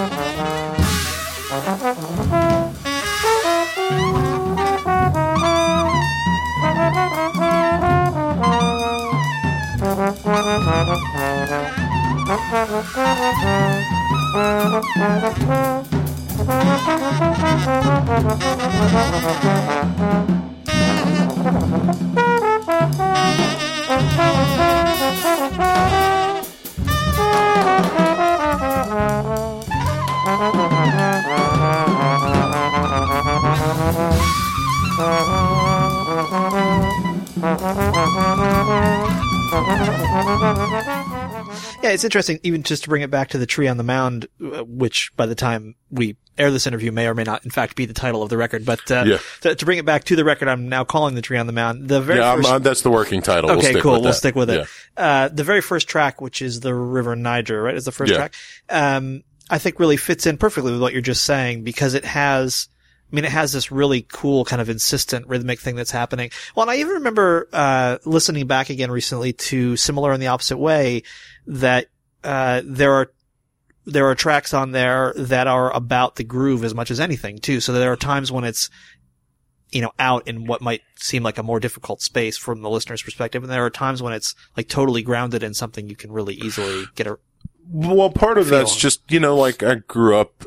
Thank 12.72 12.96
you. 22.18 22.29
Yeah, 41.90 41.96
it's 41.96 42.04
interesting, 42.04 42.40
even 42.44 42.62
just 42.62 42.84
to 42.84 42.90
bring 42.90 43.02
it 43.02 43.10
back 43.10 43.30
to 43.30 43.40
the 43.40 43.48
tree 43.48 43.68
on 43.68 43.78
the 43.78 43.84
mound, 43.84 44.28
uh, 44.44 44.64
which 44.64 45.12
by 45.18 45.26
the 45.26 45.34
time 45.34 45.74
we 45.90 46.18
air 46.38 46.52
this 46.52 46.68
interview 46.68 46.92
may 46.92 47.08
or 47.08 47.16
may 47.16 47.24
not, 47.24 47.44
in 47.44 47.50
fact, 47.52 47.76
be 47.76 47.86
the 47.86 47.96
title 47.96 48.22
of 48.22 48.30
the 48.30 48.38
record. 48.38 48.64
But 48.64 48.90
uh, 48.92 49.04
Yeah. 49.08 49.18
to, 49.42 49.56
to 49.56 49.66
bring 49.66 49.80
it 49.80 49.86
back 49.86 50.04
to 50.06 50.16
the 50.16 50.24
record, 50.24 50.48
I'm 50.50 50.70
now 50.70 50.84
calling 50.84 51.16
the 51.16 51.22
tree 51.24 51.38
on 51.40 51.48
the 51.48 51.54
mound. 51.54 51.90
The 51.90 52.00
very 52.00 52.20
Yeah, 52.20 52.36
first, 52.36 52.48
uh, 52.50 52.60
that's 52.60 52.82
the 52.84 52.92
working 52.92 53.22
title. 53.24 53.50
we'll 53.50 53.58
okay, 53.58 53.72
stick 53.72 53.82
cool. 53.82 54.02
We'll 54.02 54.14
stick 54.14 54.36
with 54.36 54.50
it. 54.52 54.68
Yeah. 54.98 55.04
Uh, 55.04 55.28
the 55.30 55.44
very 55.44 55.62
first 55.62 55.88
track, 55.90 56.22
which 56.22 56.42
is 56.44 56.60
the 56.60 56.74
River 56.76 57.16
Niger, 57.16 57.62
right, 57.64 57.76
is 57.76 57.86
the 57.86 57.92
first 57.92 58.12
Yeah. 58.12 58.18
track. 58.18 58.36
Um, 58.70 59.24
I 59.50 59.58
think 59.58 59.80
really 59.80 59.98
fits 59.98 60.28
in 60.28 60.38
perfectly 60.38 60.72
with 60.72 60.82
what 60.82 60.94
you're 60.94 61.02
just 61.02 61.24
saying 61.24 61.64
because 61.64 61.96
it 61.96 62.06
has. 62.06 62.68
I 63.12 63.16
mean, 63.16 63.26
it 63.26 63.32
has 63.32 63.52
this 63.52 63.72
really 63.72 64.04
cool 64.04 64.46
kind 64.46 64.62
of 64.62 64.70
insistent 64.70 65.26
rhythmic 65.26 65.60
thing 65.60 65.76
that's 65.76 65.90
happening. 65.90 66.30
Well, 66.56 66.62
and 66.62 66.70
I 66.70 66.76
even 66.80 66.94
remember, 66.94 67.50
uh, 67.52 67.98
listening 68.06 68.46
back 68.46 68.70
again 68.70 68.92
recently 68.92 69.34
to 69.34 69.76
Similar 69.78 70.14
in 70.14 70.20
the 70.20 70.28
Opposite 70.28 70.60
Way 70.60 71.02
that, 71.50 71.88
uh, 72.24 72.62
there 72.64 72.94
are, 72.94 73.12
there 73.86 74.08
are 74.08 74.16
tracks 74.16 74.54
on 74.54 74.72
there 74.72 75.14
that 75.18 75.48
are 75.48 75.74
about 75.76 76.16
the 76.16 76.24
groove 76.24 76.64
as 76.64 76.76
much 76.76 76.92
as 76.92 77.00
anything 77.00 77.40
too. 77.40 77.60
So 77.60 77.74
there 77.74 77.92
are 77.92 77.96
times 77.98 78.32
when 78.32 78.44
it's, 78.44 78.70
you 79.72 79.82
know, 79.82 79.92
out 80.00 80.28
in 80.28 80.46
what 80.46 80.62
might 80.62 80.82
seem 80.96 81.24
like 81.24 81.38
a 81.38 81.44
more 81.44 81.60
difficult 81.60 82.02
space 82.02 82.38
from 82.38 82.62
the 82.62 82.70
listener's 82.70 83.02
perspective. 83.04 83.44
And 83.44 83.52
there 83.52 83.66
are 83.66 83.70
times 83.70 84.02
when 84.02 84.14
it's 84.14 84.36
like 84.58 84.68
totally 84.68 85.02
grounded 85.02 85.44
in 85.44 85.54
something 85.54 85.88
you 85.88 85.96
can 85.96 86.12
really 86.12 86.36
easily 86.36 86.86
get 86.96 87.08
a, 87.08 87.18
Well, 87.68 88.10
part 88.10 88.38
of 88.38 88.48
that's 88.48 88.72
feeling. 88.72 88.80
just, 88.80 89.12
you 89.12 89.20
know, 89.20 89.36
like 89.36 89.64
I 89.64 89.76
grew 89.76 90.18
up 90.18 90.44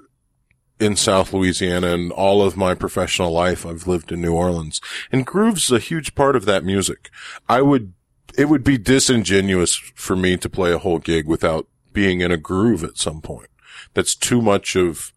in 0.81 0.97
South 0.97 1.33
Louisiana 1.33 1.89
and 1.93 2.11
all 2.13 2.43
of 2.43 2.57
my 2.57 2.75
professional 2.75 3.31
life 3.31 3.65
I've 3.65 3.87
lived 3.87 4.11
in 4.11 4.21
New 4.21 4.35
Orleans 4.35 4.81
and 5.13 5.25
groove's 5.25 5.71
a 5.71 5.79
huge 5.79 6.15
part 6.17 6.35
of 6.35 6.45
that 6.47 6.65
music. 6.65 7.09
I 7.49 7.63
would, 7.63 7.93
it 8.37 8.49
would 8.49 8.65
be 8.65 8.79
disingenuous 8.79 9.77
for 9.95 10.17
me 10.17 10.37
to 10.37 10.49
play 10.49 10.73
a 10.73 10.79
whole 10.79 10.99
gig 10.99 11.27
without 11.27 11.67
being 11.93 12.21
in 12.21 12.31
a 12.31 12.37
groove 12.37 12.83
at 12.85 12.99
some 12.99 13.21
point. 13.21 13.49
That's 13.95 14.15
too 14.15 14.41
much 14.41 14.77
of 14.77 15.13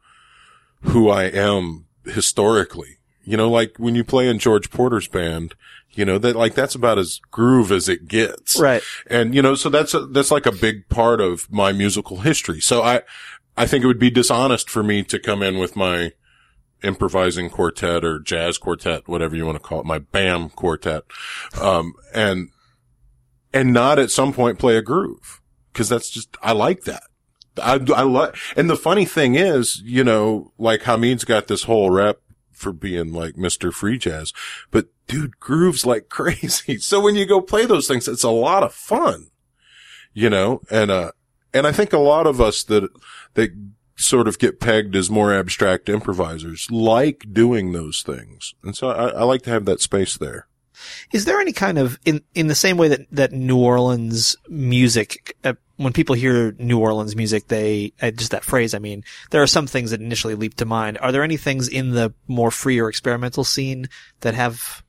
who 0.82 1.10
I 1.10 1.24
am 1.24 1.86
historically. 2.06 2.98
You 3.24 3.38
know, 3.38 3.50
like 3.50 3.76
when 3.78 3.96
you 3.96 4.04
play 4.04 4.28
in 4.28 4.38
George 4.38 4.70
Porter's 4.70 5.08
band, 5.08 5.56
you 5.92 6.06
know, 6.06 6.18
that 6.18 6.36
like 6.36 6.54
that's 6.54 6.76
about 6.76 7.00
as 7.00 7.20
groove 7.32 7.72
as 7.72 7.90
it 7.90 8.08
gets. 8.08 8.60
Right. 8.60 8.84
And, 9.08 9.34
you 9.34 9.42
know, 9.42 9.56
so 9.56 9.70
that's, 9.70 9.94
a, 9.94 10.06
that's 10.06 10.32
like 10.32 10.46
a 10.46 10.52
big 10.52 10.90
part 10.90 11.22
of 11.22 11.52
my 11.52 11.72
musical 11.72 12.18
history. 12.18 12.60
So 12.60 12.84
I, 12.84 13.02
I 13.58 13.66
think 13.66 13.84
it 13.84 13.88
would 13.88 14.00
be 14.00 14.12
dishonest 14.12 14.70
for 14.70 14.84
me 14.84 15.04
to 15.04 15.18
come 15.18 15.42
in 15.42 15.58
with 15.58 15.76
my 15.76 16.12
improvising 16.84 17.50
quartet 17.50 18.04
or 18.04 18.20
jazz 18.20 18.58
quartet, 18.58 19.08
whatever 19.08 19.36
you 19.36 19.46
want 19.46 19.56
to 19.56 19.64
call 19.64 19.80
it, 19.80 19.86
my 19.86 20.00
BAM 20.00 20.50
quartet, 20.50 21.04
um, 21.60 21.94
and, 22.14 22.50
and 23.56 23.72
not 23.72 23.98
at 23.98 24.12
some 24.12 24.34
point 24.34 24.60
play 24.60 24.76
a 24.76 24.82
groove. 24.82 25.42
Cause 25.74 25.90
that's 25.90 26.10
just, 26.10 26.38
I 26.44 26.52
like 26.52 26.84
that. 26.84 27.04
I, 27.62 27.80
I 27.96 28.04
like, 28.04 28.36
and 28.58 28.70
the 28.70 28.76
funny 28.76 29.06
thing 29.06 29.36
is, 29.36 29.82
you 29.84 30.04
know, 30.04 30.52
like 30.58 30.84
Hamid's 30.84 31.24
got 31.24 31.48
this 31.48 31.64
whole 31.64 31.90
rep 31.90 32.20
for 32.52 32.74
being 32.74 33.14
like 33.14 33.36
Mr. 33.36 33.74
Free 33.74 33.98
Jazz, 33.98 34.34
but 34.72 34.88
dude 35.08 35.40
grooves 35.40 35.86
like 35.86 36.10
crazy. 36.10 36.78
So 36.78 37.00
when 37.00 37.16
you 37.16 37.26
go 37.26 37.42
play 37.42 37.66
those 37.66 37.88
things, 37.88 38.08
it's 38.08 38.24
a 38.24 38.30
lot 38.30 38.64
of 38.64 38.74
fun, 38.74 39.28
you 40.14 40.30
know, 40.30 40.62
and, 40.70 40.92
uh, 40.92 41.12
and 41.54 41.66
I 41.66 41.72
think 41.72 41.94
a 41.94 41.98
lot 41.98 42.28
of 42.28 42.42
us 42.42 42.64
that, 42.64 42.90
that 43.36 43.52
sort 43.96 44.28
of 44.28 44.38
get 44.38 44.60
pegged 44.60 44.96
as 44.98 45.10
more 45.10 45.34
abstract 45.34 45.88
improvisers 45.88 46.70
like 46.70 47.26
doing 47.32 47.72
those 47.72 48.02
things. 48.02 48.54
And 48.64 48.76
so 48.76 48.90
I, 48.90 49.08
I 49.10 49.24
like 49.24 49.44
to 49.44 49.50
have 49.52 49.64
that 49.66 49.80
space 49.80 50.18
there. 50.18 50.48
Is 51.12 51.26
there 51.26 51.40
any 51.40 51.54
kind 51.54 51.78
of 51.78 52.00
in 52.06 52.22
in 52.34 52.48
the 52.48 52.56
same 52.56 52.78
way 52.78 52.88
that 52.90 53.02
that 53.12 53.32
New 53.32 53.58
Orleans 53.58 54.36
music 54.48 55.36
uh, 55.44 55.54
when 55.78 55.94
people 55.94 56.16
hear 56.16 56.54
New 56.60 56.80
Orleans 56.80 57.16
music 57.16 57.48
they 57.48 57.94
uh, 58.02 58.12
just 58.12 58.32
that 58.32 58.44
phrase 58.44 58.74
I 58.74 58.80
mean 58.80 59.04
there 59.32 59.42
are 59.42 59.48
some 59.48 59.68
things 59.68 59.92
that 59.92 60.02
initially 60.02 60.36
leap 60.36 60.56
to 60.56 60.66
mind. 60.66 60.98
Are 61.00 61.12
there 61.12 61.24
any 61.24 61.38
things 61.38 61.68
in 61.68 61.92
the 61.92 62.14
more 62.28 62.52
free 62.52 62.80
or 62.80 62.90
experimental 62.90 63.44
scene 63.44 63.88
that 64.22 64.34
have 64.34 64.84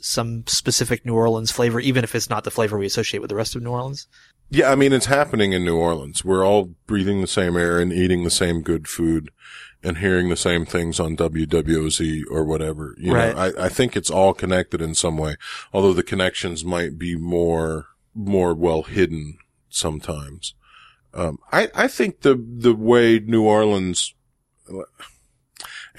some 0.00 0.46
specific 0.46 1.06
New 1.06 1.14
Orleans 1.14 1.50
flavor 1.50 1.80
even 1.80 2.04
if 2.04 2.14
it's 2.14 2.28
not 2.28 2.44
the 2.44 2.50
flavor 2.50 2.78
we 2.78 2.86
associate 2.86 3.20
with 3.20 3.30
the 3.30 3.36
rest 3.36 3.56
of 3.56 3.62
New 3.62 3.70
Orleans? 3.70 4.06
Yeah, 4.50 4.70
I 4.70 4.74
mean, 4.74 4.92
it's 4.92 5.06
happening 5.06 5.52
in 5.52 5.64
New 5.64 5.78
Orleans. 5.78 6.24
We're 6.24 6.46
all 6.46 6.74
breathing 6.86 7.20
the 7.20 7.26
same 7.26 7.56
air 7.56 7.80
and 7.80 7.92
eating 7.92 8.24
the 8.24 8.30
same 8.30 8.60
good 8.60 8.86
food 8.86 9.30
and 9.84 9.98
hearing 9.98 10.30
the 10.30 10.36
same 10.36 10.64
things 10.64 10.98
on 10.98 11.16
WWOZ 11.16 12.22
or 12.30 12.42
whatever. 12.44 12.94
You 12.98 13.12
Right. 13.12 13.34
know, 13.34 13.40
I, 13.60 13.66
I 13.66 13.68
think 13.68 13.96
it's 13.96 14.10
all 14.10 14.32
connected 14.32 14.80
in 14.80 14.94
some 14.94 15.18
way, 15.18 15.36
although 15.72 15.92
the 15.92 16.02
connections 16.02 16.64
might 16.64 16.98
be 16.98 17.16
more, 17.16 17.88
more 18.14 18.54
well 18.54 18.82
hidden 18.82 19.36
sometimes. 19.68 20.54
Um, 21.12 21.38
I, 21.52 21.68
I 21.74 21.86
think 21.86 22.22
the, 22.22 22.34
the 22.34 22.74
way 22.74 23.18
New 23.20 23.44
Orleans, 23.44 24.14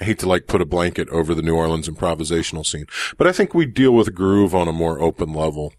I 0.00 0.04
hate 0.04 0.18
to 0.18 0.28
like 0.28 0.46
put 0.46 0.60
a 0.60 0.66
blanket 0.66 1.08
over 1.10 1.34
the 1.34 1.40
New 1.42 1.54
Orleans 1.56 1.88
improvisational 1.88 2.66
scene, 2.66 2.86
but 3.16 3.26
I 3.26 3.32
think 3.32 3.54
we 3.54 3.66
deal 3.66 3.92
with 3.92 4.14
groove 4.14 4.54
on 4.54 4.68
a 4.68 4.72
more 4.72 5.00
open 5.00 5.32
level 5.32 5.72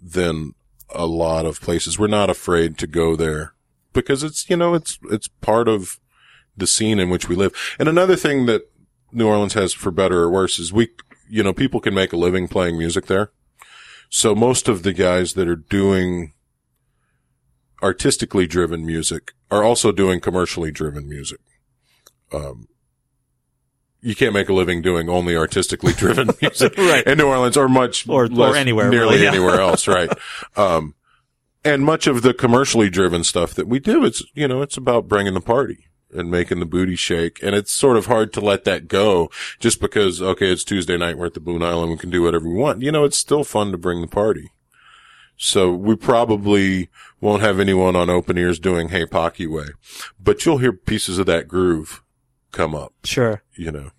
than 0.00 0.54
a 0.94 1.06
lot 1.06 1.46
of 1.46 1.60
places. 1.60 1.98
We're 1.98 2.06
not 2.06 2.30
afraid 2.30 2.76
to 2.78 2.86
go 2.86 3.16
there 3.16 3.54
because 3.92 4.22
it's, 4.22 4.48
you 4.50 4.56
know, 4.56 4.74
it's, 4.74 4.98
it's 5.10 5.28
part 5.28 5.68
of 5.68 5.98
the 6.56 6.66
scene 6.66 6.98
in 6.98 7.10
which 7.10 7.28
we 7.28 7.36
live. 7.36 7.52
And 7.78 7.88
another 7.88 8.16
thing 8.16 8.46
that 8.46 8.62
New 9.12 9.26
Orleans 9.26 9.54
has 9.54 9.72
for 9.72 9.90
better 9.90 10.22
or 10.22 10.30
worse 10.30 10.58
is 10.58 10.72
we, 10.72 10.88
you 11.28 11.42
know, 11.42 11.52
people 11.52 11.80
can 11.80 11.94
make 11.94 12.12
a 12.12 12.16
living 12.16 12.48
playing 12.48 12.76
music 12.78 13.06
there. 13.06 13.30
So 14.08 14.34
most 14.34 14.68
of 14.68 14.82
the 14.82 14.92
guys 14.92 15.34
that 15.34 15.48
are 15.48 15.56
doing 15.56 16.32
artistically 17.82 18.46
driven 18.46 18.84
music 18.84 19.32
are 19.50 19.62
also 19.64 19.92
doing 19.92 20.20
commercially 20.20 20.70
driven 20.70 21.08
music. 21.08 21.40
Um, 22.32 22.68
you 24.02 24.14
can't 24.14 24.34
make 24.34 24.48
a 24.48 24.52
living 24.52 24.82
doing 24.82 25.08
only 25.08 25.36
artistically 25.36 25.92
driven 25.92 26.30
music 26.42 26.76
Right. 26.76 27.06
in 27.06 27.18
New 27.18 27.26
Orleans 27.26 27.56
or 27.56 27.68
much 27.68 28.08
Or- 28.08 28.28
or 28.32 28.56
anywhere, 28.56 28.90
nearly 28.90 29.14
really, 29.16 29.22
yeah. 29.24 29.30
anywhere 29.34 29.60
else, 29.60 29.86
right? 29.88 30.10
Um, 30.56 30.94
and 31.64 31.84
much 31.84 32.06
of 32.06 32.22
the 32.22 32.32
commercially 32.32 32.88
driven 32.88 33.22
stuff 33.24 33.54
that 33.54 33.68
we 33.68 33.78
do, 33.78 34.04
it's, 34.04 34.22
you 34.34 34.48
know, 34.48 34.62
it's 34.62 34.76
about 34.76 35.08
bringing 35.08 35.34
the 35.34 35.40
party 35.40 35.86
and 36.12 36.30
making 36.30 36.60
the 36.60 36.66
booty 36.66 36.96
shake. 36.96 37.42
And 37.42 37.54
it's 37.54 37.72
sort 37.72 37.96
of 37.96 38.06
hard 38.06 38.32
to 38.34 38.40
let 38.40 38.64
that 38.64 38.88
go 38.88 39.30
just 39.58 39.80
because, 39.80 40.20
okay, 40.20 40.50
it's 40.52 40.64
Tuesday 40.64 40.96
night. 40.96 41.18
We're 41.18 41.26
at 41.26 41.34
the 41.34 41.40
Blue 41.40 41.58
Nile. 41.58 41.88
We 41.88 41.96
can 41.96 42.10
do 42.10 42.22
whatever 42.22 42.48
we 42.48 42.54
want. 42.54 42.82
You 42.82 42.92
know, 42.92 43.04
it's 43.04 43.18
still 43.18 43.44
fun 43.44 43.72
to 43.72 43.78
bring 43.78 44.00
the 44.00 44.06
party. 44.06 44.50
So 45.42 45.72
we 45.72 45.96
probably 45.96 46.90
won't 47.20 47.40
have 47.40 47.58
anyone 47.58 47.96
on 47.96 48.10
open 48.10 48.36
ears 48.36 48.58
doing 48.58 48.90
Hey 48.90 49.06
Pocky 49.06 49.46
Way, 49.46 49.68
but 50.22 50.44
you'll 50.44 50.58
hear 50.58 50.72
pieces 50.72 51.18
of 51.18 51.24
that 51.26 51.48
groove 51.48 52.02
come 52.52 52.74
up, 52.74 52.92
sure 53.04 53.42
you 53.54 53.70
know. 53.70 53.90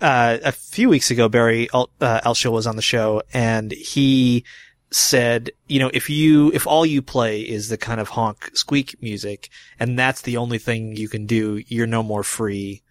uh, 0.00 0.38
a 0.42 0.50
few 0.50 0.88
weeks 0.88 1.12
ago, 1.12 1.28
Barry 1.28 1.68
El- 1.72 1.90
uh, 2.00 2.20
was 2.24 2.66
on 2.66 2.74
the 2.74 2.82
show, 2.82 3.22
and 3.32 3.70
he 3.70 4.44
said, 4.92 5.50
you 5.66 5.80
know, 5.80 5.90
if 5.92 6.08
you 6.10 6.52
if 6.52 6.66
all 6.66 6.86
you 6.86 7.02
play 7.02 7.40
is 7.40 7.68
the 7.68 7.76
kind 7.76 8.00
of 8.00 8.08
honk 8.08 8.50
squeak 8.54 9.00
music, 9.02 9.48
and 9.80 9.98
that's 9.98 10.22
the 10.22 10.36
only 10.36 10.58
thing 10.58 10.96
you 10.96 11.08
can 11.08 11.26
do, 11.26 11.62
you're 11.66 11.86
no 11.86 12.02
more 12.02 12.22
free 12.22 12.82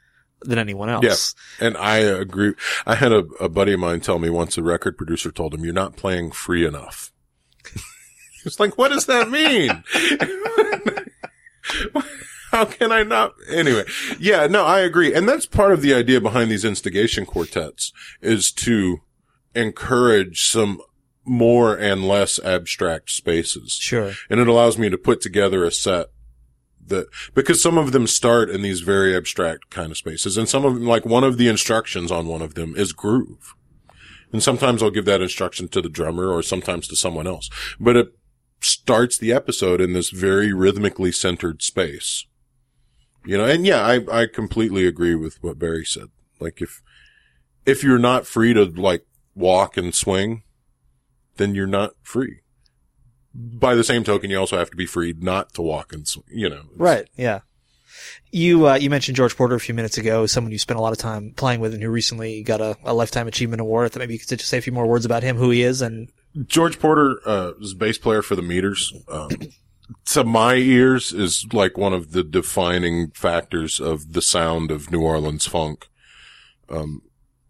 than 0.42 0.58
anyone 0.58 0.90
else. 0.90 1.36
Yeah, 1.60 1.68
And 1.68 1.78
I 1.78 1.98
agree. 1.98 2.54
I 2.86 2.96
had 2.96 3.12
a, 3.12 3.20
a 3.40 3.48
buddy 3.48 3.74
of 3.74 3.80
mine 3.80 4.00
tell 4.00 4.20
me 4.20 4.30
once 4.30 4.58
a 4.58 4.64
record 4.64 4.98
producer 4.98 5.32
told 5.32 5.54
him, 5.54 5.64
you're 5.64 5.74
not 5.74 5.96
playing 5.96 6.32
free 6.32 6.66
enough. 6.66 7.12
It's 8.44 8.60
like, 8.60 8.76
what 8.76 8.90
does 8.90 9.06
that 9.06 9.30
mean? 9.30 9.70
How 12.52 12.66
can 12.66 12.92
I 12.92 13.04
not? 13.04 13.34
Anyway, 13.48 13.86
yeah, 14.20 14.48
no, 14.48 14.66
I 14.66 14.80
agree. 14.80 15.14
And 15.14 15.30
that's 15.30 15.46
part 15.46 15.72
of 15.72 15.84
the 15.84 15.94
idea 15.94 16.20
behind 16.20 16.50
these 16.50 16.66
instigation 16.66 17.26
quartets 17.26 17.94
is 18.20 18.52
to 18.54 19.02
encourage 19.54 20.50
some 20.50 20.82
more 21.26 21.76
and 21.76 22.08
less 22.08 22.40
abstract 22.40 23.12
spaces. 23.12 23.74
Sure. 23.74 24.14
And 24.30 24.40
it 24.40 24.48
allows 24.48 24.78
me 24.78 24.90
to 24.90 24.98
put 24.98 25.22
together 25.22 25.64
a 25.64 25.72
set 25.72 26.08
that, 26.88 27.08
because 27.34 27.62
some 27.62 27.78
of 27.78 27.92
them 27.92 28.08
start 28.08 28.50
in 28.50 28.62
these 28.62 28.82
very 28.82 29.16
abstract 29.16 29.70
kind 29.70 29.92
of 29.92 29.98
spaces 29.98 30.38
and 30.38 30.50
some 30.50 30.66
of 30.66 30.76
them, 30.76 30.86
like 30.86 31.06
one 31.06 31.24
of 31.24 31.38
the 31.38 31.48
instructions 31.48 32.12
on 32.12 32.28
one 32.28 32.42
of 32.42 32.56
them 32.56 32.76
is 32.76 32.92
groove. 32.92 33.54
And 34.34 34.42
sometimes 34.42 34.82
I'll 34.82 34.92
give 34.92 35.06
that 35.06 35.22
instruction 35.22 35.68
to 35.70 35.82
the 35.82 35.90
drummer 35.90 36.32
or 36.32 36.42
sometimes 36.42 36.88
to 36.88 36.96
someone 36.96 37.28
else, 37.28 37.50
but 37.80 37.96
it 37.96 38.08
starts 38.62 39.18
the 39.18 39.34
episode 39.34 39.82
in 39.82 39.94
this 39.94 40.10
very 40.10 40.54
rhythmically 40.54 41.12
centered 41.12 41.62
space. 41.62 42.26
You 43.26 43.38
know, 43.38 43.46
and 43.46 43.66
yeah, 43.66 43.82
I, 43.82 44.22
I 44.22 44.26
completely 44.26 44.88
agree 44.88 45.16
with 45.16 45.44
what 45.44 45.60
Barry 45.60 45.86
said. 45.86 46.08
Like 46.40 46.62
if, 46.62 46.82
if 47.66 47.84
you're 47.84 48.00
not 48.00 48.26
free 48.26 48.54
to 48.54 48.64
like 48.66 49.06
walk 49.36 49.78
and 49.78 49.94
swing, 49.94 50.44
then 51.38 51.56
you're 51.56 51.68
not 51.68 51.94
free. 52.02 52.42
By 53.34 53.76
the 53.76 53.84
same 53.84 54.04
token, 54.04 54.30
you 54.30 54.38
also 54.38 54.58
have 54.58 54.70
to 54.72 54.78
be 54.78 54.86
freed 54.86 55.24
not 55.24 55.54
to 55.54 55.62
walk 55.62 55.94
and 55.94 56.06
you 56.30 56.50
know. 56.50 56.64
Right. 56.76 57.08
Yeah. 57.16 57.42
You 58.32 58.68
uh, 58.68 58.76
you 58.76 58.90
mentioned 58.90 59.16
George 59.16 59.36
Porter 59.36 59.56
a 59.56 59.60
few 59.60 59.76
minutes 59.76 59.98
ago, 59.98 60.26
someone 60.26 60.52
you 60.52 60.60
spent 60.60 60.80
a 60.80 60.82
lot 60.82 60.94
of 60.94 60.98
time 60.98 61.34
playing 61.36 61.60
with, 61.60 61.74
and 61.74 61.84
who 61.84 61.90
recently 61.90 62.44
got 62.44 62.62
a, 62.62 62.78
a 62.84 62.94
lifetime 62.94 63.28
achievement 63.28 63.62
award. 63.62 63.92
That 63.92 64.00
maybe 64.00 64.14
you 64.14 64.20
could 64.20 64.30
just 64.30 64.50
say 64.50 64.58
a 64.58 64.62
few 64.62 64.74
more 64.74 64.88
words 64.88 65.06
about 65.06 65.24
him, 65.24 65.38
who 65.38 65.50
he 65.50 65.62
is, 65.62 65.82
and 65.82 66.10
George 66.46 66.80
Porter, 66.80 67.20
uh, 67.26 67.52
is 67.60 67.74
a 67.74 67.76
bass 67.76 67.98
player 67.98 68.22
for 68.22 68.36
the 68.36 68.42
Meters. 68.42 68.94
Um, 69.10 69.30
to 70.06 70.24
my 70.24 70.56
ears 70.56 71.12
is 71.12 71.46
like 71.52 71.78
one 71.78 71.94
of 71.94 72.12
the 72.12 72.24
defining 72.24 73.12
factors 73.12 73.80
of 73.80 74.14
the 74.14 74.22
sound 74.22 74.72
of 74.72 74.92
New 74.92 75.02
Orleans 75.02 75.46
funk. 75.46 75.88
Um, 76.70 77.02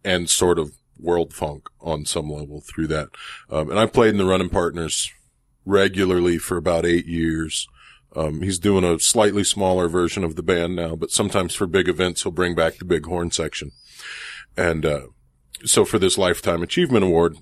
and 0.04 0.30
sort 0.30 0.60
of 0.60 0.72
world 1.02 1.34
funk 1.34 1.70
on 1.80 2.06
some 2.06 2.30
level 2.30 2.62
through 2.62 2.88
that. 2.88 3.10
Um, 3.50 3.70
and 3.70 3.80
I 3.80 3.86
played 3.86 4.12
in 4.12 4.18
the 4.18 4.26
running 4.26 4.50
partners 4.50 5.12
regularly 5.66 6.38
for 6.38 6.58
about 6.58 6.86
eight 6.86 7.06
years. 7.06 7.68
Um, 8.16 8.42
he's 8.42 8.60
doing 8.60 8.84
a 8.84 9.00
slightly 9.00 9.44
smaller 9.44 9.88
version 9.88 10.24
of 10.24 10.36
the 10.36 10.44
band 10.44 10.76
now, 10.76 10.96
but 10.96 11.12
sometimes 11.12 11.56
for 11.56 11.68
big 11.68 11.88
events, 11.88 12.24
he'll 12.24 12.32
bring 12.32 12.56
back 12.56 12.78
the 12.78 12.86
big 12.86 13.06
horn 13.06 13.32
section. 13.32 13.72
And, 14.58 14.86
uh, 14.86 15.02
so 15.64 15.86
for 15.86 16.00
this 16.00 16.18
lifetime 16.18 16.64
achievement 16.64 17.06
award, 17.06 17.38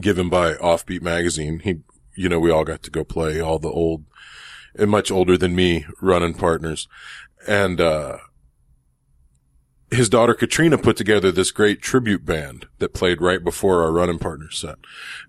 given 0.00 0.28
by 0.28 0.54
Offbeat 0.54 1.02
magazine. 1.02 1.60
He, 1.60 1.80
you 2.16 2.28
know, 2.28 2.38
we 2.38 2.50
all 2.50 2.64
got 2.64 2.82
to 2.84 2.90
go 2.90 3.04
play 3.04 3.40
all 3.40 3.58
the 3.58 3.68
old 3.68 4.04
and 4.74 4.90
much 4.90 5.10
older 5.10 5.38
than 5.38 5.54
me 5.54 5.86
running 6.00 6.34
partners. 6.34 6.88
And, 7.46 7.80
uh, 7.80 8.18
his 9.90 10.08
daughter 10.08 10.34
Katrina 10.34 10.78
put 10.78 10.96
together 10.96 11.30
this 11.30 11.50
great 11.50 11.80
tribute 11.80 12.24
band 12.24 12.66
that 12.78 12.94
played 12.94 13.20
right 13.20 13.42
before 13.42 13.82
our 13.82 13.92
running 13.92 14.18
partner 14.18 14.50
set. 14.50 14.76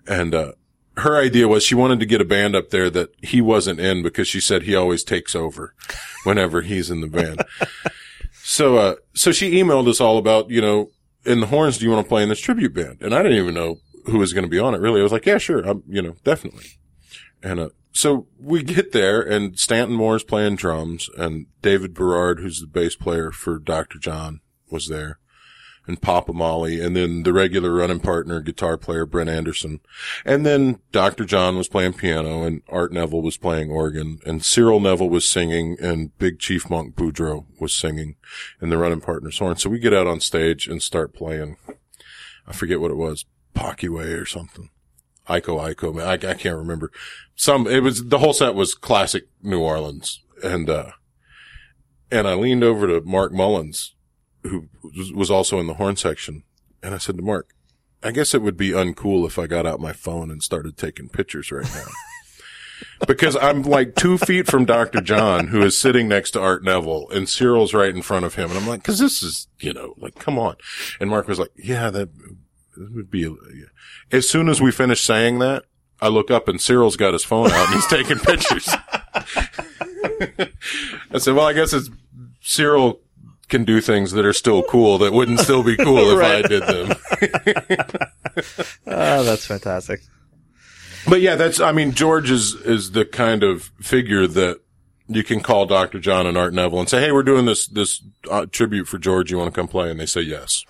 And, 0.07 0.33
uh, 0.33 0.51
her 0.97 1.15
idea 1.15 1.47
was 1.47 1.63
she 1.63 1.75
wanted 1.75 1.99
to 1.99 2.05
get 2.05 2.21
a 2.21 2.25
band 2.25 2.55
up 2.55 2.71
there 2.71 2.89
that 2.89 3.09
he 3.21 3.39
wasn't 3.39 3.79
in 3.79 4.01
because 4.01 4.27
she 4.27 4.41
said 4.41 4.63
he 4.63 4.75
always 4.75 5.03
takes 5.03 5.35
over 5.35 5.75
whenever 6.23 6.61
he's 6.61 6.89
in 6.89 7.01
the 7.01 7.07
band. 7.07 7.43
so, 8.33 8.77
uh, 8.77 8.95
so 9.13 9.31
she 9.31 9.51
emailed 9.51 9.87
us 9.87 10.01
all 10.01 10.17
about, 10.17 10.49
you 10.49 10.59
know, 10.59 10.89
in 11.23 11.39
the 11.39 11.47
horns, 11.47 11.77
do 11.77 11.85
you 11.85 11.91
want 11.91 12.03
to 12.03 12.09
play 12.09 12.23
in 12.23 12.29
this 12.29 12.39
tribute 12.39 12.73
band? 12.73 12.97
And 13.01 13.13
I 13.13 13.21
didn't 13.21 13.37
even 13.37 13.53
know 13.53 13.77
who 14.05 14.17
was 14.17 14.33
going 14.33 14.45
to 14.45 14.49
be 14.49 14.59
on 14.59 14.73
it 14.73 14.81
really. 14.81 14.99
I 14.99 15.03
was 15.03 15.11
like, 15.11 15.25
yeah, 15.25 15.37
sure. 15.37 15.59
I'm, 15.59 15.83
you 15.87 16.01
know, 16.01 16.15
definitely. 16.23 16.79
And, 17.43 17.59
uh, 17.59 17.69
so 17.91 18.27
we 18.39 18.61
get 18.61 18.91
there 18.91 19.21
and 19.21 19.57
Stanton 19.57 19.95
Moore's 19.95 20.23
playing 20.23 20.55
drums 20.55 21.09
and 21.17 21.47
David 21.61 21.93
Barard, 21.93 22.39
who's 22.39 22.59
the 22.59 22.67
bass 22.67 22.95
player 22.95 23.31
for 23.31 23.57
Dr. 23.59 23.97
John 23.97 24.41
was 24.70 24.88
there 24.88 25.20
and 25.88 26.01
Papa 26.01 26.34
Mali 26.34 26.82
and 26.82 26.95
then 26.95 27.24
the 27.24 27.34
regular 27.34 27.74
running 27.74 28.01
partner, 28.01 28.41
guitar 28.41 28.78
player 28.78 29.05
Brint 29.05 29.30
Anderson. 29.30 29.80
And 30.26 30.45
then 30.45 30.80
Dr. 30.91 31.26
John 31.26 31.57
was 31.57 31.70
playing 31.70 31.93
piano 31.93 32.43
and 32.43 32.61
Art 32.68 32.91
Neville 32.91 33.22
was 33.22 33.38
playing 33.38 33.72
organ 33.72 34.20
and 34.26 34.43
Cyril 34.43 34.80
Neville 34.80 35.09
was 35.09 35.30
singing 35.30 35.78
and 35.82 36.15
Big 36.18 36.39
Chief 36.39 36.70
Monk 36.70 36.95
Boudreaux 36.95 37.45
was 37.59 37.74
singing 37.74 38.18
in 38.61 38.70
the 38.70 38.78
running 38.78 39.01
partner's 39.01 39.39
horn. 39.39 39.55
So 39.55 39.70
we 39.70 39.80
get 39.80 39.93
out 39.93 40.07
on 40.07 40.20
stage 40.20 40.68
and 40.68 40.84
start 40.84 41.13
playing. 41.13 41.57
I 42.45 42.53
forget 42.53 42.82
what 42.82 42.91
it 42.91 42.97
was. 42.97 43.26
Pocky 43.53 43.89
Way 43.89 44.11
or 44.11 44.26
something. 44.26 44.70
Iko 45.28 45.74
Iko. 45.74 46.01
I, 46.01 46.13
I 46.13 46.34
can't 46.36 46.57
remember. 46.57 46.91
Some, 47.36 47.65
it 47.68 47.82
was, 47.82 48.05
the 48.05 48.20
whole 48.20 48.34
set 48.34 48.55
was 48.55 48.76
classic 48.76 49.28
New 49.41 49.59
Orleans. 49.59 50.22
And, 50.43 50.70
uh, 50.70 50.91
and 52.11 52.28
I 52.28 52.36
leaned 52.36 52.63
over 52.63 52.88
to 52.88 53.01
Mark 53.01 53.34
Mullins, 53.34 53.95
who 54.47 54.69
was- 55.15 55.31
also 55.31 55.59
in 55.59 55.67
the 55.67 55.75
horn 55.75 55.95
section. 55.95 56.43
And 56.81 56.93
I 56.93 56.97
said 56.97 57.17
to 57.17 57.23
Mark, 57.23 57.53
I 58.03 58.11
guess 58.11 58.33
it 58.33 58.41
would 58.41 58.57
be 58.57 58.69
uncool 58.69 59.25
if 59.25 59.39
I 59.39 59.47
got 59.47 59.65
out 59.65 59.79
my 59.79 59.93
phone 59.93 60.29
and 60.29 60.43
started 60.43 60.77
taking 60.77 61.09
pictures 61.09 61.51
right 61.51 61.65
now. 61.65 61.85
because 63.07 63.35
I'm 63.35 63.63
like 63.63 63.95
two 63.95 64.17
feet 64.17 64.47
from 64.47 64.65
Dr. 64.65 65.01
John, 65.01 65.47
who 65.47 65.61
is 65.63 65.79
sitting 65.79 66.07
next 66.07 66.31
to 66.31 66.41
Art 66.41 66.63
Neville, 66.63 67.09
and 67.09 67.27
Cyril's 67.27 67.73
right 67.73 67.93
in 67.93 68.01
front 68.03 68.25
of 68.25 68.35
him. 68.35 68.49
And 68.49 68.59
I'm 68.59 68.67
like, 68.67 68.83
cause 68.83 68.99
this 68.99 69.23
is, 69.23 69.47
you 69.59 69.73
know, 69.73 69.95
like, 69.97 70.15
come 70.15 70.37
on. 70.37 70.55
And 70.99 71.09
Mark 71.09 71.27
was 71.27 71.39
like, 71.39 71.51
yeah, 71.55 71.89
that, 71.89 72.09
would 72.77 73.09
be, 73.09 73.21
yeah. 73.21 73.65
as 74.11 74.29
soon 74.29 74.49
as 74.49 74.61
we 74.61 74.71
finish 74.71 75.01
saying 75.01 75.39
that, 75.39 75.65
I 75.99 76.09
look 76.09 76.29
up 76.29 76.47
and 76.47 76.61
Cyril's 76.61 76.95
got 76.95 77.13
his 77.13 77.23
phone 77.23 77.49
out 77.51 77.65
and 77.67 77.73
he's 77.73 77.87
taking 77.87 78.19
pictures. 78.19 78.69
I 81.11 81.17
said, 81.17 81.33
well, 81.33 81.47
I 81.47 81.53
guess 81.53 81.73
it's 81.73 81.89
Cyril 82.41 83.01
can 83.49 83.63
do 83.63 83.79
things 83.81 84.11
that 84.11 84.25
are 84.25 84.33
still 84.33 84.63
cool 84.63 84.97
that 84.97 85.13
wouldn't 85.13 85.39
still 85.39 85.63
be 85.63 85.77
cool 85.77 86.19
if 86.19 86.23
I 86.23 86.41
did 86.47 86.63
them. 86.63 86.97
Oh, 88.85 89.23
that's 89.23 89.47
fantastic. 89.47 90.01
But 91.09 91.21
yeah, 91.21 91.35
that's, 91.35 91.59
I 91.59 91.71
mean, 91.71 91.91
George 91.93 92.29
is, 92.29 92.53
is 92.53 92.91
the 92.91 93.03
kind 93.03 93.41
of 93.41 93.71
figure 93.81 94.27
that 94.27 94.59
you 95.07 95.23
can 95.23 95.39
call 95.39 95.65
Dr. 95.65 95.99
John 95.99 96.27
and 96.27 96.37
Art 96.37 96.53
Neville 96.53 96.81
and 96.81 96.89
say, 96.89 97.01
Hey, 97.01 97.11
we're 97.11 97.23
doing 97.23 97.45
this, 97.45 97.65
this 97.65 98.03
uh, 98.29 98.45
tribute 98.45 98.87
for 98.87 98.99
George. 98.99 99.31
You 99.31 99.37
want 99.37 99.53
to 99.53 99.59
come 99.59 99.67
play? 99.67 99.89
And 99.89 99.99
they 99.99 100.05
say 100.05 100.21
yes. 100.21 100.63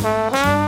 earlier, 0.06 0.67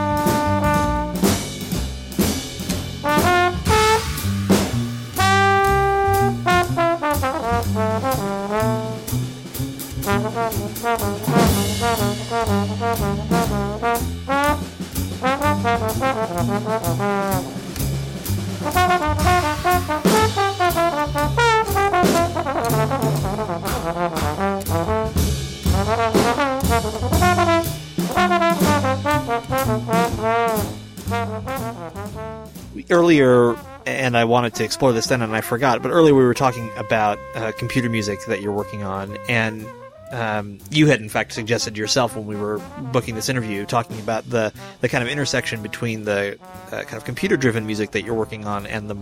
I 34.20 34.26
wanted 34.26 34.54
to 34.56 34.64
explore 34.64 34.94
this 34.94 35.08
then, 35.08 35.22
and 35.22 35.36
I 35.36 35.42
forgot. 35.42 35.82
But 35.82 35.90
earlier 35.90 36.14
we 36.14 36.24
were 36.24 36.34
talking 36.34 36.70
about 36.76 37.18
uh, 37.36 37.52
computer 37.58 37.90
music 37.90 38.20
that 38.28 38.42
you're 38.42 38.52
working 38.52 38.84
on, 38.84 39.18
and 39.28 39.66
um, 40.12 40.60
you 40.70 40.88
had 40.88 41.02
in 41.02 41.10
fact 41.10 41.32
suggested 41.34 41.78
yourself 41.78 42.16
when 42.16 42.26
we 42.26 42.36
were 42.36 42.60
booking 42.92 43.16
this 43.16 43.30
interview, 43.30 43.66
talking 43.66 44.00
about 44.00 44.30
the 44.30 44.52
the 44.82 44.90
kind 44.90 45.04
of 45.04 45.10
intersection 45.10 45.62
between 45.62 46.04
the 46.04 46.38
uh, 46.72 46.84
kind 46.84 46.96
of 46.96 47.06
computer 47.06 47.38
driven 47.38 47.66
music 47.66 47.92
that 47.92 48.04
you're 48.04 48.16
working 48.16 48.46
on 48.46 48.66
and 48.66 48.90
the 48.90 48.98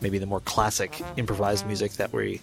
maybe 0.00 0.18
the 0.18 0.26
more 0.26 0.40
classic 0.40 1.02
improvised 1.16 1.66
music 1.66 1.92
that 1.92 2.12
we 2.12 2.40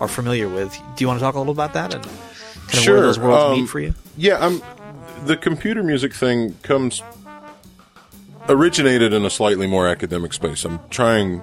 are 0.00 0.08
familiar 0.08 0.48
with. 0.48 0.72
Do 0.96 1.04
you 1.04 1.08
want 1.08 1.18
to 1.18 1.24
talk 1.24 1.34
a 1.34 1.38
little 1.38 1.52
about 1.52 1.74
that 1.74 1.94
and 1.94 2.02
kind 2.02 2.14
of 2.14 2.72
where 2.72 2.82
Sure, 2.82 3.00
those 3.00 3.18
worlds 3.18 3.44
um, 3.44 3.60
meet 3.60 3.68
for 3.68 3.80
you? 3.80 3.94
Yeah, 4.16 4.44
I'm, 4.44 4.62
the 5.26 5.36
computer 5.36 5.82
music 5.82 6.14
thing 6.14 6.54
comes, 6.62 7.02
originated 8.48 9.12
in 9.12 9.24
a 9.24 9.30
slightly 9.30 9.66
more 9.66 9.86
academic 9.86 10.32
space. 10.32 10.64
I'm 10.64 10.80
trying 10.88 11.42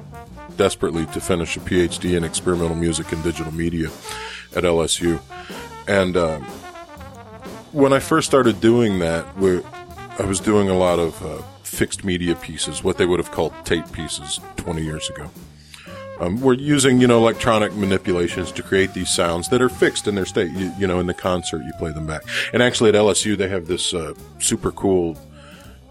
desperately 0.58 1.06
to 1.08 1.22
finish 1.22 1.56
a 1.56 1.60
PhD 1.60 2.18
in 2.18 2.24
experimental 2.24 2.76
music 2.76 3.12
and 3.12 3.24
digital 3.24 3.54
media 3.54 3.88
at 4.56 4.64
LSU. 4.64 5.22
And 5.88 6.18
um, 6.18 6.44
when 7.72 7.94
I 7.94 8.00
first 8.00 8.28
started 8.28 8.60
doing 8.60 9.00
that, 9.00 9.26
I 10.20 10.26
was 10.26 10.40
doing 10.40 10.70
a 10.70 10.78
lot 10.78 11.00
of 11.00 11.24
uh, 11.26 11.42
fixed 11.64 12.04
media 12.04 12.36
pieces, 12.36 12.84
what 12.84 12.98
they 12.98 13.06
would 13.06 13.20
have 13.20 13.32
called 13.32 13.54
tape 13.64 13.92
pieces 13.92 14.40
20 14.58 14.82
years 14.82 15.10
ago. 15.10 15.30
Um, 16.20 16.42
we're 16.42 16.54
using, 16.54 17.00
you 17.00 17.08
know, 17.08 17.20
electronic 17.20 17.74
manipulations 17.74 18.52
to 18.54 18.64
create 18.64 18.94
these 18.94 19.10
sounds 19.10 19.50
that 19.50 19.62
are 19.62 19.70
fixed 19.70 20.08
in 20.08 20.16
their 20.16 20.26
state. 20.26 20.52
You, 20.52 20.74
you 20.80 20.88
know, 20.88 21.00
in 21.00 21.06
the 21.06 21.14
concert, 21.14 21.64
you 21.64 21.72
play 21.78 21.92
them 21.92 22.08
back. 22.08 22.24
And 22.54 22.64
actually, 22.64 22.90
at 22.90 22.96
LSU, 22.96 23.38
they 23.38 23.50
have 23.50 23.68
this 23.68 23.94
uh, 23.94 24.16
super 24.40 24.72
cool 24.72 25.16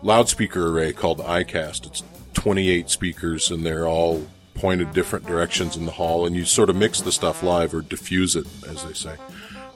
loudspeaker 0.02 0.66
array 0.68 0.92
called 0.92 1.18
iCast. 1.20 1.86
It's 1.86 2.02
28 2.34 2.90
speakers, 2.90 3.50
and 3.50 3.64
they're 3.64 3.86
all 3.86 4.26
pointed 4.56 4.92
different 4.92 5.26
directions 5.26 5.76
in 5.76 5.86
the 5.86 5.92
hall, 5.92 6.26
and 6.26 6.34
you 6.34 6.44
sort 6.44 6.70
of 6.70 6.76
mix 6.76 7.00
the 7.00 7.12
stuff 7.12 7.42
live 7.42 7.74
or 7.74 7.82
diffuse 7.82 8.36
it, 8.36 8.46
as 8.66 8.84
they 8.84 8.92
say. 8.92 9.16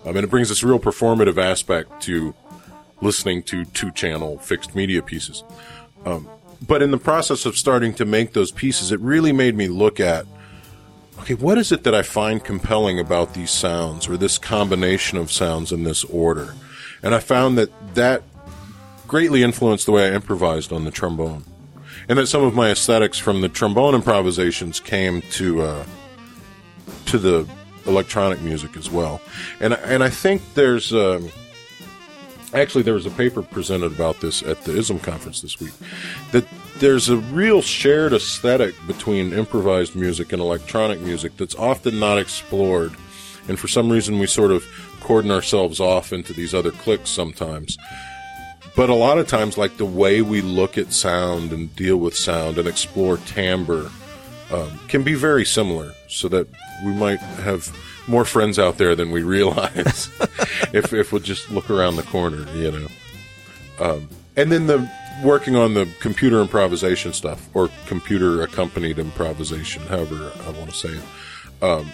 Um, 0.05 0.17
and 0.17 0.25
it 0.25 0.31
brings 0.31 0.49
this 0.49 0.63
real 0.65 0.79
performative 0.79 1.39
aspect 1.39 2.01
to 2.03 2.35
listening 3.01 3.43
to 3.45 3.65
two-channel 3.67 4.39
fixed 4.39 4.75
media 4.75 5.03
pieces. 5.03 5.45
Um, 6.05 6.29
but 6.67 6.83
in 6.83 6.91
the 6.91 6.99
process 6.99 7.47
of 7.47 7.57
starting 7.57 7.95
to 7.95 8.05
make 8.05 8.33
those 8.33 8.51
pieces, 8.51 8.93
it 8.93 9.01
really 9.01 9.33
made 9.33 9.55
me 9.55 9.69
look 9.69 10.01
at 10.01 10.27
okay, 11.21 11.35
what 11.35 11.59
is 11.59 11.71
it 11.71 11.85
that 11.85 11.95
I 11.95 12.03
find 12.03 12.43
compelling 12.43 12.99
about 12.99 13.35
these 13.35 13.51
sounds 13.51 14.09
or 14.09 14.17
this 14.17 14.39
combination 14.39 15.19
of 15.19 15.31
sounds 15.31 15.71
in 15.71 15.85
this 15.85 16.03
order? 16.05 16.55
And 17.03 17.15
I 17.15 17.21
found 17.21 17.59
that 17.59 17.71
that 17.95 18.23
greatly 19.07 19.43
influenced 19.43 19.87
the 19.87 19.93
way 19.93 20.09
I 20.09 20.15
improvised 20.15 20.73
on 20.73 20.85
the 20.85 20.91
trombone. 20.91 21.45
And 22.11 22.19
that 22.19 22.27
some 22.27 22.43
of 22.43 22.55
my 22.55 22.71
aesthetics 22.73 23.19
from 23.19 23.41
the 23.41 23.49
trombone 23.49 23.95
improvisations 23.95 24.81
came 24.81 25.23
to, 25.31 25.63
uh, 25.63 25.87
to 27.07 27.19
the 27.19 27.49
electronic 27.87 28.41
music 28.41 28.77
as 28.77 28.91
well. 28.91 29.21
And, 29.61 29.75
and 29.75 30.03
I 30.03 30.11
think 30.11 30.43
there's, 30.55 30.93
um, 30.93 31.31
actually 32.53 32.83
there 32.83 32.95
was 32.95 33.07
a 33.07 33.11
paper 33.11 33.43
presented 33.43 33.93
about 33.93 34.21
this 34.21 34.43
at 34.43 34.61
the 34.65 34.77
ISM 34.77 34.99
conference 34.99 35.41
this 35.41 35.61
week 35.61 35.73
that 36.33 36.45
there's 36.79 37.09
a 37.09 37.17
real 37.17 37.63
shared 37.63 38.13
aesthetic 38.13 38.75
between 38.89 39.33
improvised 39.33 39.95
music 39.95 40.33
and 40.33 40.43
electronic 40.43 41.01
music 41.01 41.37
that's 41.37 41.55
often 41.55 42.01
not 42.01 42.19
explored 42.19 42.93
and 43.47 43.57
for 43.57 43.69
some 43.69 43.89
reason 43.89 44.19
we 44.19 44.27
sort 44.27 44.51
of 44.51 44.65
cordon 45.01 45.31
ourselves 45.31 45.79
off 45.79 46.13
into 46.13 46.33
these 46.33 46.55
other 46.55 46.73
cliques 46.73 47.11
sometimes 47.11 47.79
but 48.77 48.91
a 48.91 48.95
lot 48.95 49.19
of 49.19 49.27
times 49.27 49.59
like 49.59 49.77
the 49.77 49.85
way 49.85 50.23
we 50.23 50.41
look 50.41 50.79
at 50.79 50.93
sound 50.93 51.53
and 51.53 51.75
deal 51.77 51.97
with 51.97 52.17
sound 52.17 52.59
and 52.59 52.69
explore 52.69 53.17
timbre 53.19 53.91
um, 54.51 54.81
can 54.89 55.03
be 55.03 55.15
very 55.15 55.45
similar 55.45 55.93
so 56.09 56.29
that 56.29 56.49
we 56.85 56.93
might 56.93 57.21
have 57.21 57.75
more 58.07 58.25
friends 58.25 58.59
out 58.59 58.79
there 58.79 58.95
than 58.95 59.11
we 59.11 59.23
realize 59.23 60.11
if 60.73 60.93
if 60.93 61.13
we'll 61.13 61.23
just 61.23 61.51
look 61.51 61.71
around 61.71 61.97
the 61.97 62.03
corner, 62.03 62.47
you 62.57 62.73
know. 62.73 62.89
Um, 63.79 64.09
and 64.37 64.51
then 64.51 64.67
the 64.67 64.91
working 65.23 65.57
on 65.57 65.75
the 65.75 65.89
computer 66.01 66.41
improvisation 66.41 67.13
stuff 67.13 67.49
or 67.55 67.69
computer 67.87 68.43
accompanied 68.43 68.99
improvisation, 68.99 69.83
however 69.83 70.33
I 70.47 70.51
want 70.51 70.71
to 70.71 70.77
say 70.77 70.89
it. 70.89 71.63
Um, 71.63 71.91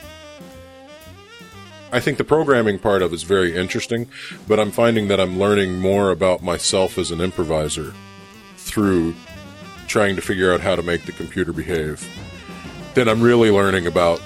I 1.97 2.01
think 2.01 2.18
the 2.18 2.24
programming 2.24 2.78
part 2.78 3.01
of 3.01 3.11
it 3.11 3.14
is 3.14 3.22
very 3.22 3.57
interesting, 3.57 4.07
but 4.47 4.61
I'm 4.61 4.70
finding 4.70 5.09
that 5.09 5.18
I'm 5.18 5.38
learning 5.38 5.80
more 5.80 6.11
about 6.11 6.42
myself 6.42 6.99
as 6.99 7.11
an 7.11 7.22
improviser 7.22 7.94
through 8.59 9.14
trying 9.86 10.14
to 10.16 10.20
figure 10.20 10.53
out 10.53 10.61
how 10.61 10.76
to 10.76 10.82
make 10.82 11.07
the 11.07 11.12
computer 11.12 11.55
behave 11.55 12.07
than 12.92 13.09
I'm 13.09 13.22
really 13.22 13.51
learning 13.51 13.86
about 13.86 14.20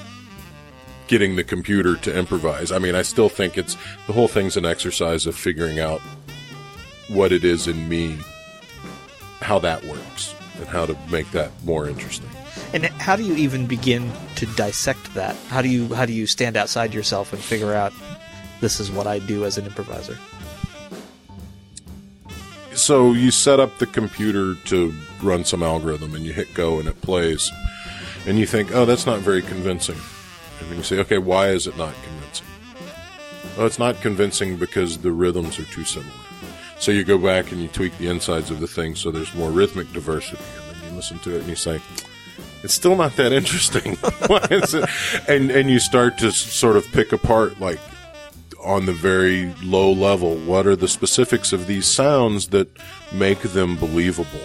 getting 1.06 1.36
the 1.36 1.44
computer 1.44 1.94
to 1.94 2.12
improvise. 2.12 2.72
I 2.72 2.80
mean, 2.80 2.96
I 2.96 3.02
still 3.02 3.28
think 3.28 3.56
it's 3.56 3.76
the 4.08 4.14
whole 4.14 4.26
thing's 4.26 4.56
an 4.56 4.66
exercise 4.66 5.24
of 5.26 5.36
figuring 5.36 5.78
out 5.78 6.00
what 7.06 7.30
it 7.30 7.44
is 7.44 7.68
in 7.68 7.88
me 7.88 8.18
how 9.42 9.60
that 9.60 9.84
works 9.84 10.34
and 10.56 10.66
how 10.66 10.86
to 10.86 10.96
make 11.08 11.30
that 11.30 11.52
more 11.62 11.88
interesting. 11.88 12.30
And 12.72 12.84
how 12.84 13.16
do 13.16 13.24
you 13.24 13.34
even 13.34 13.66
begin 13.66 14.12
to 14.36 14.46
dissect 14.46 15.14
that? 15.14 15.34
How 15.48 15.60
do 15.60 15.68
you 15.68 15.92
how 15.94 16.06
do 16.06 16.12
you 16.12 16.26
stand 16.26 16.56
outside 16.56 16.94
yourself 16.94 17.32
and 17.32 17.42
figure 17.42 17.74
out 17.74 17.92
this 18.60 18.78
is 18.78 18.90
what 18.90 19.06
I 19.06 19.18
do 19.18 19.44
as 19.44 19.58
an 19.58 19.66
improviser? 19.66 20.16
So 22.74 23.12
you 23.12 23.30
set 23.30 23.58
up 23.58 23.78
the 23.78 23.86
computer 23.86 24.54
to 24.66 24.94
run 25.22 25.44
some 25.44 25.62
algorithm 25.62 26.14
and 26.14 26.24
you 26.24 26.32
hit 26.32 26.54
go 26.54 26.78
and 26.78 26.88
it 26.88 27.00
plays. 27.02 27.50
And 28.26 28.38
you 28.38 28.46
think, 28.46 28.74
oh, 28.74 28.84
that's 28.84 29.06
not 29.06 29.20
very 29.20 29.42
convincing. 29.42 29.96
And 30.60 30.76
you 30.76 30.82
say, 30.82 30.98
okay, 31.00 31.18
why 31.18 31.48
is 31.48 31.66
it 31.66 31.76
not 31.76 31.94
convincing? 32.04 32.46
Well, 33.56 33.66
it's 33.66 33.78
not 33.78 34.00
convincing 34.00 34.56
because 34.56 34.98
the 34.98 35.10
rhythms 35.10 35.58
are 35.58 35.64
too 35.64 35.84
similar. 35.84 36.12
So 36.78 36.92
you 36.92 37.04
go 37.04 37.18
back 37.18 37.50
and 37.50 37.60
you 37.60 37.68
tweak 37.68 37.96
the 37.98 38.08
insides 38.08 38.50
of 38.50 38.60
the 38.60 38.66
thing 38.66 38.94
so 38.94 39.10
there's 39.10 39.34
more 39.34 39.50
rhythmic 39.50 39.92
diversity. 39.92 40.42
And 40.56 40.76
then 40.76 40.90
you 40.90 40.96
listen 40.96 41.18
to 41.20 41.36
it 41.36 41.40
and 41.40 41.48
you 41.48 41.56
say, 41.56 41.80
it's 42.62 42.74
still 42.74 42.96
not 42.96 43.16
that 43.16 43.32
interesting. 43.32 43.96
Why 44.26 44.46
is 44.50 44.74
it? 44.74 44.88
And, 45.28 45.50
and 45.50 45.70
you 45.70 45.78
start 45.78 46.18
to 46.18 46.30
sort 46.32 46.76
of 46.76 46.86
pick 46.92 47.12
apart, 47.12 47.60
like, 47.60 47.80
on 48.62 48.86
the 48.86 48.92
very 48.92 49.54
low 49.62 49.90
level, 49.92 50.36
what 50.36 50.66
are 50.66 50.76
the 50.76 50.88
specifics 50.88 51.52
of 51.52 51.66
these 51.66 51.86
sounds 51.86 52.48
that 52.48 52.68
make 53.12 53.40
them 53.40 53.76
believable? 53.76 54.40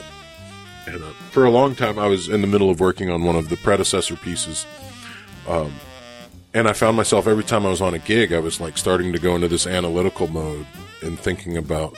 And 0.88 1.04
uh, 1.04 1.08
for 1.32 1.46
a 1.46 1.50
long 1.50 1.76
time, 1.76 2.00
I 2.00 2.08
was 2.08 2.30
in 2.30 2.42
the 2.42 2.48
middle 2.48 2.70
of 2.70 2.80
working 2.80 3.10
on 3.10 3.24
one 3.24 3.36
of 3.36 3.50
the 3.50 3.58
predecessor 3.58 4.16
pieces. 4.16 4.66
Um, 5.48 5.74
and 6.54 6.68
I 6.70 6.74
found 6.74 6.96
myself 6.96 7.28
every 7.28 7.44
time 7.44 7.66
I 7.66 7.70
was 7.70 7.82
on 7.82 7.94
a 7.94 8.00
gig, 8.00 8.32
I 8.32 8.40
was 8.40 8.62
like 8.62 8.78
starting 8.78 9.12
to 9.12 9.20
go 9.20 9.36
into 9.36 9.50
this 9.50 9.68
analytical 9.68 10.28
mode 10.28 10.66
and 11.02 11.20
thinking 11.20 11.58
about, 11.58 11.96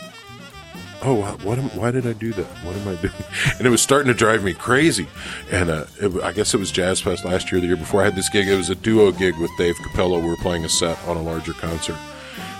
oh, 1.04 1.16
wha- 1.16 1.38
what 1.44 1.58
am, 1.60 1.70
why 1.70 1.92
did 1.92 2.06
I 2.08 2.14
do 2.14 2.34
that? 2.34 2.46
What 2.66 2.76
am 2.76 2.88
I 2.88 2.96
doing? 2.96 3.14
And 3.58 3.66
it 3.66 3.70
was 3.70 3.82
starting 3.82 4.12
to 4.12 4.18
drive 4.18 4.44
me 4.44 4.54
crazy. 4.54 5.08
And 5.52 5.70
uh, 5.70 5.86
it, 6.00 6.22
I 6.24 6.32
guess 6.32 6.54
it 6.54 6.58
was 6.58 6.72
Jazz 6.72 7.00
Fest 7.00 7.26
last 7.26 7.52
year, 7.52 7.60
the 7.62 7.68
year 7.68 7.76
before 7.76 8.02
I 8.02 8.06
had 8.06 8.16
this 8.16 8.30
gig. 8.30 8.48
It 8.48 8.56
was 8.56 8.70
a 8.70 8.76
duo 8.76 9.12
gig 9.12 9.36
with 9.38 9.52
Dave 9.58 9.76
Cappello. 9.78 10.22
We 10.22 10.30
were 10.30 10.38
playing 10.38 10.66
a 10.66 10.70
set 10.70 10.98
on 11.08 11.18
a 11.18 11.22
larger 11.22 11.54
concert. 11.54 11.98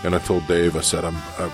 And 0.04 0.16
I 0.16 0.20
told 0.20 0.48
Dave, 0.48 0.76
I 0.76 0.82
said, 0.82 1.06
I'm, 1.06 1.18
I'm, 1.38 1.52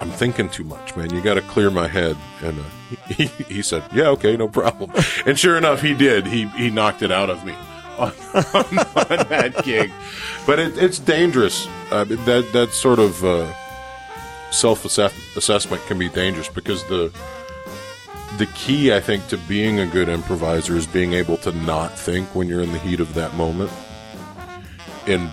I'm 0.00 0.10
thinking 0.10 0.48
too 0.48 0.64
much, 0.64 0.96
man. 0.96 1.10
You 1.10 1.20
got 1.20 1.34
to 1.34 1.42
clear 1.42 1.70
my 1.70 1.88
head. 1.88 2.16
And 2.42 2.58
uh, 2.58 2.62
he, 3.08 3.26
he 3.26 3.62
said, 3.62 3.82
yeah, 3.92 4.08
okay, 4.08 4.36
no 4.36 4.48
problem. 4.48 4.92
and 5.26 5.38
sure 5.38 5.56
enough, 5.56 5.82
he 5.82 5.94
did. 5.94 6.26
He, 6.26 6.46
he 6.48 6.70
knocked 6.70 7.02
it 7.02 7.10
out 7.12 7.30
of 7.30 7.44
me 7.44 7.54
on, 7.98 8.12
on, 8.34 8.78
on 8.78 9.28
that 9.28 9.62
gig. 9.64 9.90
But 10.46 10.58
it, 10.58 10.78
it's 10.78 10.98
dangerous. 10.98 11.66
Uh, 11.90 12.04
that, 12.04 12.48
that 12.52 12.70
sort 12.70 12.98
of, 12.98 13.24
uh, 13.24 13.52
self 14.50 14.84
assessment 14.84 15.82
can 15.86 15.98
be 15.98 16.08
dangerous 16.08 16.48
because 16.48 16.84
the 16.84 17.12
the 18.36 18.46
key 18.46 18.92
I 18.92 19.00
think 19.00 19.26
to 19.28 19.36
being 19.36 19.80
a 19.80 19.86
good 19.86 20.08
improviser 20.08 20.76
is 20.76 20.86
being 20.86 21.12
able 21.12 21.36
to 21.38 21.52
not 21.52 21.98
think 21.98 22.34
when 22.34 22.46
you're 22.46 22.62
in 22.62 22.72
the 22.72 22.78
heat 22.78 23.00
of 23.00 23.14
that 23.14 23.34
moment. 23.34 23.70
And 25.06 25.32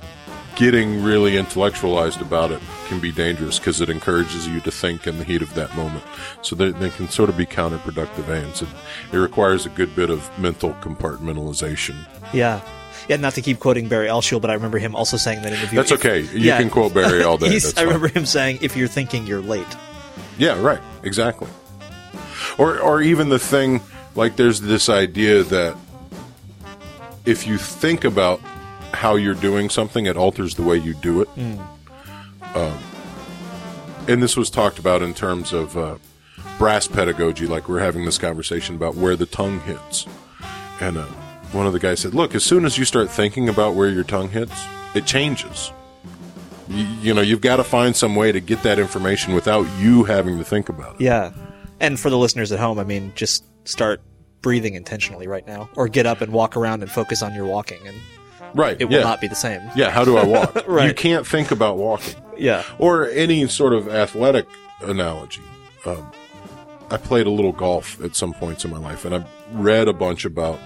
getting 0.56 1.04
really 1.04 1.38
intellectualized 1.38 2.22
about 2.22 2.52
it 2.52 2.62
can 2.88 3.00
be 3.00 3.12
dangerous 3.12 3.60
because 3.60 3.82
it 3.82 3.90
encourages 3.90 4.48
you 4.48 4.60
to 4.62 4.72
think 4.72 5.06
in 5.06 5.18
the 5.18 5.24
heat 5.24 5.42
of 5.42 5.54
that 5.54 5.76
moment. 5.76 6.04
So 6.42 6.56
they, 6.56 6.72
they 6.72 6.90
can 6.90 7.10
sort 7.10 7.30
of 7.30 7.38
be 7.38 7.46
counterproductive. 7.46 8.30
It, 8.30 8.68
it 9.14 9.18
requires 9.18 9.66
a 9.66 9.70
good 9.70 9.96
bit 9.96 10.10
of 10.10 10.28
mental 10.40 10.74
compartmentalization. 10.76 11.96
Yeah. 12.34 12.62
Yeah, 13.08 13.18
not 13.18 13.34
to 13.36 13.42
keep 13.42 13.60
quoting 13.60 13.88
Barry 13.88 14.08
Altschul, 14.08 14.42
but 14.42 14.50
I 14.50 14.54
remember 14.54 14.80
him 14.80 14.96
also 14.96 15.18
saying 15.18 15.42
that 15.44 15.48
in 15.48 15.54
the 15.54 15.60
interview. 15.60 15.78
That's 15.78 15.92
if- 15.92 16.00
okay. 16.00 16.22
You 16.22 16.52
can 16.52 16.70
quote 16.70 16.94
Barry 16.94 17.24
all 17.24 17.38
day. 17.38 17.60
I 17.78 17.82
remember 17.84 18.08
him 18.08 18.26
saying, 18.26 18.60
"If 18.62 18.76
you're 18.76 18.88
thinking, 18.88 19.28
you're 19.28 19.42
late." 19.42 19.66
Yeah, 20.38 20.60
right. 20.62 20.82
Exactly. 21.04 21.48
Or 22.58 22.80
or 22.80 23.02
even 23.02 23.30
the 23.30 23.40
thing 23.40 23.82
like 24.16 24.36
there's 24.36 24.62
this 24.62 24.90
idea 24.90 25.44
that 25.44 25.76
if 27.26 27.46
you 27.48 27.58
think 27.58 28.04
about 28.04 28.40
how 28.94 29.16
you're 29.16 29.36
doing 29.36 29.70
something, 29.70 30.06
it 30.06 30.16
alters 30.18 30.56
the 30.56 30.64
way 30.64 30.78
you 30.78 30.94
do 30.94 31.22
it. 31.22 31.30
Um, 32.56 32.78
and 34.08 34.22
this 34.24 34.38
was 34.38 34.50
talked 34.50 34.80
about 34.80 35.02
in 35.02 35.14
terms 35.14 35.52
of 35.52 35.78
uh, 35.78 35.98
brass 36.58 36.88
pedagogy, 36.88 37.48
like 37.48 37.68
we're 37.68 37.80
having 37.80 38.06
this 38.06 38.18
conversation 38.18 38.76
about 38.76 38.96
where 38.96 39.16
the 39.16 39.26
tongue 39.26 39.60
hits. 39.62 40.06
And 40.80 40.98
uh, 40.98 41.08
one 41.52 41.66
of 41.68 41.74
the 41.74 41.80
guys 41.80 42.00
said, 42.00 42.14
"Look, 42.14 42.36
as 42.36 42.44
soon 42.44 42.66
as 42.66 42.78
you 42.78 42.86
start 42.86 43.10
thinking 43.10 43.50
about 43.50 43.76
where 43.76 43.90
your 43.90 44.04
tongue 44.04 44.30
hits, 44.30 44.54
it 44.94 45.06
changes." 45.06 45.72
You, 46.68 46.86
you 47.02 47.14
know, 47.14 47.22
you've 47.22 47.42
got 47.42 47.58
to 47.58 47.64
find 47.64 47.96
some 47.96 48.16
way 48.16 48.32
to 48.32 48.40
get 48.40 48.64
that 48.64 48.80
information 48.80 49.34
without 49.36 49.68
you 49.80 50.04
having 50.04 50.38
to 50.40 50.44
think 50.44 50.68
about 50.70 50.96
it. 50.96 51.02
Yeah. 51.02 51.32
And 51.80 52.00
for 52.00 52.10
the 52.10 52.18
listeners 52.18 52.52
at 52.52 52.60
home, 52.60 52.80
I 52.80 52.84
mean, 52.84 53.12
just 53.16 53.44
start 53.66 54.02
breathing 54.42 54.74
intentionally 54.76 55.28
right 55.28 55.46
now, 55.46 55.70
or 55.76 55.88
get 55.88 56.06
up 56.06 56.22
and 56.22 56.32
walk 56.34 56.56
around 56.58 56.82
and 56.82 56.92
focus 56.92 57.22
on 57.22 57.34
your 57.36 57.46
walking, 57.46 57.86
and 57.88 57.96
Right. 58.54 58.78
it 58.80 58.86
will 58.86 58.94
yeah. 58.98 59.02
not 59.04 59.20
be 59.22 59.28
the 59.28 59.36
same. 59.36 59.62
Yeah, 59.76 59.90
how 59.92 60.06
do 60.06 60.18
I 60.18 60.24
walk? 60.26 60.64
Right. 60.68 60.88
You 60.88 60.94
can't 60.94 61.28
think 61.28 61.52
about 61.52 61.78
walking. 61.78 62.16
Yeah. 62.38 62.64
Or 62.80 63.08
any 63.10 63.48
sort 63.48 63.74
of 63.74 63.88
athletic 63.88 64.48
analogy. 64.82 65.42
Um, 65.86 66.12
I 66.90 66.98
played 66.98 67.28
a 67.28 67.32
little 67.32 67.52
golf 67.52 68.02
at 68.04 68.16
some 68.16 68.34
points 68.34 68.64
in 68.66 68.72
my 68.72 68.78
life, 68.78 69.06
and 69.06 69.16
I 69.16 69.26
read 69.54 69.88
a 69.88 69.94
bunch 69.94 70.26
about 70.26 70.60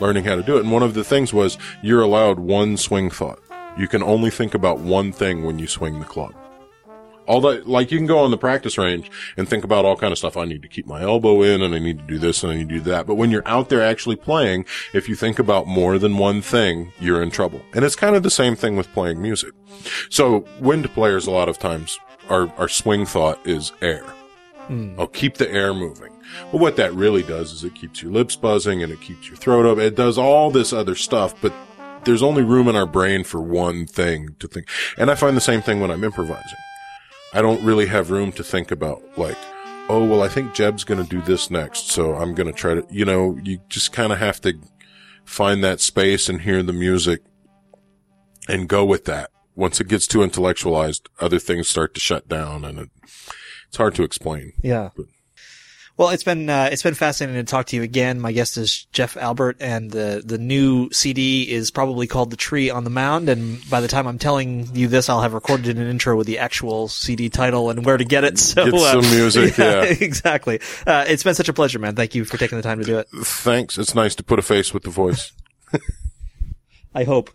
learning 0.00 0.24
how 0.24 0.36
to 0.36 0.42
do 0.42 0.56
it. 0.56 0.60
And 0.60 0.72
one 0.72 0.82
of 0.82 0.94
the 0.94 1.04
things 1.04 1.32
was 1.32 1.58
you're 1.82 2.02
allowed 2.02 2.38
one 2.38 2.76
swing 2.76 3.10
thought. 3.10 3.40
You 3.76 3.88
can 3.88 4.02
only 4.02 4.30
think 4.30 4.54
about 4.54 4.78
one 4.78 5.12
thing 5.12 5.44
when 5.44 5.58
you 5.58 5.66
swing 5.66 5.98
the 5.98 6.06
club. 6.06 6.34
All 7.26 7.40
that, 7.40 7.68
like 7.68 7.90
you 7.90 7.98
can 7.98 8.06
go 8.06 8.20
on 8.20 8.30
the 8.30 8.38
practice 8.38 8.78
range 8.78 9.10
and 9.36 9.48
think 9.48 9.64
about 9.64 9.84
all 9.84 9.96
kind 9.96 10.12
of 10.12 10.18
stuff. 10.18 10.36
I 10.36 10.44
need 10.44 10.62
to 10.62 10.68
keep 10.68 10.86
my 10.86 11.02
elbow 11.02 11.42
in 11.42 11.60
and 11.60 11.74
I 11.74 11.80
need 11.80 11.98
to 11.98 12.04
do 12.04 12.18
this 12.18 12.44
and 12.44 12.52
I 12.52 12.56
need 12.56 12.68
to 12.68 12.74
do 12.76 12.80
that. 12.82 13.06
But 13.06 13.16
when 13.16 13.32
you're 13.32 13.46
out 13.46 13.68
there 13.68 13.82
actually 13.82 14.14
playing, 14.14 14.64
if 14.94 15.08
you 15.08 15.16
think 15.16 15.40
about 15.40 15.66
more 15.66 15.98
than 15.98 16.18
one 16.18 16.40
thing, 16.40 16.92
you're 17.00 17.20
in 17.20 17.32
trouble. 17.32 17.60
And 17.74 17.84
it's 17.84 17.96
kind 17.96 18.14
of 18.14 18.22
the 18.22 18.30
same 18.30 18.54
thing 18.54 18.76
with 18.76 18.92
playing 18.92 19.20
music. 19.20 19.52
So 20.08 20.46
wind 20.60 20.88
players 20.94 21.26
a 21.26 21.32
lot 21.32 21.48
of 21.48 21.58
times 21.58 21.98
our, 22.30 22.48
our 22.58 22.68
swing 22.68 23.06
thought 23.06 23.44
is 23.44 23.72
air. 23.82 24.04
Mm. 24.68 24.98
I'll 24.98 25.06
keep 25.06 25.34
the 25.36 25.50
air 25.50 25.72
moving. 25.72 26.12
Well, 26.52 26.60
what 26.60 26.76
that 26.76 26.92
really 26.94 27.22
does 27.22 27.52
is 27.52 27.64
it 27.64 27.74
keeps 27.74 28.02
your 28.02 28.12
lips 28.12 28.36
buzzing 28.36 28.82
and 28.82 28.92
it 28.92 29.00
keeps 29.00 29.28
your 29.28 29.36
throat 29.36 29.66
up. 29.66 29.78
It 29.78 29.94
does 29.94 30.18
all 30.18 30.50
this 30.50 30.72
other 30.72 30.94
stuff, 30.94 31.34
but 31.40 31.52
there's 32.04 32.22
only 32.22 32.42
room 32.42 32.68
in 32.68 32.76
our 32.76 32.86
brain 32.86 33.24
for 33.24 33.40
one 33.40 33.86
thing 33.86 34.34
to 34.38 34.48
think. 34.48 34.68
And 34.96 35.10
I 35.10 35.14
find 35.14 35.36
the 35.36 35.40
same 35.40 35.62
thing 35.62 35.80
when 35.80 35.90
I'm 35.90 36.04
improvising. 36.04 36.58
I 37.32 37.42
don't 37.42 37.62
really 37.64 37.86
have 37.86 38.10
room 38.10 38.32
to 38.32 38.44
think 38.44 38.70
about 38.70 39.02
like, 39.18 39.36
oh, 39.88 40.04
well, 40.04 40.22
I 40.22 40.28
think 40.28 40.54
Jeb's 40.54 40.84
going 40.84 41.02
to 41.02 41.08
do 41.08 41.20
this 41.22 41.50
next. 41.50 41.90
So 41.90 42.14
I'm 42.14 42.34
going 42.34 42.46
to 42.46 42.52
try 42.52 42.74
to, 42.74 42.86
you 42.90 43.04
know, 43.04 43.38
you 43.42 43.58
just 43.68 43.92
kind 43.92 44.12
of 44.12 44.18
have 44.18 44.40
to 44.42 44.54
find 45.24 45.62
that 45.62 45.80
space 45.80 46.28
and 46.28 46.42
hear 46.42 46.62
the 46.62 46.72
music 46.72 47.22
and 48.48 48.68
go 48.68 48.84
with 48.84 49.04
that. 49.04 49.30
Once 49.54 49.80
it 49.80 49.88
gets 49.88 50.06
too 50.06 50.22
intellectualized, 50.22 51.08
other 51.20 51.38
things 51.38 51.68
start 51.68 51.94
to 51.94 52.00
shut 52.00 52.28
down 52.28 52.64
and 52.64 52.78
it, 52.78 52.90
it's 53.68 53.76
hard 53.76 53.94
to 53.96 54.02
explain. 54.02 54.52
Yeah. 54.62 54.90
Well, 55.96 56.10
it's 56.10 56.24
been 56.24 56.50
uh, 56.50 56.68
it's 56.70 56.82
been 56.82 56.92
fascinating 56.92 57.42
to 57.42 57.50
talk 57.50 57.66
to 57.66 57.76
you 57.76 57.82
again. 57.82 58.20
My 58.20 58.32
guest 58.32 58.58
is 58.58 58.84
Jeff 58.92 59.16
Albert, 59.16 59.56
and 59.60 59.90
the 59.90 60.22
the 60.22 60.36
new 60.36 60.90
CD 60.92 61.50
is 61.50 61.70
probably 61.70 62.06
called 62.06 62.30
"The 62.30 62.36
Tree 62.36 62.68
on 62.68 62.84
the 62.84 62.90
Mound." 62.90 63.30
And 63.30 63.58
by 63.70 63.80
the 63.80 63.88
time 63.88 64.06
I'm 64.06 64.18
telling 64.18 64.68
you 64.76 64.88
this, 64.88 65.08
I'll 65.08 65.22
have 65.22 65.32
recorded 65.32 65.78
an 65.78 65.86
intro 65.88 66.14
with 66.14 66.26
the 66.26 66.38
actual 66.38 66.88
CD 66.88 67.30
title 67.30 67.70
and 67.70 67.82
where 67.86 67.96
to 67.96 68.04
get 68.04 68.24
it. 68.24 68.36
So 68.46 68.66
Get 68.66 68.74
uh, 68.74 69.02
some 69.02 69.10
music, 69.10 69.56
yeah. 69.58 69.84
exactly. 69.84 70.60
Uh, 70.86 71.06
it's 71.08 71.22
been 71.22 71.34
such 71.34 71.48
a 71.48 71.54
pleasure, 71.54 71.78
man. 71.78 71.96
Thank 71.96 72.14
you 72.14 72.24
for 72.26 72.36
taking 72.36 72.58
the 72.58 72.62
time 72.62 72.78
to 72.78 72.84
do 72.84 72.98
it. 72.98 73.08
Thanks. 73.24 73.78
It's 73.78 73.94
nice 73.94 74.14
to 74.16 74.22
put 74.22 74.38
a 74.38 74.42
face 74.42 74.74
with 74.74 74.82
the 74.82 74.90
voice. 74.90 75.32
I 76.94 77.04
hope. 77.04 77.30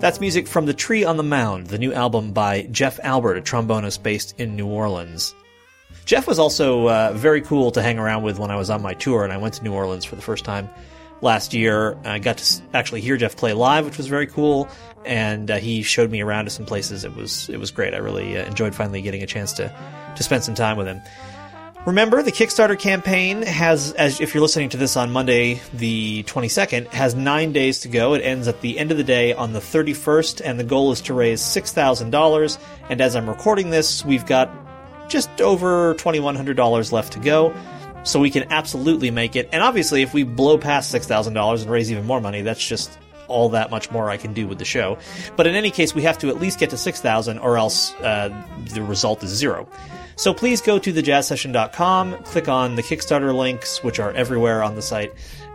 That's 0.00 0.20
music 0.20 0.46
from 0.46 0.66
The 0.66 0.74
Tree 0.74 1.02
on 1.02 1.16
the 1.16 1.22
Mound, 1.24 1.66
the 1.66 1.78
new 1.78 1.92
album 1.92 2.32
by 2.32 2.62
Jeff 2.70 3.00
Albert, 3.02 3.36
a 3.36 3.40
trombonist 3.40 4.02
based 4.02 4.38
in 4.38 4.54
New 4.54 4.66
Orleans. 4.68 5.34
Jeff 6.04 6.26
was 6.26 6.38
also 6.38 6.88
uh, 6.88 7.12
very 7.14 7.40
cool 7.40 7.70
to 7.72 7.82
hang 7.82 7.98
around 7.98 8.22
with 8.22 8.38
when 8.38 8.50
I 8.50 8.56
was 8.56 8.70
on 8.70 8.80
my 8.80 8.94
tour, 8.94 9.24
and 9.24 9.32
I 9.32 9.38
went 9.38 9.54
to 9.54 9.64
New 9.64 9.72
Orleans 9.72 10.04
for 10.04 10.14
the 10.16 10.22
first 10.22 10.44
time 10.44 10.70
last 11.20 11.52
year. 11.52 11.98
I 12.04 12.18
got 12.18 12.38
to 12.38 12.62
actually 12.74 13.00
hear 13.00 13.16
Jeff 13.16 13.36
play 13.36 13.52
live, 13.52 13.84
which 13.84 13.98
was 13.98 14.06
very 14.06 14.26
cool, 14.26 14.68
and 15.04 15.50
uh, 15.50 15.56
he 15.56 15.82
showed 15.82 16.10
me 16.10 16.20
around 16.20 16.44
to 16.44 16.50
some 16.50 16.64
places. 16.64 17.04
It 17.04 17.14
was 17.16 17.48
it 17.48 17.58
was 17.58 17.70
great. 17.70 17.94
I 17.94 17.98
really 17.98 18.38
uh, 18.38 18.44
enjoyed 18.46 18.74
finally 18.74 19.02
getting 19.02 19.22
a 19.22 19.26
chance 19.26 19.52
to 19.54 19.74
to 20.16 20.22
spend 20.22 20.44
some 20.44 20.54
time 20.54 20.76
with 20.76 20.86
him. 20.86 21.00
Remember, 21.86 22.22
the 22.22 22.32
Kickstarter 22.32 22.78
campaign 22.78 23.42
has, 23.42 23.92
as 23.92 24.20
if 24.20 24.34
you're 24.34 24.42
listening 24.42 24.68
to 24.70 24.76
this 24.76 24.96
on 24.96 25.10
Monday, 25.10 25.60
the 25.72 26.22
22nd, 26.24 26.88
has 26.88 27.14
nine 27.14 27.52
days 27.52 27.80
to 27.80 27.88
go. 27.88 28.14
It 28.14 28.20
ends 28.20 28.46
at 28.46 28.60
the 28.60 28.78
end 28.78 28.90
of 28.90 28.98
the 28.98 29.04
day 29.04 29.32
on 29.32 29.52
the 29.52 29.60
31st, 29.60 30.42
and 30.44 30.58
the 30.58 30.64
goal 30.64 30.92
is 30.92 31.00
to 31.02 31.14
raise 31.14 31.40
$6,000. 31.40 32.58
And 32.90 33.00
as 33.00 33.16
I'm 33.16 33.28
recording 33.28 33.70
this, 33.70 34.04
we've 34.04 34.26
got 34.26 34.50
just 35.08 35.40
over 35.40 35.94
$2,100 35.94 36.92
left 36.92 37.12
to 37.14 37.20
go. 37.20 37.54
So 38.02 38.20
we 38.20 38.30
can 38.30 38.52
absolutely 38.52 39.10
make 39.10 39.36
it. 39.36 39.48
And 39.52 39.62
obviously, 39.62 40.02
if 40.02 40.12
we 40.12 40.24
blow 40.24 40.58
past 40.58 40.94
$6,000 40.94 41.62
and 41.62 41.70
raise 41.70 41.90
even 41.90 42.06
more 42.06 42.20
money, 42.20 42.42
that's 42.42 42.66
just 42.66 42.98
all 43.28 43.50
that 43.50 43.70
much 43.70 43.90
more 43.90 44.10
I 44.10 44.16
can 44.16 44.34
do 44.34 44.46
with 44.46 44.58
the 44.58 44.64
show. 44.64 44.98
But 45.36 45.46
in 45.46 45.54
any 45.54 45.70
case, 45.70 45.94
we 45.94 46.02
have 46.02 46.18
to 46.18 46.28
at 46.28 46.40
least 46.40 46.58
get 46.58 46.70
to 46.70 46.76
6,000 46.76 47.38
or 47.38 47.56
else 47.56 47.94
uh, 47.96 48.34
the 48.72 48.82
result 48.82 49.22
is 49.22 49.30
zero. 49.30 49.68
So 50.18 50.34
please 50.34 50.60
go 50.60 50.80
to 50.80 50.92
thejazzsession.com, 50.92 52.24
click 52.24 52.48
on 52.48 52.74
the 52.74 52.82
Kickstarter 52.82 53.32
links, 53.32 53.84
which 53.84 54.00
are 54.00 54.10
everywhere 54.12 54.64
on 54.64 54.74
the 54.74 54.82
site, 54.82 55.12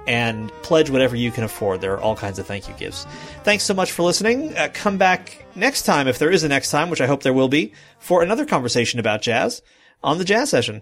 and 0.08 0.50
pledge 0.62 0.90
whatever 0.90 1.18
you 1.18 1.32
can 1.32 1.44
afford. 1.44 1.82
There 1.82 1.94
are 1.94 2.00
all 2.00 2.16
kinds 2.16 2.40
of 2.40 2.48
thank 2.48 2.70
you 2.70 2.74
gifts. 2.76 3.06
Thanks 3.44 3.66
so 3.66 3.74
much 3.74 3.92
for 3.92 4.04
listening. 4.04 4.58
Uh, 4.58 4.70
come 4.74 4.98
back 4.98 5.46
next 5.54 5.82
time, 5.84 6.08
if 6.08 6.18
there 6.18 6.32
is 6.32 6.46
a 6.46 6.48
next 6.48 6.72
time, 6.72 6.90
which 6.90 7.02
I 7.02 7.08
hope 7.08 7.24
there 7.24 7.34
will 7.34 7.50
be, 7.50 7.74
for 8.00 8.24
another 8.24 8.46
conversation 8.46 9.02
about 9.02 9.22
jazz 9.22 9.62
on 10.02 10.18
the 10.18 10.26
Jazz 10.26 10.50
Session. 10.50 10.82